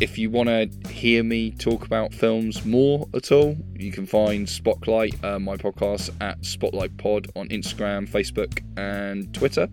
if 0.00 0.16
you 0.16 0.30
want 0.30 0.48
to 0.48 0.70
hear 0.90 1.24
me 1.24 1.50
talk 1.50 1.84
about 1.84 2.14
films 2.14 2.64
more 2.64 3.08
at 3.14 3.32
all, 3.32 3.56
you 3.74 3.90
can 3.90 4.06
find 4.06 4.48
Spotlight, 4.48 5.22
uh, 5.24 5.38
my 5.38 5.56
podcast, 5.56 6.10
at 6.20 6.44
Spotlight 6.44 6.96
Pod 6.98 7.26
on 7.34 7.48
Instagram, 7.48 8.08
Facebook, 8.08 8.62
and 8.76 9.32
Twitter. 9.34 9.68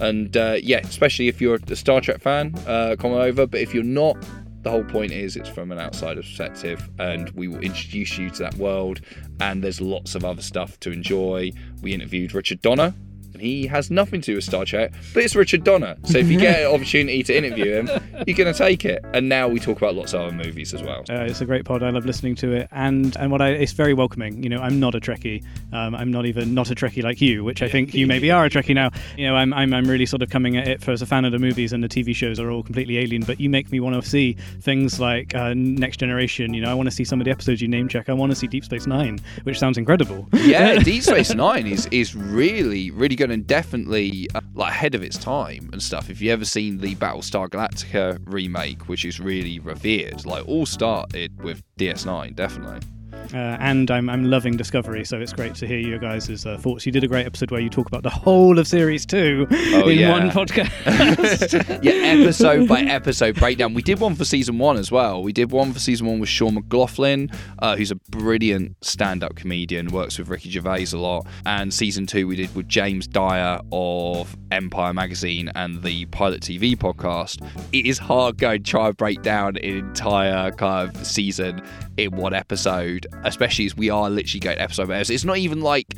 And 0.00 0.36
uh, 0.36 0.58
yeah, 0.62 0.78
especially 0.78 1.28
if 1.28 1.40
you're 1.40 1.58
a 1.68 1.76
Star 1.76 2.00
Trek 2.00 2.20
fan, 2.20 2.54
uh, 2.66 2.94
come 2.98 3.12
over. 3.12 3.46
But 3.46 3.60
if 3.60 3.74
you're 3.74 3.82
not, 3.82 4.16
the 4.62 4.70
whole 4.70 4.84
point 4.84 5.10
is 5.10 5.36
it's 5.36 5.48
from 5.48 5.72
an 5.72 5.78
outsider 5.78 6.22
perspective, 6.22 6.88
and 7.00 7.30
we 7.30 7.48
will 7.48 7.60
introduce 7.60 8.16
you 8.16 8.30
to 8.30 8.42
that 8.44 8.54
world. 8.54 9.00
And 9.40 9.62
there's 9.62 9.80
lots 9.80 10.14
of 10.14 10.24
other 10.24 10.42
stuff 10.42 10.78
to 10.80 10.92
enjoy. 10.92 11.50
We 11.82 11.92
interviewed 11.92 12.32
Richard 12.32 12.62
Donner, 12.62 12.94
he 13.40 13.66
has 13.66 13.90
nothing 13.90 14.20
to 14.22 14.32
do 14.32 14.34
with 14.36 14.44
Star 14.44 14.64
Trek, 14.64 14.92
but 15.12 15.22
it's 15.22 15.34
Richard 15.34 15.64
Donner. 15.64 15.96
So 16.04 16.18
if 16.18 16.28
you 16.28 16.38
get 16.38 16.60
an 16.60 16.66
opportunity 16.74 17.22
to 17.22 17.36
interview 17.36 17.72
him, 17.72 17.88
you're 18.26 18.36
going 18.36 18.52
to 18.52 18.58
take 18.58 18.84
it. 18.84 19.04
And 19.12 19.28
now 19.28 19.48
we 19.48 19.60
talk 19.60 19.76
about 19.78 19.94
lots 19.94 20.12
of 20.12 20.22
other 20.22 20.34
movies 20.34 20.74
as 20.74 20.82
well. 20.82 21.04
Uh, 21.08 21.24
it's 21.24 21.40
a 21.40 21.46
great 21.46 21.64
pod. 21.64 21.82
I 21.82 21.90
love 21.90 22.06
listening 22.06 22.34
to 22.36 22.52
it, 22.52 22.68
and 22.72 23.16
and 23.16 23.30
what 23.30 23.40
I 23.40 23.50
it's 23.50 23.72
very 23.72 23.94
welcoming. 23.94 24.42
You 24.42 24.48
know, 24.48 24.60
I'm 24.60 24.80
not 24.80 24.94
a 24.94 25.00
Trekkie. 25.00 25.44
Um, 25.72 25.94
I'm 25.94 26.10
not 26.10 26.26
even 26.26 26.54
not 26.54 26.70
a 26.70 26.74
Trekkie 26.74 27.02
like 27.02 27.20
you, 27.20 27.44
which 27.44 27.62
I 27.62 27.68
think 27.68 27.94
you 27.94 28.06
maybe 28.06 28.30
are 28.30 28.44
a 28.44 28.50
Trekkie 28.50 28.74
now. 28.74 28.90
You 29.16 29.26
know, 29.26 29.36
I'm, 29.36 29.52
I'm 29.52 29.72
I'm 29.74 29.84
really 29.84 30.06
sort 30.06 30.22
of 30.22 30.30
coming 30.30 30.56
at 30.56 30.66
it 30.68 30.82
for 30.82 30.92
as 30.92 31.02
a 31.02 31.06
fan 31.06 31.24
of 31.24 31.32
the 31.32 31.38
movies 31.38 31.72
and 31.72 31.82
the 31.82 31.88
TV 31.88 32.14
shows 32.14 32.38
are 32.40 32.50
all 32.50 32.62
completely 32.62 32.98
alien. 32.98 33.22
But 33.22 33.40
you 33.40 33.50
make 33.50 33.70
me 33.70 33.80
want 33.80 34.00
to 34.02 34.08
see 34.08 34.36
things 34.60 35.00
like 35.00 35.34
uh, 35.34 35.54
Next 35.54 35.98
Generation. 35.98 36.54
You 36.54 36.62
know, 36.62 36.70
I 36.70 36.74
want 36.74 36.86
to 36.86 36.94
see 36.94 37.04
some 37.04 37.20
of 37.20 37.24
the 37.24 37.30
episodes 37.30 37.60
you 37.60 37.68
name 37.68 37.88
check. 37.88 38.08
I 38.08 38.12
want 38.12 38.30
to 38.32 38.36
see 38.36 38.46
Deep 38.46 38.64
Space 38.64 38.86
Nine, 38.86 39.18
which 39.44 39.58
sounds 39.58 39.78
incredible. 39.78 40.28
yeah, 40.32 40.78
Deep 40.78 41.02
Space 41.02 41.34
Nine 41.34 41.66
is 41.66 41.86
is 41.86 42.14
really 42.14 42.90
really 42.90 43.16
good 43.16 43.30
and 43.34 43.46
definitely 43.48 44.28
uh, 44.34 44.40
like 44.54 44.70
ahead 44.70 44.94
of 44.94 45.02
its 45.02 45.18
time 45.18 45.68
and 45.72 45.82
stuff. 45.82 46.08
If 46.08 46.22
you 46.22 46.32
ever 46.32 46.44
seen 46.44 46.78
the 46.78 46.94
Battlestar 46.94 47.48
Galactica 47.48 48.18
remake, 48.26 48.88
which 48.88 49.04
is 49.04 49.18
really 49.18 49.58
revered, 49.58 50.24
like 50.24 50.46
all 50.48 50.64
started 50.64 51.42
with 51.42 51.62
DS9, 51.76 52.34
definitely. 52.36 52.80
Uh, 53.32 53.56
and 53.60 53.90
I'm, 53.90 54.08
I'm 54.10 54.24
loving 54.24 54.56
Discovery, 54.56 55.04
so 55.04 55.18
it's 55.20 55.32
great 55.32 55.54
to 55.56 55.66
hear 55.66 55.78
your 55.78 55.98
guys' 55.98 56.44
uh, 56.46 56.58
thoughts. 56.58 56.84
You 56.86 56.92
did 56.92 57.04
a 57.04 57.08
great 57.08 57.26
episode 57.26 57.50
where 57.50 57.60
you 57.60 57.70
talk 57.70 57.86
about 57.86 58.02
the 58.02 58.10
whole 58.10 58.58
of 58.58 58.66
Series 58.66 59.06
2 59.06 59.46
Oh, 59.50 59.88
in 59.88 59.98
yeah. 59.98 60.10
one 60.10 60.30
podcast. 60.30 60.70
yeah, 61.82 61.92
episode 61.92 62.68
by 62.68 62.80
episode 62.82 63.36
breakdown. 63.36 63.74
We 63.74 63.82
did 63.82 63.98
one 64.00 64.14
for 64.14 64.24
season 64.24 64.58
one 64.58 64.76
as 64.76 64.92
well. 64.92 65.22
We 65.22 65.32
did 65.32 65.50
one 65.52 65.72
for 65.72 65.78
season 65.78 66.06
one 66.06 66.18
with 66.20 66.28
Sean 66.28 66.54
McLoughlin, 66.54 67.30
uh, 67.60 67.76
who's 67.76 67.90
a 67.90 67.96
brilliant 68.10 68.76
stand-up 68.84 69.36
comedian, 69.36 69.88
works 69.88 70.18
with 70.18 70.28
Ricky 70.28 70.50
Gervais 70.50 70.86
a 70.92 70.98
lot. 70.98 71.26
And 71.46 71.72
season 71.72 72.06
two 72.06 72.26
we 72.26 72.36
did 72.36 72.54
with 72.54 72.68
James 72.68 73.06
Dyer 73.06 73.60
of 73.72 74.36
Empire 74.50 74.92
Magazine 74.92 75.50
and 75.54 75.82
the 75.82 76.04
Pilot 76.06 76.42
TV 76.42 76.76
podcast. 76.76 77.44
It 77.72 77.86
is 77.86 77.98
hard 77.98 78.38
going 78.38 78.62
to 78.62 78.70
try 78.70 78.88
and 78.88 78.96
break 78.96 79.22
down 79.22 79.56
an 79.56 79.64
entire 79.64 80.50
kind 80.52 80.94
of 80.94 81.06
season 81.06 81.62
in 81.96 82.16
one 82.16 82.34
episode, 82.34 83.06
especially 83.22 83.66
as 83.66 83.76
we 83.76 83.90
are 83.90 84.10
literally 84.10 84.40
going 84.40 84.58
episode 84.58 84.88
by 84.88 84.96
episode. 84.96 85.14
It's 85.14 85.24
not 85.24 85.38
even 85.38 85.60
like 85.60 85.94